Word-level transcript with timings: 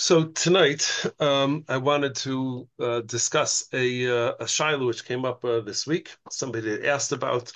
So 0.00 0.26
tonight, 0.26 1.04
um, 1.18 1.64
I 1.68 1.76
wanted 1.76 2.14
to 2.16 2.68
uh, 2.78 3.00
discuss 3.00 3.66
a 3.72 4.28
uh, 4.28 4.34
a 4.38 4.46
shiloh 4.46 4.86
which 4.86 5.04
came 5.04 5.24
up 5.24 5.44
uh, 5.44 5.60
this 5.60 5.88
week. 5.88 6.16
Somebody 6.30 6.70
had 6.70 6.84
asked 6.84 7.10
about, 7.10 7.50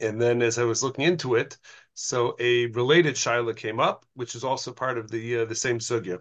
and 0.00 0.18
then 0.20 0.40
as 0.40 0.58
I 0.58 0.64
was 0.64 0.82
looking 0.82 1.04
into 1.04 1.34
it, 1.34 1.58
so 1.92 2.34
a 2.38 2.66
related 2.68 3.18
shiloh 3.18 3.52
came 3.52 3.78
up, 3.78 4.06
which 4.14 4.34
is 4.34 4.42
also 4.42 4.72
part 4.72 4.96
of 4.96 5.10
the 5.10 5.40
uh, 5.40 5.44
the 5.44 5.54
same 5.54 5.80
sugya. 5.80 6.20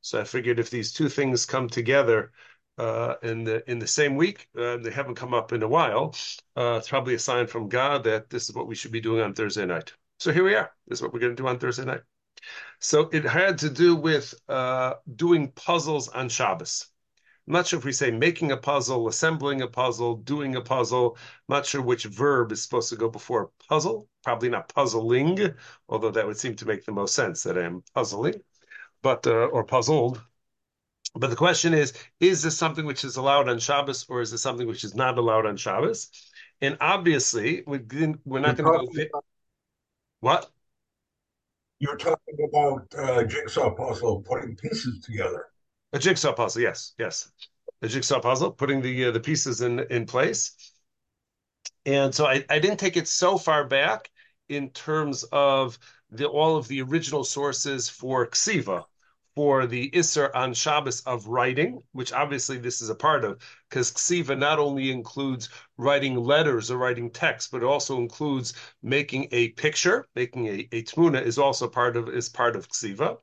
So 0.00 0.18
I 0.20 0.24
figured 0.24 0.58
if 0.58 0.70
these 0.70 0.90
two 0.92 1.10
things 1.10 1.44
come 1.44 1.68
together 1.68 2.32
uh, 2.78 3.16
in 3.22 3.44
the 3.44 3.70
in 3.70 3.78
the 3.78 3.86
same 3.86 4.16
week, 4.16 4.48
uh, 4.56 4.78
they 4.78 4.90
haven't 4.90 5.16
come 5.16 5.34
up 5.34 5.52
in 5.52 5.62
a 5.62 5.68
while. 5.68 6.14
Uh, 6.56 6.76
it's 6.78 6.88
probably 6.88 7.14
a 7.14 7.18
sign 7.18 7.46
from 7.46 7.68
God 7.68 8.04
that 8.04 8.30
this 8.30 8.48
is 8.48 8.54
what 8.54 8.68
we 8.68 8.74
should 8.74 8.92
be 8.92 9.02
doing 9.02 9.20
on 9.20 9.34
Thursday 9.34 9.66
night. 9.66 9.92
So 10.18 10.32
here 10.32 10.44
we 10.44 10.54
are. 10.54 10.72
This 10.88 10.98
is 10.98 11.02
what 11.02 11.12
we're 11.12 11.20
going 11.20 11.36
to 11.36 11.42
do 11.42 11.48
on 11.48 11.58
Thursday 11.58 11.84
night. 11.84 12.00
So 12.80 13.08
it 13.12 13.24
had 13.24 13.58
to 13.58 13.70
do 13.70 13.94
with 13.94 14.34
uh, 14.48 14.94
doing 15.16 15.52
puzzles 15.52 16.08
on 16.08 16.28
Shabbos. 16.28 16.86
I'm 17.46 17.54
not 17.54 17.66
sure 17.66 17.78
if 17.78 17.84
we 17.84 17.92
say 17.92 18.10
making 18.10 18.52
a 18.52 18.56
puzzle, 18.56 19.08
assembling 19.08 19.62
a 19.62 19.66
puzzle, 19.66 20.16
doing 20.16 20.54
a 20.54 20.60
puzzle. 20.60 21.16
I'm 21.48 21.56
not 21.56 21.66
sure 21.66 21.82
which 21.82 22.04
verb 22.04 22.52
is 22.52 22.62
supposed 22.62 22.88
to 22.90 22.96
go 22.96 23.08
before 23.08 23.50
puzzle. 23.68 24.08
Probably 24.22 24.48
not 24.48 24.72
puzzling, 24.72 25.54
although 25.88 26.12
that 26.12 26.26
would 26.26 26.38
seem 26.38 26.54
to 26.56 26.66
make 26.66 26.84
the 26.84 26.92
most 26.92 27.14
sense 27.14 27.42
that 27.42 27.58
I 27.58 27.62
am 27.62 27.82
puzzling, 27.94 28.40
but 29.02 29.26
uh, 29.26 29.46
or 29.46 29.64
puzzled. 29.64 30.22
But 31.14 31.30
the 31.30 31.36
question 31.36 31.74
is: 31.74 31.92
Is 32.20 32.42
this 32.42 32.56
something 32.56 32.86
which 32.86 33.04
is 33.04 33.16
allowed 33.16 33.48
on 33.48 33.58
Shabbos, 33.58 34.06
or 34.08 34.20
is 34.20 34.30
this 34.30 34.42
something 34.42 34.68
which 34.68 34.84
is 34.84 34.94
not 34.94 35.18
allowed 35.18 35.44
on 35.44 35.56
Shabbos? 35.56 36.10
And 36.60 36.76
obviously, 36.80 37.64
we 37.66 37.80
we're 38.24 38.38
not 38.38 38.56
going 38.56 38.86
to 38.88 39.08
go. 39.12 39.22
What? 40.20 40.48
You're 41.80 41.96
talking 41.96 42.21
about 42.48 42.86
uh, 42.96 43.24
jigsaw 43.24 43.74
puzzle, 43.74 44.22
putting 44.22 44.56
pieces 44.56 45.04
together. 45.04 45.46
A 45.92 45.98
jigsaw 45.98 46.32
puzzle, 46.32 46.62
yes, 46.62 46.94
yes. 46.98 47.30
A 47.82 47.88
jigsaw 47.88 48.20
puzzle, 48.20 48.52
putting 48.52 48.80
the 48.80 49.06
uh, 49.06 49.10
the 49.10 49.20
pieces 49.20 49.60
in 49.60 49.80
in 49.90 50.06
place. 50.06 50.72
And 51.84 52.14
so 52.14 52.26
I, 52.26 52.44
I 52.48 52.58
didn't 52.58 52.78
take 52.78 52.96
it 52.96 53.08
so 53.08 53.36
far 53.36 53.66
back 53.66 54.10
in 54.48 54.70
terms 54.70 55.24
of 55.32 55.78
the 56.10 56.26
all 56.26 56.56
of 56.56 56.68
the 56.68 56.82
original 56.82 57.24
sources 57.24 57.88
for 57.88 58.26
ksiva, 58.28 58.84
for 59.34 59.66
the 59.66 59.90
Isser 59.90 60.30
on 60.34 60.52
Shabbos 60.52 61.00
of 61.02 61.26
writing, 61.26 61.82
which 61.92 62.12
obviously 62.12 62.58
this 62.58 62.82
is 62.82 62.90
a 62.90 62.94
part 62.94 63.24
of, 63.24 63.42
because 63.68 63.90
Ksiva 63.90 64.38
not 64.38 64.58
only 64.58 64.90
includes 64.90 65.48
writing 65.78 66.16
letters 66.16 66.70
or 66.70 66.78
writing 66.78 67.10
text, 67.10 67.50
but 67.50 67.62
it 67.62 67.66
also 67.66 67.96
includes 67.98 68.52
making 68.82 69.28
a 69.32 69.48
picture, 69.50 70.06
making 70.14 70.46
a, 70.46 70.68
a 70.72 70.82
tmuna 70.82 71.22
is 71.22 71.38
also 71.38 71.68
part 71.68 71.96
of 71.96 72.08
is 72.08 72.28
part 72.28 72.56
of 72.56 72.68
Ksiva. 72.68 73.18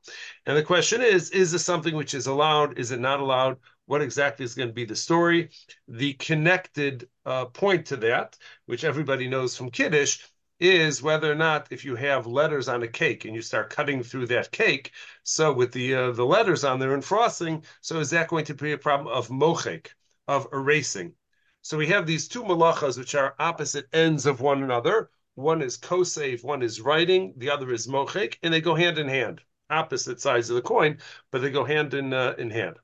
And 0.45 0.57
the 0.57 0.63
question 0.63 1.01
is, 1.01 1.29
is 1.31 1.51
this 1.51 1.65
something 1.65 1.95
which 1.95 2.13
is 2.13 2.27
allowed? 2.27 2.79
Is 2.79 2.91
it 2.91 2.99
not 2.99 3.19
allowed? 3.19 3.57
What 3.85 4.01
exactly 4.01 4.45
is 4.45 4.55
going 4.55 4.69
to 4.69 4.73
be 4.73 4.85
the 4.85 4.95
story? 4.95 5.49
The 5.87 6.13
connected 6.13 7.07
uh, 7.25 7.45
point 7.45 7.87
to 7.87 7.97
that, 7.97 8.37
which 8.65 8.83
everybody 8.83 9.27
knows 9.27 9.55
from 9.55 9.71
Kiddush, 9.71 10.19
is 10.59 11.01
whether 11.01 11.31
or 11.31 11.35
not 11.35 11.67
if 11.71 11.85
you 11.85 11.95
have 11.95 12.27
letters 12.27 12.67
on 12.67 12.83
a 12.83 12.87
cake 12.87 13.25
and 13.25 13.35
you 13.35 13.41
start 13.41 13.69
cutting 13.69 14.03
through 14.03 14.27
that 14.27 14.51
cake, 14.51 14.91
so 15.23 15.53
with 15.53 15.71
the 15.71 15.95
uh, 15.95 16.11
the 16.11 16.25
letters 16.25 16.63
on 16.63 16.79
there 16.79 16.93
and 16.93 17.03
frosting, 17.03 17.63
so 17.81 17.99
is 17.99 18.09
that 18.09 18.27
going 18.27 18.45
to 18.45 18.53
be 18.53 18.73
a 18.73 18.77
problem 18.77 19.07
of 19.13 19.29
mochek, 19.29 19.87
of 20.27 20.47
erasing? 20.51 21.13
So 21.61 21.77
we 21.77 21.87
have 21.87 22.05
these 22.05 22.27
two 22.27 22.43
malachas 22.43 22.97
which 22.97 23.15
are 23.15 23.35
opposite 23.39 23.87
ends 23.93 24.25
of 24.25 24.41
one 24.41 24.63
another. 24.63 25.09
One 25.35 25.61
is 25.61 25.77
kosev, 25.77 26.43
one 26.43 26.61
is 26.61 26.81
writing, 26.81 27.33
the 27.37 27.49
other 27.49 27.71
is 27.71 27.87
mochek, 27.87 28.37
and 28.43 28.53
they 28.53 28.61
go 28.61 28.75
hand 28.75 28.97
in 28.97 29.07
hand, 29.07 29.41
opposite 29.69 30.19
sides 30.19 30.49
of 30.49 30.55
the 30.55 30.61
coin, 30.61 30.99
but 31.31 31.41
they 31.41 31.51
go 31.51 31.63
hand 31.63 31.93
in 31.93 32.13
uh, 32.13 32.35
in 32.37 32.49
hand. 32.49 32.77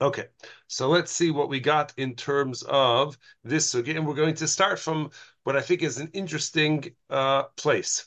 Okay, 0.00 0.26
so 0.66 0.88
let's 0.88 1.12
see 1.12 1.30
what 1.30 1.48
we 1.48 1.60
got 1.60 1.94
in 1.96 2.14
terms 2.14 2.62
of 2.64 3.16
this 3.44 3.74
and 3.74 4.06
we're 4.06 4.14
going 4.14 4.34
to 4.34 4.48
start 4.48 4.78
from 4.78 5.10
what 5.44 5.56
I 5.56 5.60
think 5.60 5.82
is 5.82 5.98
an 5.98 6.10
interesting 6.12 6.94
uh, 7.08 7.44
place, 7.56 8.06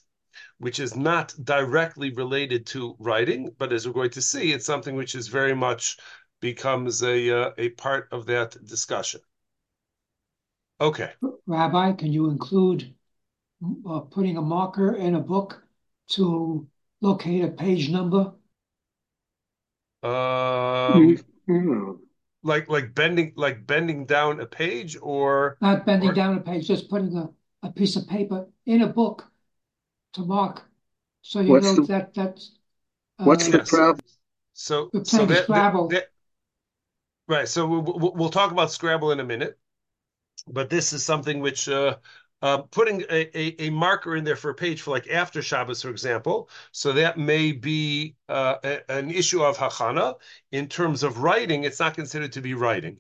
which 0.58 0.80
is 0.80 0.96
not 0.96 1.34
directly 1.44 2.12
related 2.14 2.66
to 2.68 2.96
writing, 3.00 3.52
but 3.58 3.72
as 3.72 3.88
we're 3.88 3.94
going 3.94 4.12
to 4.12 4.22
see, 4.22 4.52
it's 4.52 4.66
something 4.66 4.96
which 4.96 5.16
is 5.16 5.28
very 5.28 5.56
much 5.56 5.98
becomes 6.42 7.02
a 7.04 7.32
uh, 7.32 7.52
a 7.58 7.70
part 7.70 8.10
of 8.12 8.26
that 8.26 8.58
discussion. 8.66 9.22
Okay, 10.80 11.12
Rabbi, 11.48 11.94
can 11.94 12.12
you 12.12 12.30
include 12.30 12.94
uh, 13.90 14.00
putting 14.02 14.38
a 14.38 14.42
marker 14.42 14.96
in 14.96 15.16
a 15.16 15.20
book 15.20 15.64
to 16.10 16.68
locate 17.02 17.44
a 17.44 17.48
page 17.48 17.90
number? 17.90 18.34
Um, 20.04 21.18
like 22.48 22.70
like 22.70 22.96
bending 22.96 23.34
like 23.36 23.68
bending 23.68 24.06
down 24.06 24.40
a 24.40 24.46
page 24.46 24.98
or 25.02 25.58
Not 25.62 25.86
bending 25.86 26.10
or 26.10 26.14
down 26.14 26.38
a 26.38 26.42
page, 26.42 26.68
just 26.68 26.90
putting 26.90 27.16
a, 27.16 27.30
a 27.64 27.72
piece 27.72 27.96
of 27.96 28.08
paper 28.08 28.48
in 28.66 28.82
a 28.82 28.88
book 28.88 29.32
to 30.14 30.22
mark. 30.22 30.64
So 31.22 31.42
you 31.42 31.52
What's 31.52 31.68
know 31.68 31.76
the 31.76 31.82
that 31.88 32.14
that's 32.14 32.52
what's 33.24 33.48
uh, 33.48 33.52
the 33.52 33.58
yes. 33.60 33.70
problem? 33.70 34.06
So 34.54 34.92
we're 34.94 35.04
so 35.04 35.26
that, 35.26 35.28
that, 35.28 35.44
Scrabble. 35.44 35.90
that 35.90 36.12
right. 37.28 37.48
So 37.48 37.68
we'll, 37.68 37.82
we'll 37.84 38.14
we'll 38.14 38.30
talk 38.30 38.52
about 38.52 38.72
Scrabble 38.72 39.12
in 39.12 39.20
a 39.20 39.24
minute, 39.24 39.58
but 40.48 40.70
this 40.70 40.94
is 40.94 41.04
something 41.06 41.40
which 41.40 41.70
uh, 41.70 41.98
uh, 42.42 42.60
putting 42.60 43.02
a, 43.10 43.38
a, 43.38 43.68
a 43.68 43.70
marker 43.70 44.16
in 44.16 44.24
there 44.24 44.36
for 44.36 44.52
a 44.52 44.56
page 44.56 44.82
for 44.82 44.92
like 44.92 45.10
after 45.10 45.42
Shabbos, 45.42 45.82
for 45.82 45.90
example. 45.90 46.50
So 46.72 46.94
that 46.94 47.18
may 47.18 47.52
be 47.52 48.16
uh, 48.30 48.56
a, 48.64 48.92
an 48.92 49.10
issue 49.10 49.44
of 49.44 49.58
hachana 49.58 50.16
in 50.52 50.68
terms 50.68 51.04
of 51.04 51.20
writing. 51.20 51.64
It's 51.64 51.80
not 51.80 51.96
considered 51.96 52.34
to 52.34 52.42
be 52.42 52.54
writing. 52.54 53.00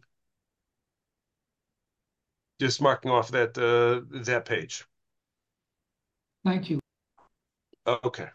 Just 2.60 2.82
marking 2.82 3.12
off 3.12 3.30
that 3.32 3.56
uh, 3.58 4.02
that 4.24 4.46
page. 4.46 4.86
Thank 6.44 6.72
you. 6.72 6.80
Okay. 7.86 8.28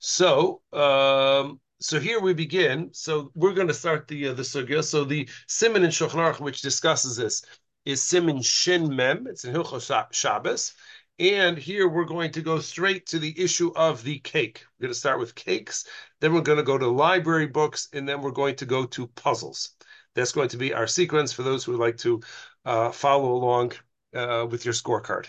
So, 0.00 0.62
um, 0.72 1.60
so 1.80 2.00
here 2.00 2.20
we 2.20 2.34
begin. 2.34 2.90
So 2.92 3.30
we're 3.34 3.52
going 3.52 3.68
to 3.68 3.74
start 3.74 4.08
the 4.08 4.28
uh, 4.28 4.34
the 4.34 4.42
sugya. 4.42 4.82
So 4.82 5.04
the 5.04 5.28
simon 5.46 5.84
in 5.84 5.90
Shulchan 5.90 6.14
Aruch, 6.14 6.40
which 6.40 6.62
discusses 6.62 7.16
this, 7.16 7.44
is 7.88 8.02
simon 8.02 8.42
shin 8.42 8.94
mem. 8.94 9.26
It's 9.26 9.46
in 9.46 9.54
Hilchos 9.54 10.12
Shabbos, 10.12 10.74
and 11.18 11.56
here 11.56 11.88
we're 11.88 12.04
going 12.04 12.30
to 12.32 12.42
go 12.42 12.58
straight 12.58 13.06
to 13.06 13.18
the 13.18 13.34
issue 13.40 13.72
of 13.74 14.04
the 14.04 14.18
cake. 14.18 14.62
We're 14.78 14.88
going 14.88 14.92
to 14.92 14.98
start 14.98 15.18
with 15.18 15.34
cakes, 15.34 15.86
then 16.20 16.34
we're 16.34 16.42
going 16.42 16.58
to 16.58 16.64
go 16.64 16.76
to 16.76 16.86
library 16.86 17.46
books, 17.46 17.88
and 17.94 18.06
then 18.06 18.20
we're 18.20 18.30
going 18.30 18.56
to 18.56 18.66
go 18.66 18.84
to 18.84 19.06
puzzles. 19.06 19.70
That's 20.14 20.32
going 20.32 20.50
to 20.50 20.58
be 20.58 20.74
our 20.74 20.86
sequence 20.86 21.32
for 21.32 21.42
those 21.42 21.64
who 21.64 21.72
would 21.72 21.80
like 21.80 21.96
to 21.98 22.20
uh, 22.66 22.90
follow 22.90 23.32
along 23.32 23.72
uh, 24.14 24.46
with 24.50 24.66
your 24.66 24.74
scorecard. 24.74 25.28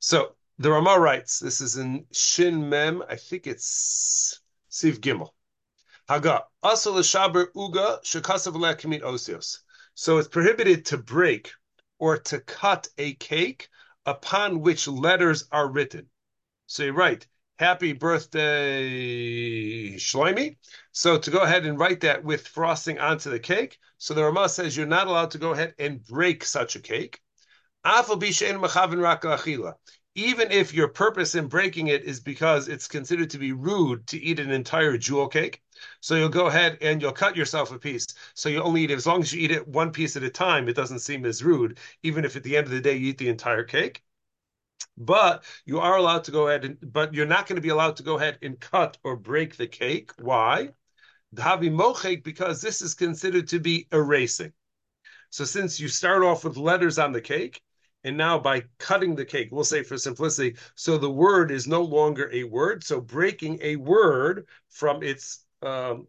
So 0.00 0.34
the 0.58 0.72
Rama 0.72 0.98
writes, 0.98 1.38
this 1.38 1.60
is 1.60 1.76
in 1.76 2.06
Shin 2.12 2.68
Mem, 2.68 3.04
I 3.08 3.14
think 3.14 3.46
it's 3.46 4.40
Siv 4.72 4.98
Gimel. 4.98 5.28
Haga, 6.08 6.46
asal 6.64 6.94
shaber 6.94 7.46
uga 7.54 8.02
shekasav 8.02 8.56
lekimit 8.56 9.02
osios. 9.02 9.58
So 9.94 10.18
it's 10.18 10.26
prohibited 10.26 10.86
to 10.86 10.98
break 10.98 11.52
or 11.98 12.18
to 12.18 12.40
cut 12.40 12.88
a 12.98 13.14
cake 13.14 13.68
upon 14.04 14.60
which 14.60 14.86
letters 14.88 15.44
are 15.52 15.68
written. 15.68 16.06
So 16.66 16.84
you 16.84 16.92
write, 16.92 17.26
Happy 17.58 17.94
birthday, 17.94 18.90
Shloimi. 19.96 20.56
So 20.92 21.18
to 21.18 21.30
go 21.30 21.38
ahead 21.38 21.64
and 21.64 21.78
write 21.78 22.00
that 22.00 22.22
with 22.22 22.46
frosting 22.46 22.98
onto 22.98 23.30
the 23.30 23.38
cake. 23.38 23.78
So 23.96 24.12
the 24.12 24.24
Rama 24.24 24.50
says 24.50 24.76
you're 24.76 24.86
not 24.86 25.06
allowed 25.06 25.30
to 25.30 25.38
go 25.38 25.52
ahead 25.52 25.74
and 25.78 26.04
break 26.06 26.44
such 26.44 26.76
a 26.76 26.80
cake 26.80 27.20
even 30.16 30.50
if 30.50 30.72
your 30.72 30.88
purpose 30.88 31.34
in 31.34 31.46
breaking 31.46 31.88
it 31.88 32.02
is 32.04 32.20
because 32.20 32.68
it's 32.68 32.88
considered 32.88 33.28
to 33.30 33.38
be 33.38 33.52
rude 33.52 34.06
to 34.06 34.18
eat 34.18 34.40
an 34.40 34.50
entire 34.50 34.96
jewel 34.96 35.28
cake. 35.28 35.62
So 36.00 36.14
you'll 36.14 36.30
go 36.30 36.46
ahead 36.46 36.78
and 36.80 37.02
you'll 37.02 37.12
cut 37.12 37.36
yourself 37.36 37.70
a 37.70 37.78
piece. 37.78 38.06
So 38.32 38.48
you 38.48 38.62
only 38.62 38.82
eat 38.82 38.90
it 38.90 38.96
as 38.96 39.06
long 39.06 39.20
as 39.20 39.32
you 39.32 39.42
eat 39.42 39.50
it 39.50 39.68
one 39.68 39.92
piece 39.92 40.16
at 40.16 40.22
a 40.22 40.30
time. 40.30 40.68
It 40.68 40.74
doesn't 40.76 41.00
seem 41.00 41.26
as 41.26 41.44
rude, 41.44 41.78
even 42.02 42.24
if 42.24 42.34
at 42.34 42.42
the 42.42 42.56
end 42.56 42.66
of 42.66 42.72
the 42.72 42.80
day 42.80 42.96
you 42.96 43.10
eat 43.10 43.18
the 43.18 43.28
entire 43.28 43.62
cake. 43.62 44.02
But 44.96 45.44
you 45.66 45.80
are 45.80 45.98
allowed 45.98 46.24
to 46.24 46.30
go 46.30 46.48
ahead 46.48 46.64
and, 46.64 46.78
but 46.80 47.12
you're 47.12 47.26
not 47.26 47.46
going 47.46 47.56
to 47.56 47.62
be 47.62 47.68
allowed 47.68 47.96
to 47.96 48.02
go 48.02 48.16
ahead 48.16 48.38
and 48.40 48.58
cut 48.58 48.96
or 49.04 49.16
break 49.16 49.56
the 49.56 49.66
cake. 49.66 50.12
Why? 50.18 50.70
Dhavi 51.34 51.70
mochek, 51.70 52.24
because 52.24 52.62
this 52.62 52.80
is 52.80 52.94
considered 52.94 53.48
to 53.48 53.60
be 53.60 53.86
erasing. 53.92 54.54
So 55.28 55.44
since 55.44 55.78
you 55.78 55.88
start 55.88 56.22
off 56.22 56.44
with 56.44 56.56
letters 56.56 56.98
on 56.98 57.12
the 57.12 57.20
cake, 57.20 57.60
and 58.06 58.16
now 58.16 58.38
by 58.38 58.62
cutting 58.78 59.16
the 59.16 59.24
cake, 59.24 59.48
we'll 59.50 59.64
say 59.64 59.82
for 59.82 59.98
simplicity, 59.98 60.56
so 60.76 60.96
the 60.96 61.10
word 61.10 61.50
is 61.50 61.66
no 61.66 61.82
longer 61.82 62.30
a 62.32 62.44
word. 62.44 62.84
So 62.84 63.00
breaking 63.00 63.58
a 63.62 63.74
word 63.74 64.46
from 64.70 65.02
its 65.02 65.44
um, 65.60 66.06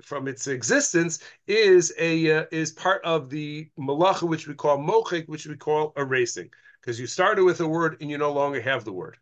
from 0.00 0.28
its 0.28 0.46
existence 0.46 1.18
is 1.48 1.92
a 1.98 2.30
uh, 2.30 2.44
is 2.52 2.70
part 2.70 3.04
of 3.04 3.30
the 3.30 3.68
malacha, 3.76 4.28
which 4.28 4.46
we 4.46 4.54
call 4.54 4.78
mochik, 4.78 5.28
which 5.28 5.46
we 5.46 5.56
call 5.56 5.92
erasing, 5.96 6.50
because 6.80 7.00
you 7.00 7.08
started 7.08 7.42
with 7.44 7.60
a 7.60 7.66
word 7.66 7.96
and 8.00 8.08
you 8.08 8.16
no 8.16 8.32
longer 8.32 8.60
have 8.60 8.84
the 8.84 8.92
word. 8.92 9.18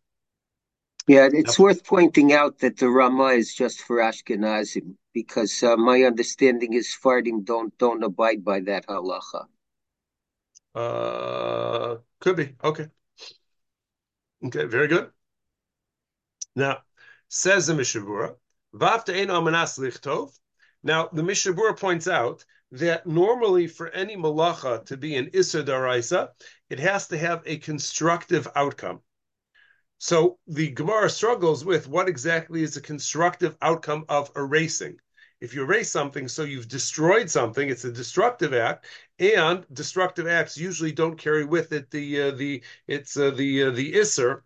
Yeah, 1.07 1.31
it's 1.33 1.59
worth 1.59 1.83
pointing 1.85 2.35
out 2.35 2.59
that 2.59 2.77
the 2.77 2.91
Rama 2.91 3.29
is 3.29 3.55
just 3.55 3.81
for 3.81 3.97
Ashkenazim 3.97 4.97
because 5.15 5.63
uh, 5.63 5.79
my 5.79 6.03
understanding 6.03 6.75
is 6.75 6.95
Fardim 7.03 7.47
don't 7.47 7.77
don't 7.79 8.05
abide 8.05 8.45
by 8.45 8.61
that 8.61 8.87
halacha. 8.87 9.47
Uh, 10.75 11.97
could 12.20 12.37
be 12.37 12.55
okay. 12.62 12.87
Okay, 14.44 14.65
very 14.65 14.88
good. 14.88 15.11
Now, 16.55 16.79
says 17.29 17.67
the 17.67 17.75
Mishna 17.75 18.03
Berura, 18.03 18.37
ein 18.75 19.29
lichtov. 19.29 20.38
Now, 20.82 21.09
the 21.12 21.23
Mishna 21.23 21.53
Berura 21.53 21.79
points 21.79 22.06
out 22.06 22.44
that 22.70 23.06
normally 23.06 23.67
for 23.67 23.88
any 23.88 24.17
malacha 24.17 24.85
to 24.87 24.97
be 24.97 25.17
an 25.17 25.31
Issa 25.32 25.65
Daraisa, 25.65 26.31
it 26.69 26.79
has 26.79 27.09
to 27.09 27.19
have 27.19 27.43
a 27.47 27.59
constructive 27.59 28.47
outcome. 28.55 29.00
So 29.99 30.38
the 30.47 30.70
Gemara 30.70 31.11
struggles 31.11 31.65
with 31.65 31.88
what 31.88 32.09
exactly 32.09 32.62
is 32.62 32.75
the 32.75 32.81
constructive 32.81 33.56
outcome 33.61 34.05
of 34.09 34.31
erasing. 34.37 34.99
If 35.40 35.55
you 35.55 35.62
erase 35.62 35.90
something, 35.90 36.26
so 36.26 36.43
you've 36.43 36.69
destroyed 36.69 37.31
something, 37.31 37.69
it's 37.69 37.85
a 37.85 37.93
destructive 37.93 38.52
act, 38.52 38.87
and 39.19 39.64
destructive 39.73 40.26
acts 40.26 40.58
usually 40.58 40.93
don't 40.93 41.17
carry 41.17 41.44
with 41.44 41.73
it 41.73 41.90
the 41.90 42.23
uh, 42.23 42.31
the 42.32 42.62
it's 42.87 43.17
uh, 43.17 43.31
the 43.31 43.64
uh, 43.64 43.70
the 43.70 43.99
iser 44.00 44.44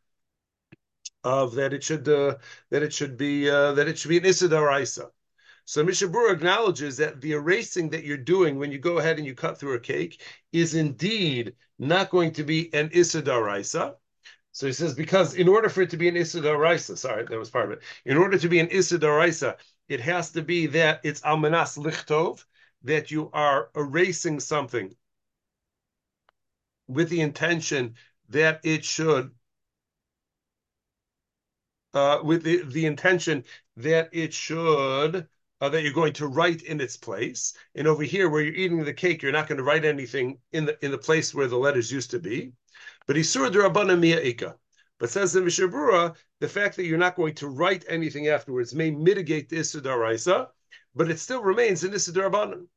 of 1.24 1.54
that 1.54 1.72
it 1.72 1.82
should 1.82 2.08
uh, 2.08 2.36
that 2.70 2.82
it 2.82 2.92
should 2.92 3.16
be 3.16 3.48
uh, 3.48 3.72
that 3.72 3.88
it 3.88 3.98
should 3.98 4.10
be 4.10 4.18
an 4.18 4.24
issa 4.26 4.48
daraisa. 4.48 5.10
So 5.64 5.84
Mishna 5.84 6.08
Berura 6.08 6.34
acknowledges 6.34 6.96
that 6.98 7.20
the 7.20 7.32
erasing 7.32 7.90
that 7.90 8.04
you're 8.04 8.16
doing 8.16 8.58
when 8.58 8.72
you 8.72 8.78
go 8.78 8.98
ahead 8.98 9.18
and 9.18 9.26
you 9.26 9.34
cut 9.34 9.58
through 9.58 9.74
a 9.74 9.80
cake 9.80 10.20
is 10.52 10.74
indeed 10.74 11.54
not 11.78 12.10
going 12.10 12.32
to 12.32 12.44
be 12.44 12.72
an 12.74 12.90
daraisa 12.90 13.94
so 14.52 14.66
he 14.66 14.72
says, 14.74 14.94
because 14.94 15.34
in 15.34 15.48
order 15.48 15.70
for 15.70 15.80
it 15.80 15.90
to 15.90 15.96
be 15.96 16.08
an 16.08 16.16
Issa 16.16 16.40
Raisa, 16.56 16.96
sorry, 16.96 17.24
that 17.24 17.38
was 17.38 17.48
part 17.50 17.64
of 17.64 17.70
it. 17.72 17.82
In 18.04 18.18
order 18.18 18.38
to 18.38 18.48
be 18.48 18.60
an 18.60 18.68
Issa 18.68 18.98
Raisa, 18.98 19.56
it 19.88 20.00
has 20.00 20.30
to 20.32 20.42
be 20.42 20.66
that 20.68 21.00
it's 21.04 21.20
Almanas 21.22 21.76
Lichtov, 21.78 22.44
that 22.84 23.10
you 23.10 23.30
are 23.32 23.70
erasing 23.76 24.40
something 24.40 24.94
with 26.88 27.08
the 27.08 27.20
intention 27.20 27.94
that 28.30 28.60
it 28.64 28.84
should, 28.84 29.30
uh, 31.94 32.18
with 32.22 32.42
the, 32.42 32.62
the 32.62 32.86
intention 32.86 33.44
that 33.76 34.08
it 34.12 34.32
should, 34.32 35.28
uh, 35.60 35.68
that 35.68 35.82
you're 35.82 35.92
going 35.92 36.12
to 36.12 36.26
write 36.26 36.62
in 36.62 36.80
its 36.80 36.96
place. 36.96 37.54
And 37.74 37.86
over 37.86 38.02
here, 38.02 38.28
where 38.28 38.42
you're 38.42 38.54
eating 38.54 38.84
the 38.84 38.92
cake, 38.92 39.22
you're 39.22 39.32
not 39.32 39.46
going 39.46 39.58
to 39.58 39.64
write 39.64 39.84
anything 39.84 40.38
in 40.50 40.64
the 40.64 40.84
in 40.84 40.90
the 40.90 40.98
place 40.98 41.34
where 41.34 41.46
the 41.46 41.56
letters 41.56 41.92
used 41.92 42.10
to 42.10 42.18
be. 42.18 42.52
But 43.06 43.16
Isur 43.16 43.50
Rabbanan 43.50 44.00
Mia'ika. 44.00 44.56
But 45.02 45.10
says 45.10 45.32
the 45.32 45.40
Mishna 45.40 45.66
Berura, 45.66 46.14
the 46.38 46.48
fact 46.48 46.76
that 46.76 46.84
you're 46.84 46.96
not 46.96 47.16
going 47.16 47.34
to 47.34 47.48
write 47.48 47.84
anything 47.88 48.28
afterwards 48.28 48.72
may 48.72 48.92
mitigate 48.92 49.48
the 49.48 49.56
Isur 49.56 49.80
Daraisa, 49.80 50.50
but 50.94 51.10
it 51.10 51.18
still 51.18 51.42
remains 51.42 51.82
an 51.82 51.90
Rabbanan. 51.90 52.68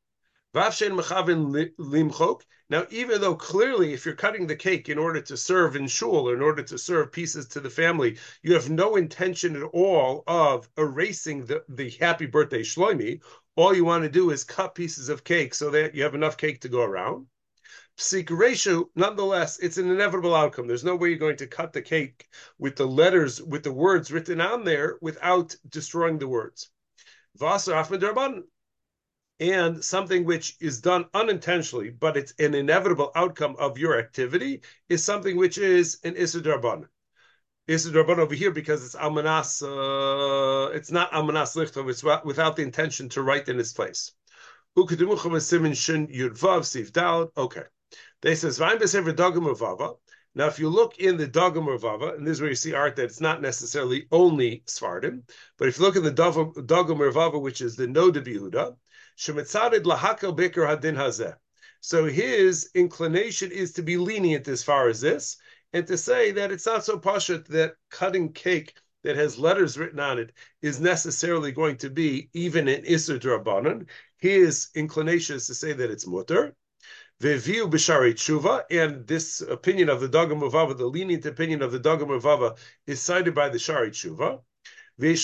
Now, 2.67 2.87
even 2.89 3.21
though 3.21 3.35
clearly, 3.35 3.93
if 3.93 4.07
you're 4.07 4.15
cutting 4.15 4.47
the 4.47 4.55
cake 4.55 4.89
in 4.89 4.97
order 4.97 5.21
to 5.21 5.37
serve 5.37 5.75
in 5.75 5.85
shul, 5.85 6.27
or 6.27 6.33
in 6.33 6.41
order 6.41 6.63
to 6.63 6.79
serve 6.79 7.11
pieces 7.11 7.47
to 7.49 7.59
the 7.59 7.69
family, 7.69 8.17
you 8.41 8.55
have 8.55 8.71
no 8.71 8.95
intention 8.95 9.55
at 9.55 9.61
all 9.61 10.23
of 10.25 10.67
erasing 10.79 11.45
the, 11.45 11.63
the 11.69 11.91
happy 11.99 12.25
birthday 12.25 12.63
shloimi. 12.63 13.21
All 13.55 13.75
you 13.75 13.85
want 13.85 14.01
to 14.03 14.09
do 14.09 14.31
is 14.31 14.43
cut 14.43 14.73
pieces 14.73 15.09
of 15.09 15.23
cake 15.23 15.53
so 15.53 15.69
that 15.69 15.93
you 15.93 16.01
have 16.01 16.15
enough 16.15 16.37
cake 16.37 16.61
to 16.61 16.69
go 16.69 16.81
around 16.81 17.27
psik 17.97 18.29
ratio, 18.29 18.89
nonetheless, 18.95 19.57
it's 19.59 19.77
an 19.77 19.89
inevitable 19.89 20.35
outcome. 20.35 20.67
There's 20.67 20.83
no 20.83 20.95
way 20.95 21.09
you're 21.09 21.17
going 21.17 21.37
to 21.37 21.47
cut 21.47 21.73
the 21.73 21.81
cake 21.81 22.27
with 22.57 22.75
the 22.75 22.85
letters, 22.87 23.41
with 23.41 23.63
the 23.63 23.71
words 23.73 24.11
written 24.11 24.41
on 24.41 24.63
there 24.63 24.97
without 25.01 25.55
destroying 25.69 26.19
the 26.19 26.27
words. 26.27 26.69
And 29.39 29.83
something 29.83 30.23
which 30.25 30.55
is 30.61 30.79
done 30.81 31.05
unintentionally, 31.13 31.89
but 31.89 32.15
it's 32.15 32.33
an 32.39 32.53
inevitable 32.53 33.11
outcome 33.15 33.55
of 33.59 33.77
your 33.77 33.99
activity, 33.99 34.61
is 34.87 35.03
something 35.03 35.35
which 35.37 35.57
is 35.57 35.99
an 36.03 36.15
Isidraban. 36.15 36.87
Isidraban 37.67 38.19
over 38.19 38.33
here 38.35 38.51
because 38.51 38.85
it's 38.85 38.95
Almanas, 38.95 39.61
uh, 39.61 40.71
it's 40.71 40.91
not 40.91 41.11
Almanas 41.11 41.55
Lichtov, 41.55 41.89
it's 41.89 42.03
without 42.23 42.55
the 42.55 42.61
intention 42.61 43.09
to 43.09 43.21
write 43.23 43.49
in 43.49 43.59
its 43.59 43.73
place. 43.73 44.13
Okay. 47.37 47.63
They 48.25 48.33
says 48.33 48.59
Now, 48.59 48.71
if 48.73 50.57
you 50.57 50.67
look 50.67 50.97
in 50.97 51.17
the 51.17 51.27
Dagul 51.27 51.63
Mervava, 51.63 52.17
and 52.17 52.25
this 52.25 52.37
is 52.37 52.41
where 52.41 52.49
you 52.49 52.55
see 52.55 52.73
art 52.73 52.95
that 52.95 53.03
it's 53.03 53.21
not 53.21 53.39
necessarily 53.39 54.07
only 54.11 54.63
Sfardim, 54.65 55.21
but 55.57 55.67
if 55.67 55.77
you 55.77 55.85
look 55.85 55.95
in 55.95 56.01
the 56.01 56.11
Dagul 56.11 56.55
Mervava, 56.55 57.39
which 57.39 57.61
is 57.61 57.75
the 57.75 57.85
Noda 57.85 58.25
B'Yehuda, 58.25 58.77
Shemitzarid 59.15 59.83
Lahakel 59.83 60.35
Beker 60.35 60.65
Hadin 60.65 60.95
Hazeh. 60.95 61.35
So 61.81 62.05
his 62.05 62.71
inclination 62.73 63.51
is 63.51 63.73
to 63.73 63.83
be 63.83 63.95
lenient 63.95 64.47
as 64.47 64.63
far 64.63 64.89
as 64.89 65.01
this, 65.01 65.37
and 65.71 65.85
to 65.85 65.95
say 65.95 66.31
that 66.31 66.51
it's 66.51 66.65
not 66.65 66.83
so 66.83 66.97
pashut 66.97 67.45
that 67.49 67.75
cutting 67.91 68.33
cake 68.33 68.73
that 69.03 69.17
has 69.17 69.37
letters 69.37 69.77
written 69.77 69.99
on 69.99 70.17
it 70.17 70.31
is 70.63 70.79
necessarily 70.81 71.51
going 71.51 71.77
to 71.77 71.91
be 71.91 72.31
even 72.33 72.67
an 72.69 72.85
Isser 72.85 73.19
Drabanan. 73.19 73.85
His 74.17 74.69
inclination 74.73 75.35
is 75.35 75.45
to 75.45 75.53
say 75.53 75.73
that 75.73 75.91
it's 75.91 76.07
mutter. 76.07 76.55
Veviu 77.21 77.69
b'Shaarei 77.69 78.13
Teshuva, 78.13 78.65
and 78.69 79.07
this 79.07 79.41
opinion 79.41 79.89
of 79.89 80.01
the 80.01 80.09
Dagul 80.09 80.37
Mervava, 80.37 80.77
the 80.77 80.85
lenient 80.85 81.25
opinion 81.25 81.61
of 81.61 81.71
the 81.71 81.79
Dagul 81.79 82.07
Mervava, 82.07 82.57
is 82.85 83.01
cited 83.01 83.33
by 83.33 83.49
the 83.49 83.57
Shaarei 83.57 83.89
Teshuva. 83.89 84.41
And 84.97 85.17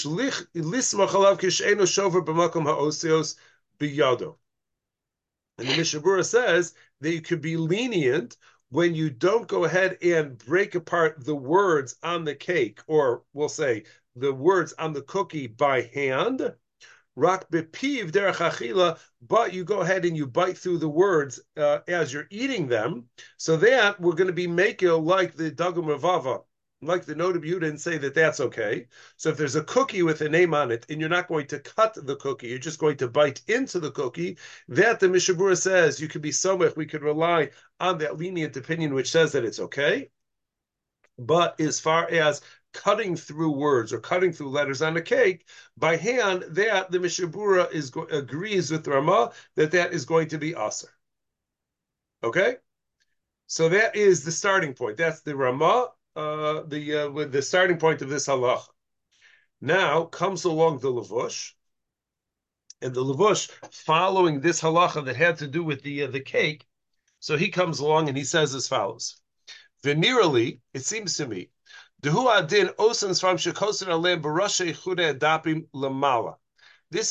the 5.67 5.77
Mishna 5.77 6.01
Berura 6.01 6.25
says 6.25 6.73
that 6.99 7.11
you 7.11 7.21
could 7.21 7.41
be 7.41 7.57
lenient 7.57 8.37
when 8.69 8.95
you 8.95 9.09
don't 9.09 9.47
go 9.47 9.65
ahead 9.65 9.97
and 10.01 10.37
break 10.37 10.75
apart 10.75 11.23
the 11.23 11.35
words 11.35 11.95
on 12.03 12.23
the 12.23 12.35
cake, 12.35 12.79
or 12.87 13.23
we'll 13.33 13.49
say 13.49 13.83
the 14.15 14.33
words 14.33 14.73
on 14.73 14.93
the 14.93 15.01
cookie 15.01 15.47
by 15.47 15.81
hand, 15.81 16.53
rak 17.15 17.49
bepiv 17.51 18.11
derech 18.11 18.35
achila, 18.35 18.99
but 19.21 19.53
you 19.53 19.63
go 19.63 19.81
ahead 19.81 20.05
and 20.05 20.15
you 20.15 20.27
bite 20.27 20.57
through 20.57 20.77
the 20.77 20.89
words 20.89 21.39
uh, 21.57 21.79
as 21.87 22.13
you're 22.13 22.27
eating 22.29 22.67
them. 22.67 23.05
So 23.37 23.57
that 23.57 23.99
we're 23.99 24.13
going 24.13 24.27
to 24.27 24.33
be 24.33 24.47
making 24.47 24.89
like 24.89 25.35
the 25.35 25.51
Dagul 25.51 25.83
Mervava, 25.83 26.43
like 26.81 27.05
the 27.05 27.15
Noda 27.15 27.37
Yehuda, 27.37 27.69
and 27.69 27.79
say 27.79 27.97
that 27.97 28.15
that's 28.15 28.39
okay. 28.39 28.87
So 29.17 29.29
if 29.29 29.37
there's 29.37 29.55
a 29.55 29.63
cookie 29.63 30.03
with 30.03 30.21
a 30.21 30.29
name 30.29 30.53
on 30.53 30.71
it, 30.71 30.85
and 30.89 30.99
you're 30.99 31.09
not 31.09 31.27
going 31.27 31.47
to 31.47 31.59
cut 31.59 31.93
the 31.95 32.15
cookie, 32.15 32.47
you're 32.47 32.59
just 32.59 32.79
going 32.79 32.97
to 32.97 33.07
bite 33.07 33.41
into 33.47 33.79
the 33.79 33.91
cookie. 33.91 34.37
That 34.69 34.99
the 34.99 35.09
Mishna 35.09 35.35
Berura 35.35 35.57
says 35.57 35.99
you 35.99 36.07
could 36.07 36.21
be 36.21 36.31
somech. 36.31 36.75
We 36.75 36.85
could 36.85 37.03
rely 37.03 37.51
on 37.79 37.97
that 37.99 38.17
lenient 38.17 38.57
opinion 38.57 38.93
which 38.93 39.11
says 39.11 39.33
that 39.33 39.45
it's 39.45 39.59
okay. 39.59 40.09
But 41.19 41.59
as 41.59 41.79
far 41.79 42.09
as 42.09 42.41
cutting 42.73 43.15
through 43.15 43.51
words 43.51 43.93
or 43.93 43.99
cutting 43.99 44.31
through 44.31 44.49
letters 44.49 44.81
on 44.81 44.97
a 44.97 45.01
cake 45.01 45.47
by 45.77 45.95
hand, 45.95 46.43
that 46.49 46.91
the 46.91 46.99
Mishna 46.99 47.27
Berura 47.27 47.71
is 47.71 47.91
agrees 48.11 48.71
with 48.71 48.87
Rama 48.87 49.31
that 49.55 49.71
that 49.71 49.93
is 49.93 50.05
going 50.05 50.27
to 50.29 50.37
be 50.37 50.53
aser. 50.55 50.89
Okay, 52.23 52.57
so 53.47 53.69
that 53.69 53.95
is 53.95 54.23
the 54.23 54.31
starting 54.31 54.73
point. 54.73 54.97
That's 54.97 55.21
the 55.21 55.35
Rama, 55.35 55.91
uh, 56.15 56.63
the 56.67 56.95
uh, 56.95 57.25
the 57.27 57.41
starting 57.41 57.77
point 57.77 58.01
of 58.01 58.09
this 58.09 58.27
halach. 58.27 58.63
Now 59.59 60.05
comes 60.05 60.43
along 60.43 60.79
the 60.79 60.91
Lavush, 60.91 61.53
and 62.81 62.93
the 62.93 63.03
Lavush 63.03 63.49
following 63.71 64.39
this 64.39 64.61
halacha 64.61 65.05
that 65.05 65.15
had 65.15 65.37
to 65.39 65.47
do 65.47 65.63
with 65.63 65.81
the 65.83 66.03
uh, 66.03 66.07
the 66.07 66.21
cake. 66.21 66.65
So 67.19 67.37
he 67.37 67.49
comes 67.49 67.79
along 67.79 68.07
and 68.07 68.17
he 68.17 68.23
says 68.23 68.55
as 68.55 68.67
follows: 68.67 69.21
Venerally, 69.83 70.59
it 70.73 70.85
seems 70.85 71.17
to 71.17 71.27
me 71.27 71.49
this 72.03 72.15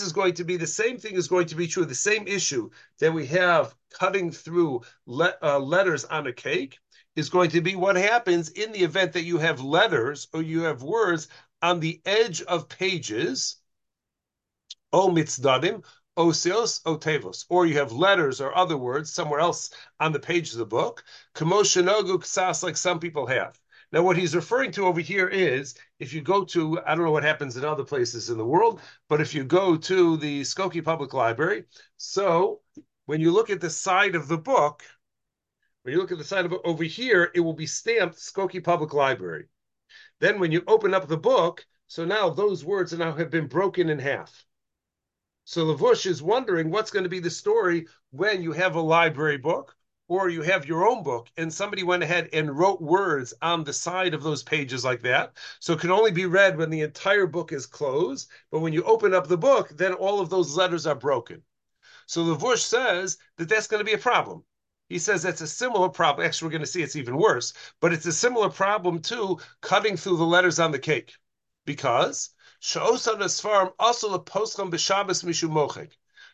is 0.00 0.12
going 0.12 0.35
to 0.35 0.44
be 0.44 0.56
the 0.56 0.66
same 0.66 0.99
thing 0.99 1.14
is 1.14 1.28
going 1.28 1.47
to 1.47 1.54
be 1.54 1.68
true. 1.68 1.85
The 1.85 1.94
same 1.94 2.26
issue 2.26 2.70
that 2.99 3.12
we 3.12 3.26
have 3.26 3.73
cutting 3.92 4.32
through 4.32 4.80
le- 5.06 5.37
uh, 5.42 5.61
letters 5.61 6.04
on 6.06 6.26
a 6.26 6.32
cake 6.32 6.80
is 7.14 7.28
going 7.28 7.50
to 7.50 7.61
be 7.61 7.76
what 7.76 7.94
happens 7.94 8.49
in 8.49 8.73
the 8.73 8.80
event 8.80 9.12
that 9.12 9.23
you 9.23 9.38
have 9.38 9.61
letters 9.61 10.26
or 10.32 10.42
you 10.42 10.62
have 10.62 10.82
words 10.82 11.28
on 11.62 11.78
the 11.78 12.00
edge 12.04 12.42
of 12.42 12.68
pages. 12.68 13.59
O 14.92 15.09
mitzdadim, 15.09 15.85
osios, 16.16 16.82
otevos, 16.82 17.44
or 17.49 17.64
you 17.64 17.78
have 17.78 17.92
letters 17.92 18.40
or 18.40 18.56
other 18.56 18.76
words 18.76 19.12
somewhere 19.12 19.38
else 19.38 19.70
on 20.00 20.11
the 20.11 20.18
page 20.18 20.50
of 20.50 20.59
the 20.59 20.66
book. 20.66 21.04
Kamoshanogu 21.37 22.18
ksas, 22.18 22.64
like 22.64 22.76
some 22.76 22.99
people 22.99 23.26
have. 23.26 23.60
Now, 23.92 24.02
what 24.02 24.16
he's 24.16 24.37
referring 24.37 24.70
to 24.73 24.87
over 24.87 25.00
here 25.00 25.26
is 25.26 25.75
if 25.99 26.12
you 26.12 26.20
go 26.20 26.44
to, 26.44 26.80
I 26.87 26.94
don't 26.94 27.04
know 27.04 27.11
what 27.11 27.25
happens 27.25 27.56
in 27.56 27.64
other 27.64 27.82
places 27.82 28.30
in 28.30 28.38
the 28.38 28.44
world, 28.44 28.80
but 29.09 29.20
if 29.20 29.35
you 29.35 29.42
go 29.42 29.76
to 29.76 30.16
the 30.16 30.42
Skokie 30.42 30.85
Public 30.85 31.12
Library, 31.12 31.64
so 31.97 32.61
when 33.06 33.20
you 33.20 33.32
look 33.32 33.50
at 33.50 33.61
the 33.61 33.70
side 33.70 34.14
of 34.14 34.28
the 34.28 34.38
book, 34.38 34.85
when 35.82 35.92
you 35.92 36.00
look 36.00 36.12
at 36.12 36.18
the 36.18 36.25
side 36.25 36.44
of 36.44 36.52
it 36.52 36.61
over 36.64 36.85
here, 36.85 37.32
it 37.35 37.40
will 37.40 37.52
be 37.52 37.66
stamped 37.66 38.16
Skokie 38.16 38.62
Public 38.62 38.94
Library. 38.94 39.49
Then 40.20 40.38
when 40.38 40.52
you 40.52 40.62
open 40.68 40.94
up 40.94 41.09
the 41.09 41.16
book, 41.16 41.66
so 41.88 42.04
now 42.04 42.30
those 42.30 42.64
words 42.64 42.92
now 42.92 43.12
have 43.12 43.30
been 43.30 43.49
broken 43.49 43.88
in 43.88 43.99
half. 43.99 44.44
So 45.44 45.64
Lavush 45.64 46.06
is 46.06 46.23
wondering 46.23 46.70
what's 46.70 46.92
going 46.92 47.02
to 47.02 47.09
be 47.09 47.18
the 47.18 47.30
story 47.30 47.88
when 48.11 48.40
you 48.40 48.52
have 48.52 48.76
a 48.76 48.80
library 48.80 49.38
book 49.38 49.75
or 50.11 50.29
you 50.29 50.43
have 50.43 50.67
your 50.67 50.88
own 50.88 51.05
book 51.05 51.29
and 51.37 51.55
somebody 51.55 51.85
went 51.85 52.02
ahead 52.02 52.29
and 52.33 52.59
wrote 52.59 52.83
words 52.83 53.33
on 53.43 53.62
the 53.62 53.73
side 53.73 54.12
of 54.12 54.25
those 54.25 54.43
pages 54.43 54.85
like 54.85 55.00
that. 55.02 55.33
So 55.61 55.73
it 55.73 55.79
can 55.79 55.93
only 55.93 56.11
be 56.11 56.26
read 56.26 56.59
when 56.59 56.69
the 56.69 56.81
entire 56.81 57.29
book 57.29 57.52
is 57.52 57.64
closed. 57.64 58.29
But 58.50 58.59
when 58.59 58.73
you 58.73 58.83
open 58.83 59.14
up 59.14 59.29
the 59.29 59.38
book, 59.38 59.69
then 59.69 59.93
all 59.93 60.19
of 60.19 60.29
those 60.29 60.57
letters 60.57 60.85
are 60.85 60.97
broken. 60.97 61.45
So 62.07 62.25
Lavush 62.25 62.59
says 62.59 63.19
that 63.37 63.49
that's 63.49 63.69
going 63.69 63.79
to 63.79 63.85
be 63.85 63.93
a 63.93 63.99
problem. 63.99 64.43
He 64.88 64.99
says 64.99 65.23
that's 65.23 65.43
a 65.43 65.47
similar 65.47 65.88
problem. 65.88 66.26
Actually, 66.26 66.47
we're 66.47 66.52
going 66.52 66.62
to 66.62 66.67
see 66.67 66.83
it's 66.83 66.97
even 66.97 67.17
worse, 67.17 67.52
but 67.81 67.93
it's 67.93 68.07
a 68.07 68.12
similar 68.12 68.50
problem 68.50 69.02
to 69.02 69.38
cutting 69.61 69.97
through 69.97 70.17
the 70.17 70.25
letters 70.25 70.59
on 70.59 70.73
the 70.73 70.81
cake. 70.81 71.12
Because 71.67 72.31
farm 72.61 73.71
also 73.79 74.11
the 74.11 74.76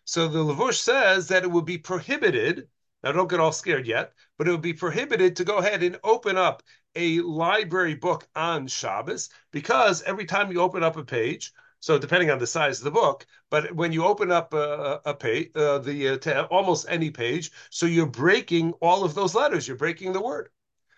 so 0.08 0.28
the 0.28 0.38
Lavush 0.38 0.78
says 0.78 1.28
that 1.28 1.42
it 1.42 1.50
would 1.50 1.64
be 1.64 1.78
prohibited. 1.78 2.68
Now, 3.06 3.12
don't 3.12 3.30
get 3.30 3.38
all 3.38 3.52
scared 3.52 3.86
yet, 3.86 4.14
but 4.36 4.48
it 4.48 4.50
would 4.50 4.62
be 4.62 4.72
prohibited 4.72 5.36
to 5.36 5.44
go 5.44 5.58
ahead 5.58 5.84
and 5.84 5.96
open 6.02 6.36
up 6.36 6.64
a 6.96 7.20
library 7.20 7.94
book 7.94 8.26
on 8.34 8.66
Shabbos 8.66 9.28
because 9.52 10.02
every 10.02 10.24
time 10.24 10.50
you 10.50 10.60
open 10.60 10.82
up 10.82 10.96
a 10.96 11.04
page, 11.04 11.52
so 11.78 12.00
depending 12.00 12.32
on 12.32 12.40
the 12.40 12.48
size 12.48 12.78
of 12.78 12.84
the 12.84 12.90
book, 12.90 13.24
but 13.48 13.72
when 13.76 13.92
you 13.92 14.04
open 14.04 14.32
up 14.32 14.52
a, 14.54 15.00
a 15.04 15.14
page, 15.14 15.52
uh, 15.54 15.78
the 15.78 16.18
uh, 16.18 16.46
almost 16.46 16.86
any 16.88 17.12
page, 17.12 17.52
so 17.70 17.86
you're 17.86 18.06
breaking 18.06 18.72
all 18.80 19.04
of 19.04 19.14
those 19.14 19.36
letters. 19.36 19.68
You're 19.68 19.76
breaking 19.76 20.12
the 20.12 20.20
word. 20.20 20.48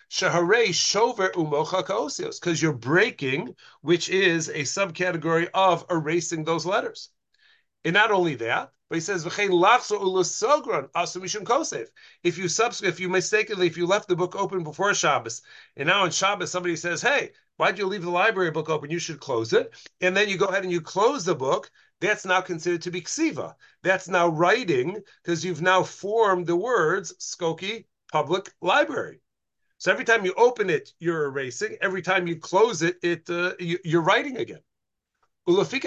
Shover 0.09 1.29
umocha 1.35 1.85
kaosios, 1.85 2.41
because 2.41 2.63
you're 2.63 2.73
breaking, 2.73 3.55
which 3.83 4.09
is 4.09 4.49
a 4.49 4.61
subcategory 4.61 5.51
of 5.53 5.85
erasing 5.91 6.45
those 6.45 6.65
letters. 6.65 7.11
And 7.85 7.93
not 7.93 8.11
only 8.11 8.37
that, 8.37 8.73
but 8.89 8.97
he 8.97 9.01
says, 9.01 9.27
If 9.27 9.39
you 12.39 12.49
subsequent, 12.49 12.95
if 12.95 13.01
you 13.01 13.09
mistakenly, 13.09 13.67
if 13.67 13.77
you 13.77 13.87
left 13.87 14.09
the 14.09 14.17
book 14.17 14.35
open 14.35 14.65
before 14.65 14.95
Shabbos, 14.95 15.43
and 15.77 15.89
now 15.89 16.05
on 16.05 16.11
Shabbos 16.11 16.51
somebody 16.51 16.75
says, 16.77 17.03
Hey, 17.03 17.33
why'd 17.59 17.79
you 17.79 17.87
leave 17.87 18.03
the 18.03 18.11
library 18.11 18.51
book 18.51 18.71
open? 18.71 18.91
You 18.91 18.99
should 18.99 19.21
close 19.21 19.53
it. 19.53 19.75
And 20.01 20.17
then 20.17 20.29
you 20.31 20.39
go 20.39 20.47
ahead 20.47 20.63
and 20.63 20.73
you 20.73 20.81
close 20.81 21.25
the 21.27 21.35
book. 21.35 21.71
That's 22.01 22.25
now 22.25 22.41
considered 22.41 22.83
to 22.83 22.91
be 22.91 23.03
ksiva. 23.03 23.55
That's 23.83 24.09
now 24.09 24.29
writing 24.29 25.03
because 25.23 25.45
you've 25.45 25.63
now 25.63 25.83
formed 25.83 26.47
the 26.47 26.57
words 26.57 27.13
Skokie 27.19 27.87
Public 28.11 28.51
Library. 28.63 29.21
So 29.77 29.93
every 29.93 30.05
time 30.05 30.25
you 30.25 30.33
open 30.37 30.71
it, 30.71 30.93
you're 30.99 31.27
erasing. 31.27 31.77
Every 31.81 32.03
time 32.03 32.27
you 32.27 32.37
close 32.37 32.83
it, 32.83 32.97
it 33.03 33.29
uh, 33.29 33.53
you, 33.59 33.99
are 33.99 34.03
writing 34.03 34.39
again. 34.39 34.61
And 35.49 35.57
therefore, 35.57 35.79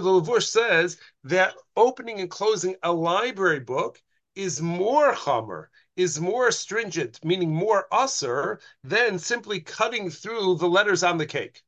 the 0.00 0.10
Lavush 0.10 0.48
says 0.48 0.98
that 1.24 1.54
opening 1.74 2.20
and 2.20 2.30
closing 2.30 2.76
a 2.82 2.92
library 2.92 3.60
book 3.60 4.02
is 4.34 4.60
more 4.60 5.14
chamer, 5.14 5.68
is 5.96 6.20
more 6.20 6.50
stringent, 6.50 7.24
meaning 7.24 7.54
more 7.54 7.86
usser 7.90 8.60
than 8.84 9.18
simply 9.18 9.60
cutting 9.60 10.10
through 10.10 10.56
the 10.56 10.68
letters 10.68 11.02
on 11.02 11.16
the 11.16 11.24
cake. 11.24 11.62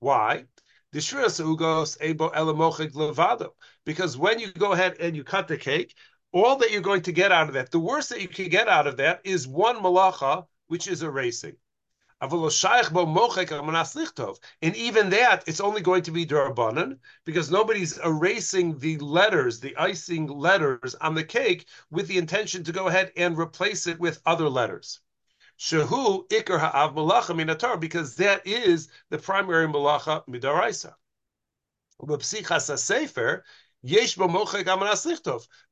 Why? 0.00 0.46
Because 0.90 1.38
when 4.18 4.40
you 4.40 4.52
go 4.52 4.72
ahead 4.72 4.96
and 4.98 5.16
you 5.16 5.22
cut 5.22 5.46
the 5.46 5.56
cake, 5.56 5.94
all 6.32 6.56
that 6.56 6.72
you're 6.72 6.80
going 6.80 7.02
to 7.02 7.12
get 7.12 7.30
out 7.30 7.46
of 7.46 7.54
that, 7.54 7.70
the 7.70 7.78
worst 7.78 8.08
that 8.08 8.20
you 8.20 8.26
can 8.26 8.48
get 8.48 8.66
out 8.66 8.88
of 8.88 8.96
that 8.96 9.20
is 9.22 9.46
one 9.46 9.76
malacha, 9.76 10.46
which 10.72 10.88
is 10.88 11.02
erasing. 11.02 11.54
And 12.22 12.32
even 14.88 15.10
that, 15.10 15.44
it's 15.46 15.60
only 15.60 15.82
going 15.82 16.02
to 16.04 16.10
be 16.10 16.24
darabanan 16.24 16.98
because 17.26 17.50
nobody's 17.50 17.98
erasing 17.98 18.78
the 18.78 18.96
letters, 18.96 19.60
the 19.60 19.76
icing 19.76 20.28
letters 20.28 20.94
on 20.94 21.14
the 21.14 21.24
cake 21.24 21.66
with 21.90 22.08
the 22.08 22.16
intention 22.16 22.64
to 22.64 22.72
go 22.72 22.88
ahead 22.88 23.12
and 23.18 23.36
replace 23.38 23.86
it 23.86 24.00
with 24.00 24.22
other 24.24 24.48
letters. 24.48 25.00
Ikar 25.60 26.58
ha'av 26.58 26.94
malacha 26.94 27.34
minatar, 27.36 27.78
because 27.78 28.16
that 28.16 28.46
is 28.46 28.88
the 29.10 29.18
primary 29.18 29.66
malacha 29.68 30.26
midaraisa. 30.26 30.94
Yesh. 33.82 34.14
But 34.14 34.30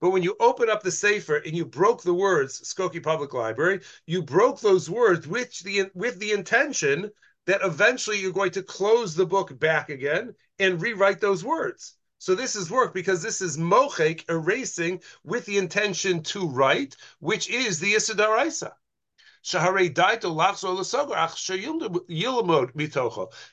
when 0.01 0.23
you 0.23 0.37
open 0.41 0.69
up 0.69 0.83
the 0.83 0.91
sefer 0.91 1.37
and 1.37 1.57
you 1.57 1.65
broke 1.65 2.03
the 2.03 2.15
words 2.15 2.61
Skokie 2.61 3.03
Public 3.03 3.33
Library, 3.33 3.81
you 4.07 4.23
broke 4.23 4.61
those 4.61 4.91
words 4.91 5.27
with 5.27 5.59
the 5.61 5.91
with 5.95 6.19
the 6.19 6.33
intention 6.33 7.11
that 7.47 7.63
eventually 7.63 8.21
you're 8.21 8.33
going 8.33 8.51
to 8.53 8.63
close 8.63 9.15
the 9.15 9.27
book 9.27 9.59
back 9.59 9.89
again 9.89 10.35
and 10.59 10.83
rewrite 10.83 11.21
those 11.21 11.43
words. 11.43 11.95
So 12.19 12.35
this 12.35 12.55
is 12.55 12.71
work 12.71 12.93
because 12.93 13.23
this 13.23 13.41
is 13.41 13.57
mochek 13.57 14.29
erasing 14.29 15.01
with 15.25 15.47
the 15.47 15.57
intention 15.57 16.23
to 16.25 16.47
write, 16.47 16.97
which 17.19 17.49
is 17.49 17.81
the 17.81 17.95
Isidaraisa. 17.95 18.73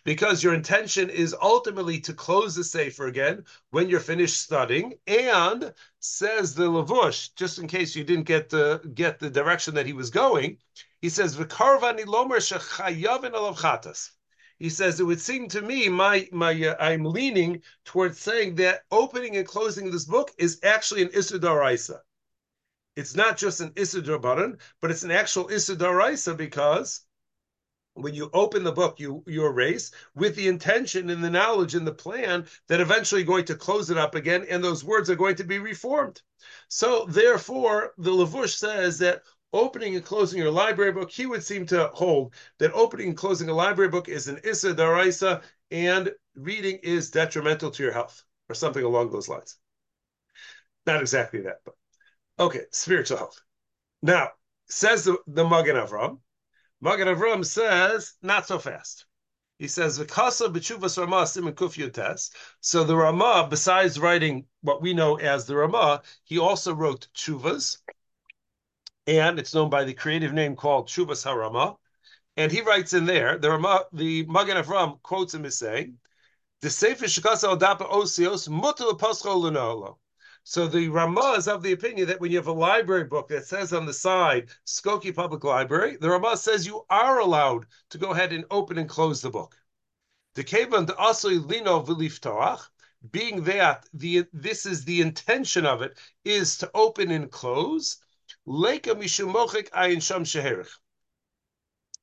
Because 0.03 0.43
your 0.43 0.53
intention 0.53 1.09
is 1.09 1.35
ultimately 1.41 1.99
to 2.01 2.13
close 2.13 2.55
the 2.55 2.63
Sefer 2.63 3.07
again 3.07 3.45
when 3.69 3.89
you're 3.89 3.99
finished 3.99 4.41
studying. 4.41 4.95
And 5.07 5.73
says 5.99 6.55
the 6.55 6.69
Lavush, 6.69 7.29
just 7.35 7.59
in 7.59 7.67
case 7.67 7.95
you 7.95 8.03
didn't 8.03 8.25
get 8.25 8.49
the, 8.49 8.81
get 8.93 9.19
the 9.19 9.29
direction 9.29 9.75
that 9.75 9.85
he 9.85 9.93
was 9.93 10.09
going, 10.09 10.57
he 11.01 11.09
says, 11.09 11.37
he 14.59 14.69
says 14.69 14.99
it 14.99 15.03
would 15.03 15.21
seem 15.21 15.47
to 15.49 15.61
me 15.61 15.87
my 15.87 16.27
my 16.31 16.51
uh, 16.51 16.75
I'm 16.79 17.05
leaning 17.05 17.61
towards 17.85 18.19
saying 18.19 18.55
that 18.55 18.85
opening 18.91 19.37
and 19.37 19.47
closing 19.47 19.91
this 19.91 20.05
book 20.05 20.31
is 20.37 20.59
actually 20.63 21.03
an 21.03 21.11
Issa 21.13 21.37
it's 22.97 23.15
not 23.15 23.37
just 23.37 23.61
an 23.61 23.69
Isidor 23.73 24.19
button, 24.19 24.57
but 24.81 24.89
it's 24.89 25.03
an 25.03 25.11
actual 25.11 25.47
Isidor 25.49 26.35
because 26.35 27.01
when 27.93 28.15
you 28.15 28.29
open 28.33 28.63
the 28.63 28.71
book, 28.71 28.99
you, 28.99 29.23
you 29.27 29.45
erase 29.45 29.91
with 30.15 30.35
the 30.35 30.47
intention 30.47 31.11
and 31.11 31.23
the 31.23 31.29
knowledge 31.29 31.75
and 31.75 31.85
the 31.85 31.93
plan 31.93 32.47
that 32.67 32.81
eventually 32.81 33.23
going 33.23 33.45
to 33.45 33.55
close 33.55 33.91
it 33.91 33.99
up 33.99 34.15
again, 34.15 34.45
and 34.49 34.63
those 34.63 34.83
words 34.83 35.11
are 35.11 35.15
going 35.15 35.35
to 35.35 35.43
be 35.43 35.59
reformed. 35.59 36.21
So 36.69 37.05
therefore, 37.05 37.93
the 37.99 38.11
Lavush 38.11 38.55
says 38.55 38.97
that 38.99 39.21
opening 39.53 39.95
and 39.95 40.03
closing 40.03 40.39
your 40.39 40.51
library 40.51 40.91
book, 40.91 41.11
he 41.11 41.27
would 41.27 41.43
seem 41.43 41.67
to 41.67 41.91
hold 41.93 42.33
that 42.57 42.73
opening 42.73 43.09
and 43.09 43.17
closing 43.17 43.49
a 43.49 43.53
library 43.53 43.89
book 43.91 44.09
is 44.09 44.27
an 44.27 44.39
Issa 44.43 45.41
and 45.69 46.11
reading 46.35 46.79
is 46.81 47.11
detrimental 47.11 47.69
to 47.69 47.83
your 47.83 47.91
health, 47.91 48.23
or 48.49 48.55
something 48.55 48.83
along 48.83 49.11
those 49.11 49.29
lines. 49.29 49.57
Not 50.87 51.01
exactly 51.01 51.41
that, 51.41 51.57
but 51.63 51.75
Okay, 52.39 52.65
spiritual 52.71 53.17
health. 53.17 53.41
Now, 54.01 54.29
says 54.69 55.05
the, 55.05 55.17
the 55.25 55.47
Magen 55.47 55.75
Avram. 55.75 56.19
Magen 56.81 57.07
Avram 57.07 57.43
says, 57.43 58.13
not 58.21 58.45
so 58.47 58.59
fast. 58.59 59.05
He 59.57 59.67
says, 59.67 59.97
Vikasa 59.97 60.53
b'tshuvas 60.53 60.99
Ramah 60.99 61.23
siman 61.23 61.53
kuf 61.53 62.29
So 62.61 62.83
the 62.83 62.95
Ramah, 62.95 63.47
besides 63.49 63.99
writing 63.99 64.45
what 64.61 64.83
we 64.83 64.93
know 64.93 65.15
as 65.15 65.47
the 65.47 65.55
Ramah, 65.55 66.03
he 66.25 66.37
also 66.37 66.75
wrote 66.75 67.07
tshuvas, 67.15 67.77
and 69.07 69.39
it's 69.39 69.55
known 69.55 69.71
by 69.71 69.83
the 69.83 69.95
creative 69.95 70.33
name 70.33 70.55
called 70.55 70.89
Tshuvas 70.89 71.25
HaRamah. 71.25 71.77
And 72.35 72.51
he 72.51 72.61
writes 72.61 72.93
in 72.93 73.05
there, 73.05 73.39
the 73.39 73.49
Ramah, 73.49 73.85
the 73.93 74.27
Magen 74.27 74.57
Avram 74.57 75.01
quotes 75.01 75.33
him 75.33 75.45
as 75.45 75.57
saying, 75.57 75.97
the 76.61 76.69
Sefer 76.69 77.05
Shekasa 77.05 77.47
al 77.47 77.57
Dapa 77.57 77.89
Osios 77.89 78.47
mutal 78.47 78.93
l'no'olo. 78.93 79.97
So 80.49 80.65
the 80.65 80.87
Ramah 80.87 81.33
is 81.33 81.49
of 81.49 81.61
the 81.61 81.73
opinion 81.73 82.07
that 82.07 82.21
when 82.21 82.31
you 82.31 82.37
have 82.37 82.47
a 82.47 82.53
library 82.53 83.03
book 83.03 83.27
that 83.27 83.45
says 83.45 83.73
on 83.73 83.85
the 83.85 83.93
side 83.93 84.49
Skokie 84.65 85.13
Public 85.13 85.43
Library, 85.43 85.97
the 85.97 86.09
Ramah 86.09 86.37
says 86.37 86.65
you 86.65 86.85
are 86.89 87.19
allowed 87.19 87.65
to 87.89 87.97
go 87.97 88.11
ahead 88.11 88.31
and 88.31 88.45
open 88.49 88.77
and 88.77 88.87
close 88.87 89.21
the 89.21 89.29
book. 89.29 89.57
The 90.35 90.45
Kevan 90.45 90.85
the 90.85 90.93
Asli 90.93 91.45
Lino 91.45 91.81
Viliftoach, 91.81 92.61
being 93.11 93.43
that 93.43 93.89
the 93.93 94.23
this 94.31 94.65
is 94.65 94.85
the 94.85 95.01
intention 95.01 95.65
of 95.65 95.81
it 95.81 95.97
is 96.23 96.57
to 96.59 96.71
open 96.73 97.11
and 97.11 97.29
close. 97.29 97.97
Leka 98.45 98.95
Mishumochik 98.95 99.69
Ayin 99.71 100.01
Sham 100.01 100.23
Sheherich. 100.23 100.71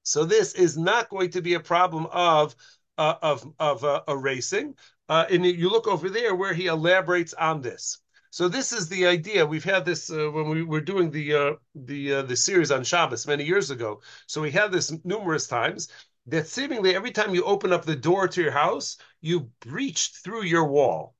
So 0.03 0.27
this 0.27 0.53
is 0.53 0.77
not 0.77 1.09
going 1.09 1.31
to 1.31 1.41
be 1.41 1.55
a 1.55 1.61
problem 1.61 2.05
of 2.13 2.55
uh, 2.99 3.15
of 3.23 3.51
of 3.59 3.85
uh, 3.85 4.03
erasing. 4.07 4.77
Uh, 5.09 5.25
and 5.31 5.47
you 5.47 5.71
look 5.71 5.87
over 5.87 6.11
there 6.11 6.35
where 6.35 6.53
he 6.53 6.67
elaborates 6.67 7.33
on 7.33 7.63
this. 7.63 8.03
So 8.35 8.49
this 8.49 8.73
is 8.73 8.89
the 8.89 9.07
idea. 9.07 9.47
We've 9.47 9.63
had 9.63 9.85
this 9.85 10.11
uh, 10.11 10.29
when 10.29 10.49
we 10.49 10.65
were 10.65 10.81
doing 10.81 11.09
the 11.13 11.35
uh, 11.35 11.53
the 11.77 12.15
uh, 12.15 12.23
the 12.23 12.37
series 12.37 12.73
on 12.73 12.83
Shabbos 12.83 13.29
many 13.29 13.45
years 13.45 13.71
ago. 13.71 14.03
So 14.27 14.43
we 14.43 14.51
had 14.51 14.73
this 14.73 14.93
numerous 15.05 15.47
times. 15.47 15.87
That 16.27 16.49
seemingly 16.49 16.97
every 16.97 17.13
time 17.13 17.33
you 17.33 17.45
open 17.45 17.73
up 17.73 17.85
the 17.85 17.95
door 17.95 18.27
to 18.27 18.43
your 18.43 18.51
house, 18.51 18.97
you 19.21 19.53
breached 19.61 20.17
through 20.17 20.47
your 20.47 20.65
wall. 20.65 21.15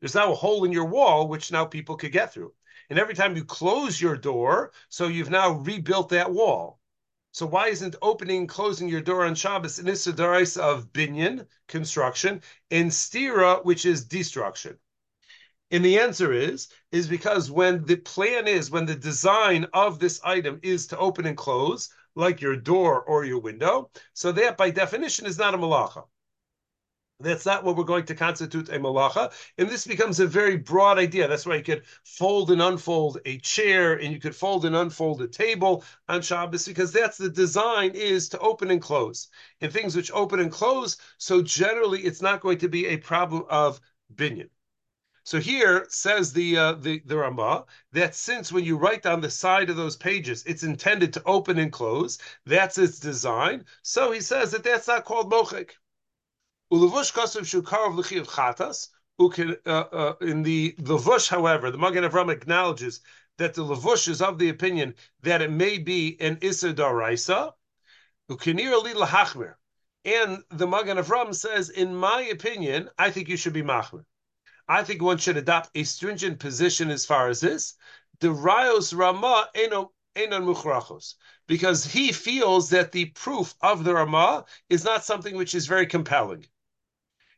There's 0.00 0.16
now 0.16 0.32
a 0.32 0.34
hole 0.34 0.64
in 0.64 0.72
your 0.72 0.86
wall 0.86 1.28
which 1.28 1.52
now 1.52 1.64
people 1.64 1.96
could 1.96 2.10
get 2.10 2.32
through. 2.32 2.52
And 2.90 2.98
every 2.98 3.14
time 3.14 3.36
you 3.36 3.44
close 3.44 4.00
your 4.00 4.16
door, 4.16 4.72
so 4.88 5.06
you've 5.06 5.30
now 5.30 5.52
rebuilt 5.52 6.08
that 6.08 6.32
wall. 6.32 6.80
So 7.30 7.46
why 7.46 7.68
isn't 7.68 7.94
opening 8.02 8.38
and 8.38 8.48
closing 8.48 8.88
your 8.88 9.00
door 9.00 9.24
on 9.24 9.36
Shabbos 9.36 9.78
an 9.78 9.86
Issa 9.86 10.10
of 10.60 10.92
binyan, 10.92 11.46
construction, 11.68 12.42
and 12.72 12.90
stira, 12.90 13.64
which 13.64 13.86
is 13.86 14.04
destruction? 14.04 14.76
And 15.70 15.84
the 15.84 15.98
answer 15.98 16.32
is, 16.32 16.68
is 16.92 17.08
because 17.08 17.50
when 17.50 17.84
the 17.84 17.96
plan 17.96 18.48
is, 18.48 18.70
when 18.70 18.86
the 18.86 18.94
design 18.94 19.66
of 19.74 19.98
this 19.98 20.20
item 20.24 20.60
is 20.62 20.86
to 20.88 20.98
open 20.98 21.26
and 21.26 21.36
close, 21.36 21.90
like 22.14 22.40
your 22.40 22.56
door 22.56 23.02
or 23.02 23.24
your 23.24 23.40
window, 23.40 23.90
so 24.14 24.32
that 24.32 24.56
by 24.56 24.70
definition 24.70 25.26
is 25.26 25.38
not 25.38 25.54
a 25.54 25.58
malacha. 25.58 26.04
That's 27.20 27.44
not 27.44 27.64
what 27.64 27.76
we're 27.76 27.84
going 27.84 28.06
to 28.06 28.14
constitute 28.14 28.68
a 28.68 28.78
malacha. 28.78 29.32
And 29.58 29.68
this 29.68 29.86
becomes 29.86 30.20
a 30.20 30.26
very 30.26 30.56
broad 30.56 30.98
idea. 30.98 31.26
That's 31.26 31.44
why 31.44 31.56
you 31.56 31.64
could 31.64 31.82
fold 32.04 32.50
and 32.50 32.62
unfold 32.62 33.18
a 33.26 33.38
chair 33.38 33.94
and 33.94 34.12
you 34.12 34.20
could 34.20 34.36
fold 34.36 34.64
and 34.64 34.76
unfold 34.76 35.20
a 35.20 35.28
table 35.28 35.84
on 36.08 36.22
Shabbos 36.22 36.66
because 36.66 36.92
that's 36.92 37.18
the 37.18 37.28
design 37.28 37.90
is 37.94 38.28
to 38.30 38.38
open 38.38 38.70
and 38.70 38.80
close. 38.80 39.28
And 39.60 39.72
things 39.72 39.96
which 39.96 40.12
open 40.12 40.38
and 40.38 40.52
close, 40.52 40.96
so 41.18 41.42
generally 41.42 42.02
it's 42.02 42.22
not 42.22 42.40
going 42.40 42.58
to 42.58 42.68
be 42.68 42.86
a 42.86 42.96
problem 42.98 43.44
of 43.50 43.80
binyan. 44.14 44.48
So 45.28 45.38
here 45.40 45.84
says 45.90 46.32
the 46.32 46.56
uh, 46.56 46.72
the 46.72 47.02
the 47.04 47.66
that 47.92 48.14
since 48.14 48.50
when 48.50 48.64
you 48.64 48.78
write 48.78 49.04
on 49.04 49.20
the 49.20 49.30
side 49.30 49.68
of 49.68 49.76
those 49.76 49.94
pages, 49.94 50.42
it's 50.46 50.62
intended 50.62 51.12
to 51.12 51.22
open 51.26 51.58
and 51.58 51.70
close. 51.70 52.16
That's 52.46 52.78
its 52.78 52.98
design. 52.98 53.66
So 53.82 54.10
he 54.10 54.22
says 54.22 54.52
that 54.52 54.64
that's 54.64 54.88
not 54.88 55.04
called 55.04 55.30
mochik. 55.30 55.72
Ulevush 56.72 57.12
kasav 57.12 57.42
shukarov 57.42 57.96
l'chiv 57.96 58.26
chatas. 58.26 58.88
Uh, 59.20 59.70
uh, 59.70 60.14
in 60.22 60.44
the 60.44 60.74
levush, 60.78 61.28
however, 61.28 61.70
the 61.70 61.76
Magen 61.76 62.04
Avram 62.04 62.32
acknowledges 62.32 63.02
that 63.36 63.52
the 63.52 63.66
levush 63.66 64.08
is 64.08 64.22
of 64.22 64.38
the 64.38 64.48
opinion 64.48 64.94
that 65.20 65.42
it 65.42 65.50
may 65.50 65.76
be 65.76 66.16
an 66.20 66.38
issa 66.40 66.72
daraisa. 66.72 67.52
And 68.30 68.38
the 70.48 70.66
Magen 70.66 70.96
Avram 70.96 71.34
says, 71.34 71.68
in 71.68 71.94
my 71.94 72.22
opinion, 72.22 72.88
I 72.96 73.10
think 73.10 73.28
you 73.28 73.36
should 73.36 73.52
be 73.52 73.62
machmir. 73.62 74.06
I 74.68 74.84
think 74.84 75.02
one 75.02 75.18
should 75.18 75.36
adopt 75.36 75.70
a 75.74 75.84
stringent 75.84 76.38
position 76.40 76.90
as 76.90 77.06
far 77.06 77.28
as 77.28 77.40
this. 77.40 77.74
The 78.20 78.28
Rayos 78.28 78.96
Rama 78.96 79.48
eno 79.54 79.92
because 81.46 81.84
he 81.84 82.12
feels 82.12 82.70
that 82.70 82.92
the 82.92 83.06
proof 83.06 83.54
of 83.62 83.84
the 83.84 83.94
Rama 83.94 84.44
is 84.68 84.84
not 84.84 85.04
something 85.04 85.36
which 85.36 85.54
is 85.54 85.66
very 85.66 85.86
compelling. 85.86 86.46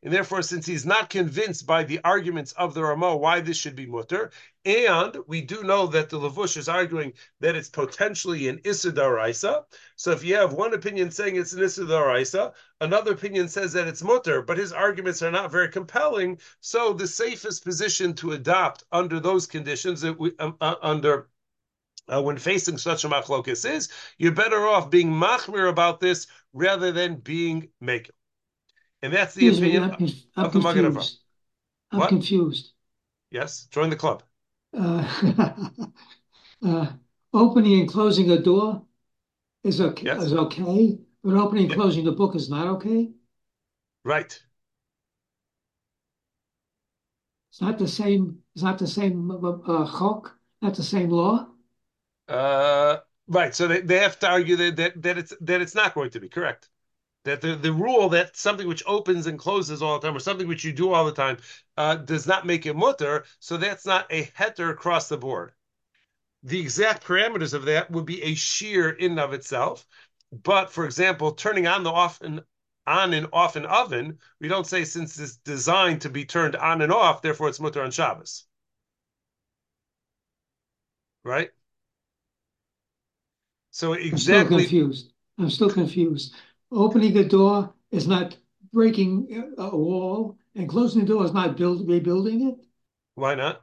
And 0.03 0.15
therefore, 0.15 0.41
since 0.41 0.65
he's 0.65 0.87
not 0.87 1.11
convinced 1.11 1.67
by 1.67 1.85
the 1.85 2.01
arguments 2.05 2.53
of 2.53 2.73
the 2.73 2.83
Ramah 2.83 3.19
why 3.19 3.41
this 3.41 3.59
should 3.59 3.77
be 3.77 3.85
mutter, 3.85 4.31
and 4.65 5.15
we 5.27 5.43
do 5.43 5.63
know 5.63 5.87
that 5.89 6.09
the 6.09 6.19
Lavush 6.19 6.57
is 6.57 6.71
arguing 6.71 7.13
that 7.41 7.55
it's 7.55 7.69
potentially 7.69 8.49
an 8.49 8.61
Issa. 8.65 9.65
So 9.97 10.11
if 10.13 10.25
you 10.25 10.37
have 10.37 10.55
one 10.55 10.73
opinion 10.73 11.11
saying 11.11 11.37
it's 11.37 11.53
an 11.53 11.63
Issa 11.63 12.53
another 12.81 13.13
opinion 13.13 13.49
says 13.49 13.75
that 13.75 13.89
it's 13.89 14.03
mutter, 14.03 14.41
but 14.41 14.57
his 14.57 14.73
arguments 14.73 15.23
are 15.23 15.31
not 15.31 15.53
very 15.53 15.69
compelling. 15.69 16.39
So 16.61 16.95
the 16.95 17.07
safest 17.07 17.63
position 17.63 18.15
to 18.15 18.33
adopt 18.33 18.85
under 18.93 19.21
those 19.21 19.47
conditions, 19.47 20.01
that 20.01 20.19
we, 20.19 20.33
um, 20.39 20.57
uh, 20.63 20.77
under 20.81 21.29
uh, 22.09 22.23
when 22.23 22.39
facing 22.39 22.79
such 22.79 23.05
a 23.05 23.09
machlokas 23.09 23.69
is, 23.71 23.91
you're 24.17 24.33
better 24.33 24.67
off 24.67 24.91
being 24.91 25.11
machmir 25.11 25.69
about 25.69 26.01
this 26.01 26.27
rather 26.55 26.91
than 26.91 27.17
being 27.17 27.69
makel. 27.83 28.11
And 29.03 29.13
that's 29.13 29.35
the 29.35 29.49
Excuse 29.49 29.61
me, 29.61 29.77
opinion 29.77 29.85
I'm, 29.91 30.07
I'm 30.37 30.49
of 30.49 30.55
the 30.55 30.61
Magen 30.61 30.85
Avraham. 30.87 31.11
confused. 31.11 31.21
I'm 31.93 32.03
What? 32.03 32.07
confused. 32.07 32.73
Yes, 33.31 33.65
join 33.73 33.91
the 33.91 33.97
club. 33.97 34.23
Uh, 34.73 35.71
uh, 36.65 36.93
opening 37.33 37.81
and 37.81 37.89
closing 37.91 38.31
a 38.31 38.39
door 38.41 38.85
is 39.65 39.81
okay, 39.81 40.07
Yes. 40.07 40.19
is 40.19 40.35
okay, 40.35 40.99
but 41.25 41.35
opening 41.35 41.65
and 41.67 41.73
Yeah. 41.73 41.77
closing 41.77 42.05
the 42.05 42.13
book 42.13 42.35
is 42.37 42.51
not 42.51 42.67
okay. 42.69 43.11
Right. 44.05 44.39
It's 47.51 47.61
not 47.61 47.79
the 47.79 47.87
same. 47.87 48.43
It's 48.55 48.63
not 48.65 48.79
the 48.81 48.89
same 48.89 49.31
uh, 49.31 49.87
chok, 49.99 50.37
not 50.63 50.75
the 50.75 50.83
same 50.83 51.11
law. 51.11 51.49
Uh, 52.29 52.99
right. 53.29 53.55
So 53.55 53.67
they, 53.69 53.81
they 53.81 53.99
have 53.99 54.19
to 54.21 54.29
argue 54.29 54.57
that, 54.57 54.77
that 54.77 55.03
that 55.03 55.19
it's 55.19 55.35
that 55.41 55.61
it's 55.61 55.75
not 55.75 55.95
going 55.95 56.11
to 56.11 56.21
be 56.21 56.29
correct. 56.29 56.69
That 57.25 57.43
the, 57.43 57.55
the 57.55 57.73
rule 57.73 58.09
that 58.11 58.37
something 58.37 58.67
which 58.67 58.83
opens 58.87 59.27
and 59.27 59.39
closes 59.39 59.83
all 59.83 59.99
the 59.99 60.07
time, 60.07 60.17
or 60.17 60.21
something 60.21 60.49
which 60.49 60.65
you 60.65 60.73
do 60.73 60.93
all 60.93 61.05
the 61.05 61.13
time, 61.13 61.37
uh, 61.77 61.97
does 61.97 62.27
not 62.27 62.47
make 62.47 62.65
it 62.65 62.75
mutter. 62.75 63.25
So 63.41 63.57
that's 63.57 63.85
not 63.85 64.07
a 64.11 64.25
heter 64.25 64.71
across 64.71 65.09
the 65.09 65.19
board. 65.19 65.53
The 66.43 66.61
exact 66.61 67.05
parameters 67.05 67.53
of 67.53 67.67
that 67.67 67.91
would 67.91 68.07
be 68.07 68.23
a 68.23 68.35
shear 68.35 68.89
in 68.89 69.13
and 69.13 69.21
of 69.21 69.35
itself. 69.35 69.87
But 70.33 70.73
for 70.73 70.85
example, 70.87 71.33
turning 71.33 71.67
on 71.67 71.83
the 71.83 71.91
off 71.91 72.21
and 72.23 72.43
on 72.87 73.13
and 73.13 73.27
off 73.33 73.57
an 73.57 73.67
oven, 73.67 74.19
we 74.41 74.49
don't 74.49 74.67
say 74.67 74.85
since 74.85 75.19
it's 75.19 75.37
designed 75.37 76.01
to 76.03 76.09
be 76.09 76.25
turned 76.25 76.57
on 76.57 76.81
and 76.81 76.93
off, 76.93 77.21
therefore 77.21 77.49
it's 77.49 77.61
mutter 77.61 77.83
on 77.83 77.91
Shabbos. 77.91 78.47
Right? 81.23 81.51
So 83.71 83.93
I'm 83.93 84.01
still 84.01 84.13
exactly 84.13 84.63
confused. 84.63 85.13
I'm 85.39 85.51
still 85.51 85.71
confused. 85.71 86.35
Opening 86.73 87.17
a 87.17 87.29
door 87.29 87.73
is 87.93 88.09
not 88.09 88.37
breaking 88.73 89.55
a 89.57 89.63
a 89.63 89.77
wall, 89.77 90.37
and 90.57 90.69
closing 90.69 91.03
the 91.03 91.07
door 91.07 91.25
is 91.25 91.33
not 91.33 91.57
build, 91.57 91.87
rebuilding 91.89 92.49
it. 92.49 92.67
why 93.15 93.35
not? 93.37 93.63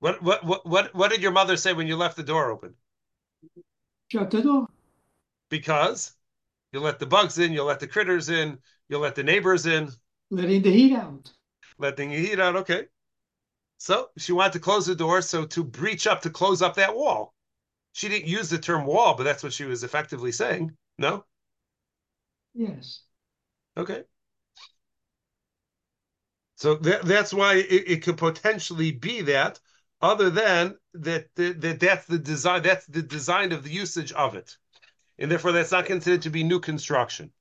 What 0.00 0.22
what 0.22 0.44
what 0.44 0.66
what 0.66 0.94
what 0.94 1.10
did 1.10 1.22
your 1.22 1.32
mother 1.32 1.56
say 1.56 1.72
when 1.72 1.86
you 1.86 1.96
left 1.96 2.16
the 2.18 2.22
door 2.22 2.50
open? 2.50 2.74
Shut 4.12 4.30
the 4.30 4.42
door. 4.42 4.68
Because 5.50 6.16
you 6.72 6.80
let 6.80 6.98
the 6.98 7.06
bugs 7.06 7.38
in, 7.38 7.52
you 7.52 7.62
let 7.62 7.78
the 7.80 7.86
critters 7.86 8.28
in, 8.28 8.58
you 8.88 8.98
let 8.98 9.14
the 9.14 9.22
neighbors 9.22 9.66
in, 9.66 9.90
letting 10.30 10.62
the 10.62 10.72
heat 10.72 10.94
out. 10.94 11.32
letting 11.78 12.10
the 12.10 12.16
heat 12.16 12.40
out. 12.40 12.56
Okay. 12.56 12.86
So 13.78 14.10
she 14.18 14.32
wanted 14.32 14.54
to 14.54 14.60
close 14.60 14.86
the 14.86 14.94
door, 14.94 15.22
so 15.22 15.46
to 15.46 15.64
breach 15.64 16.06
up, 16.06 16.22
to 16.22 16.30
close 16.30 16.62
up 16.62 16.76
that 16.76 16.96
wall. 16.96 17.34
She 17.92 18.08
didn't 18.08 18.28
use 18.28 18.48
the 18.48 18.58
term 18.58 18.86
wall, 18.86 19.14
but 19.16 19.24
that's 19.24 19.42
what 19.42 19.52
she 19.52 19.64
was 19.64 19.84
effectively 19.84 20.32
saying. 20.32 20.76
No? 20.98 21.24
Yes. 22.54 23.02
Okay. 23.76 24.04
So 26.56 26.76
that, 26.76 27.02
that's 27.02 27.34
why 27.34 27.56
it, 27.56 27.84
it 27.88 28.02
could 28.02 28.16
potentially 28.16 28.92
be 28.92 29.22
that, 29.22 29.58
other 30.00 30.30
than 30.30 30.76
that, 30.94 31.26
that, 31.34 31.60
that 31.60 31.80
that's 31.80 32.06
the 32.06 32.18
design, 32.18 32.62
that's 32.62 32.86
the 32.86 33.02
design 33.02 33.52
of 33.52 33.64
the 33.64 33.70
usage 33.70 34.12
of 34.12 34.34
it. 34.34 34.56
And 35.18 35.30
therefore 35.30 35.52
that's 35.52 35.72
not 35.72 35.86
considered 35.86 36.22
to 36.22 36.30
be 36.30 36.44
new 36.44 36.60
construction. 36.60 37.32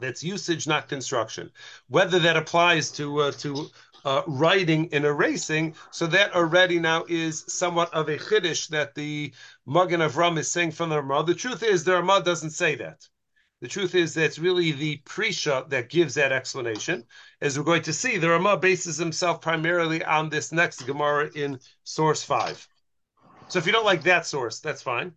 That's 0.00 0.22
usage, 0.22 0.66
not 0.66 0.88
construction. 0.88 1.50
Whether 1.88 2.18
that 2.20 2.36
applies 2.36 2.92
to 2.92 3.20
uh, 3.22 3.32
to 3.32 3.70
uh, 4.04 4.22
writing 4.26 4.88
and 4.92 5.04
erasing, 5.04 5.74
so 5.90 6.06
that 6.06 6.34
already 6.34 6.78
now 6.78 7.04
is 7.08 7.44
somewhat 7.48 7.92
of 7.92 8.08
a 8.08 8.18
chiddush 8.18 8.68
that 8.68 8.94
the 8.94 9.32
Magen 9.66 10.00
Avram 10.00 10.38
is 10.38 10.50
saying 10.50 10.72
from 10.72 10.90
the 10.90 11.02
Ramah. 11.02 11.24
The 11.24 11.34
truth 11.34 11.62
is, 11.62 11.82
the 11.82 11.94
Ramah 11.94 12.22
doesn't 12.24 12.50
say 12.50 12.76
that. 12.76 13.08
The 13.62 13.68
truth 13.68 13.94
is 13.94 14.12
that 14.14 14.24
it's 14.24 14.38
really 14.38 14.72
the 14.72 14.98
Prisha 15.06 15.68
that 15.70 15.88
gives 15.88 16.14
that 16.14 16.30
explanation. 16.30 17.04
As 17.40 17.58
we're 17.58 17.64
going 17.64 17.82
to 17.82 17.92
see, 17.92 18.18
the 18.18 18.28
Ramah 18.28 18.58
bases 18.58 18.98
himself 18.98 19.40
primarily 19.40 20.04
on 20.04 20.28
this 20.28 20.52
next 20.52 20.82
Gemara 20.86 21.30
in 21.34 21.58
source 21.82 22.22
five. 22.22 22.68
So 23.48 23.58
if 23.58 23.66
you 23.66 23.72
don't 23.72 23.84
like 23.84 24.02
that 24.02 24.26
source, 24.26 24.60
that's 24.60 24.82
fine. 24.82 25.12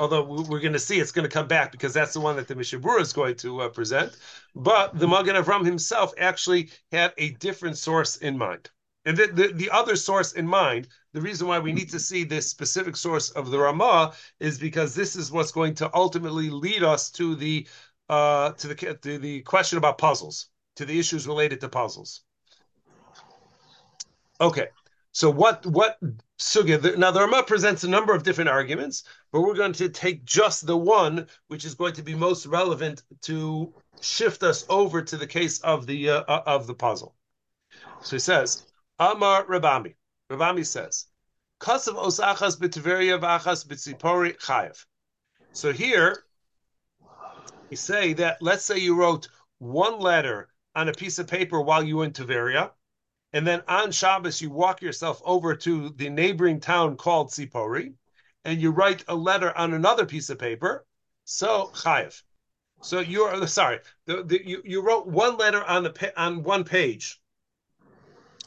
Although 0.00 0.22
we- 0.22 0.44
we're 0.44 0.60
going 0.60 0.72
to 0.72 0.78
see 0.78 0.98
it's 0.98 1.12
going 1.12 1.28
to 1.28 1.32
come 1.38 1.46
back 1.46 1.70
because 1.70 1.92
that's 1.92 2.14
the 2.14 2.20
one 2.20 2.36
that 2.36 2.48
the 2.48 2.54
Mishna 2.54 2.80
Berura 2.80 3.02
is 3.02 3.12
going 3.12 3.36
to 3.36 3.60
uh, 3.60 3.68
present. 3.68 4.16
But 4.56 4.98
the 4.98 5.06
Magen 5.06 5.36
Avram 5.36 5.64
himself 5.64 6.12
actually 6.18 6.70
had 6.90 7.12
a 7.18 7.30
different 7.32 7.76
source 7.76 8.16
in 8.16 8.38
mind. 8.38 8.70
And 9.04 9.16
the, 9.16 9.26
the, 9.26 9.52
the 9.52 9.70
other 9.70 9.96
source 9.96 10.32
in 10.32 10.46
mind, 10.46 10.88
the 11.12 11.20
reason 11.20 11.48
why 11.48 11.58
we 11.58 11.72
need 11.72 11.90
to 11.90 11.98
see 11.98 12.24
this 12.24 12.48
specific 12.48 12.96
source 12.96 13.30
of 13.30 13.50
the 13.50 13.58
Ramah 13.58 14.14
is 14.40 14.58
because 14.58 14.94
this 14.94 15.16
is 15.16 15.30
what's 15.30 15.52
going 15.52 15.74
to 15.76 15.90
ultimately 15.94 16.48
lead 16.48 16.82
us 16.82 17.10
to 17.12 17.34
the 17.34 17.66
uh, 18.08 18.52
to 18.52 18.68
the 18.68 18.74
to 18.74 19.18
the 19.18 19.42
question 19.42 19.78
about 19.78 19.98
puzzles, 19.98 20.48
to 20.76 20.84
the 20.84 20.98
issues 20.98 21.26
related 21.26 21.60
to 21.60 21.68
puzzles. 21.68 22.22
Okay, 24.40 24.68
so 25.12 25.30
what 25.30 25.64
what 25.66 25.98
sugya? 26.40 26.96
Now 26.96 27.10
the 27.10 27.20
Ramah 27.20 27.44
presents 27.44 27.84
a 27.84 27.88
number 27.88 28.14
of 28.14 28.22
different 28.22 28.50
arguments, 28.50 29.04
but 29.30 29.42
we're 29.42 29.54
going 29.54 29.74
to 29.74 29.88
take 29.88 30.24
just 30.24 30.66
the 30.66 30.76
one 30.76 31.26
which 31.48 31.64
is 31.64 31.74
going 31.74 31.92
to 31.94 32.02
be 32.02 32.14
most 32.14 32.46
relevant 32.46 33.02
to 33.22 33.72
shift 34.00 34.42
us 34.42 34.64
over 34.68 35.02
to 35.02 35.16
the 35.16 35.26
case 35.26 35.60
of 35.60 35.86
the 35.86 36.10
uh, 36.10 36.24
uh, 36.26 36.42
of 36.46 36.66
the 36.66 36.74
puzzle. 36.74 37.14
So 38.02 38.16
he 38.16 38.20
says, 38.20 38.66
Amar 38.98 39.44
Rabami. 39.44 39.94
Rabami 40.30 40.66
says, 40.66 41.06
Kasav 41.60 41.96
osachas 41.96 42.58
b'tiveria 42.58 43.20
v'achas 43.20 43.66
b'tzipori 43.66 44.38
chayev. 44.38 44.84
So 45.52 45.72
here, 45.72 46.24
we 47.68 47.76
say 47.76 48.14
that 48.14 48.40
let's 48.40 48.64
say 48.64 48.78
you 48.78 48.96
wrote 48.96 49.28
one 49.58 49.98
letter 49.98 50.48
on 50.74 50.88
a 50.88 50.92
piece 50.92 51.18
of 51.18 51.26
paper 51.26 51.60
while 51.60 51.82
you 51.82 52.02
in 52.02 52.12
Tveria, 52.12 52.70
and 53.32 53.46
then 53.46 53.62
on 53.68 53.92
Shabbos 53.92 54.40
you 54.40 54.50
walk 54.50 54.82
yourself 54.82 55.20
over 55.24 55.54
to 55.54 55.90
the 55.90 56.10
neighboring 56.10 56.60
town 56.60 56.96
called 56.96 57.30
Sipori, 57.30 57.94
and 58.44 58.60
you 58.60 58.70
write 58.70 59.04
a 59.08 59.14
letter 59.14 59.56
on 59.56 59.74
another 59.74 60.06
piece 60.06 60.30
of 60.30 60.38
paper, 60.38 60.86
so 61.24 61.70
chayev. 61.74 62.22
So 62.82 63.00
you're 63.00 63.46
sorry, 63.46 63.80
the, 64.06 64.22
the, 64.24 64.46
you 64.46 64.62
you 64.64 64.82
wrote 64.82 65.06
one 65.06 65.36
letter 65.36 65.62
on 65.62 65.82
the 65.82 66.12
on 66.16 66.42
one 66.42 66.64
page. 66.64 67.20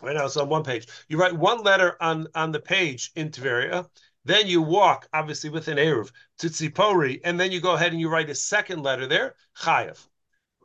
Right 0.01 0.15
now, 0.15 0.25
it's 0.25 0.35
on 0.35 0.49
one 0.49 0.63
page, 0.63 0.87
you 1.07 1.17
write 1.17 1.33
one 1.33 1.61
letter 1.63 1.95
on 2.01 2.27
on 2.35 2.51
the 2.51 2.59
page 2.59 3.11
in 3.15 3.29
Tveria. 3.29 3.87
Then 4.25 4.47
you 4.47 4.61
walk, 4.61 5.07
obviously 5.13 5.49
with 5.49 5.67
an 5.67 5.77
eruv, 5.77 6.09
to 6.39 6.47
Tzipori, 6.47 7.19
and 7.25 7.37
then 7.39 7.51
you 7.51 7.59
go 7.59 7.73
ahead 7.73 7.91
and 7.91 7.99
you 7.99 8.09
write 8.09 8.29
a 8.29 8.35
second 8.35 8.81
letter 8.81 9.05
there, 9.05 9.35
chayev. 9.57 10.07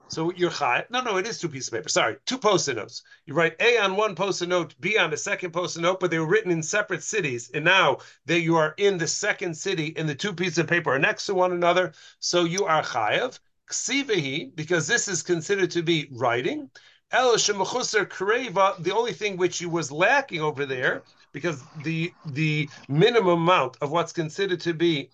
So 0.08 0.32
you're 0.32 0.50
high. 0.50 0.84
No, 0.90 1.02
no, 1.02 1.18
it 1.18 1.26
is 1.26 1.38
two 1.38 1.48
pieces 1.48 1.68
of 1.68 1.74
paper. 1.74 1.88
Sorry, 1.88 2.16
two 2.24 2.38
post-it 2.38 2.76
notes. 2.76 3.02
You 3.26 3.34
write 3.34 3.56
A 3.60 3.78
on 3.78 3.94
one 3.94 4.14
post-it 4.14 4.48
note, 4.48 4.74
B 4.80 4.96
on 4.96 5.10
the 5.10 5.16
second 5.16 5.52
post-it 5.52 5.80
note, 5.80 6.00
but 6.00 6.10
they 6.10 6.18
were 6.18 6.26
written 6.26 6.50
in 6.50 6.62
separate 6.62 7.02
cities. 7.02 7.50
And 7.52 7.64
now 7.64 7.98
that 8.24 8.40
you 8.40 8.56
are 8.56 8.74
in 8.78 8.96
the 8.96 9.06
second 9.06 9.54
city 9.54 9.94
and 9.96 10.08
the 10.08 10.14
two 10.14 10.32
pieces 10.32 10.58
of 10.58 10.66
paper 10.66 10.94
are 10.94 10.98
next 10.98 11.26
to 11.26 11.34
one 11.34 11.52
another, 11.52 11.92
so 12.20 12.44
you 12.44 12.64
are 12.64 12.82
chayav. 12.82 13.38
Ksivehi, 13.70 14.56
because 14.56 14.86
this 14.86 15.08
is 15.08 15.22
considered 15.22 15.70
to 15.72 15.82
be 15.82 16.08
writing. 16.12 16.70
El 17.10 17.34
Kreva, 17.34 18.82
the 18.82 18.94
only 18.94 19.12
thing 19.12 19.36
which 19.36 19.60
you 19.60 19.68
was 19.68 19.92
lacking 19.92 20.40
over 20.40 20.66
there, 20.66 21.02
because 21.32 21.62
the 21.84 22.12
the 22.26 22.68
minimum 22.88 23.42
amount 23.42 23.76
of 23.80 23.90
what's 23.90 24.12
considered 24.12 24.60
to 24.60 24.72
be 24.74 25.10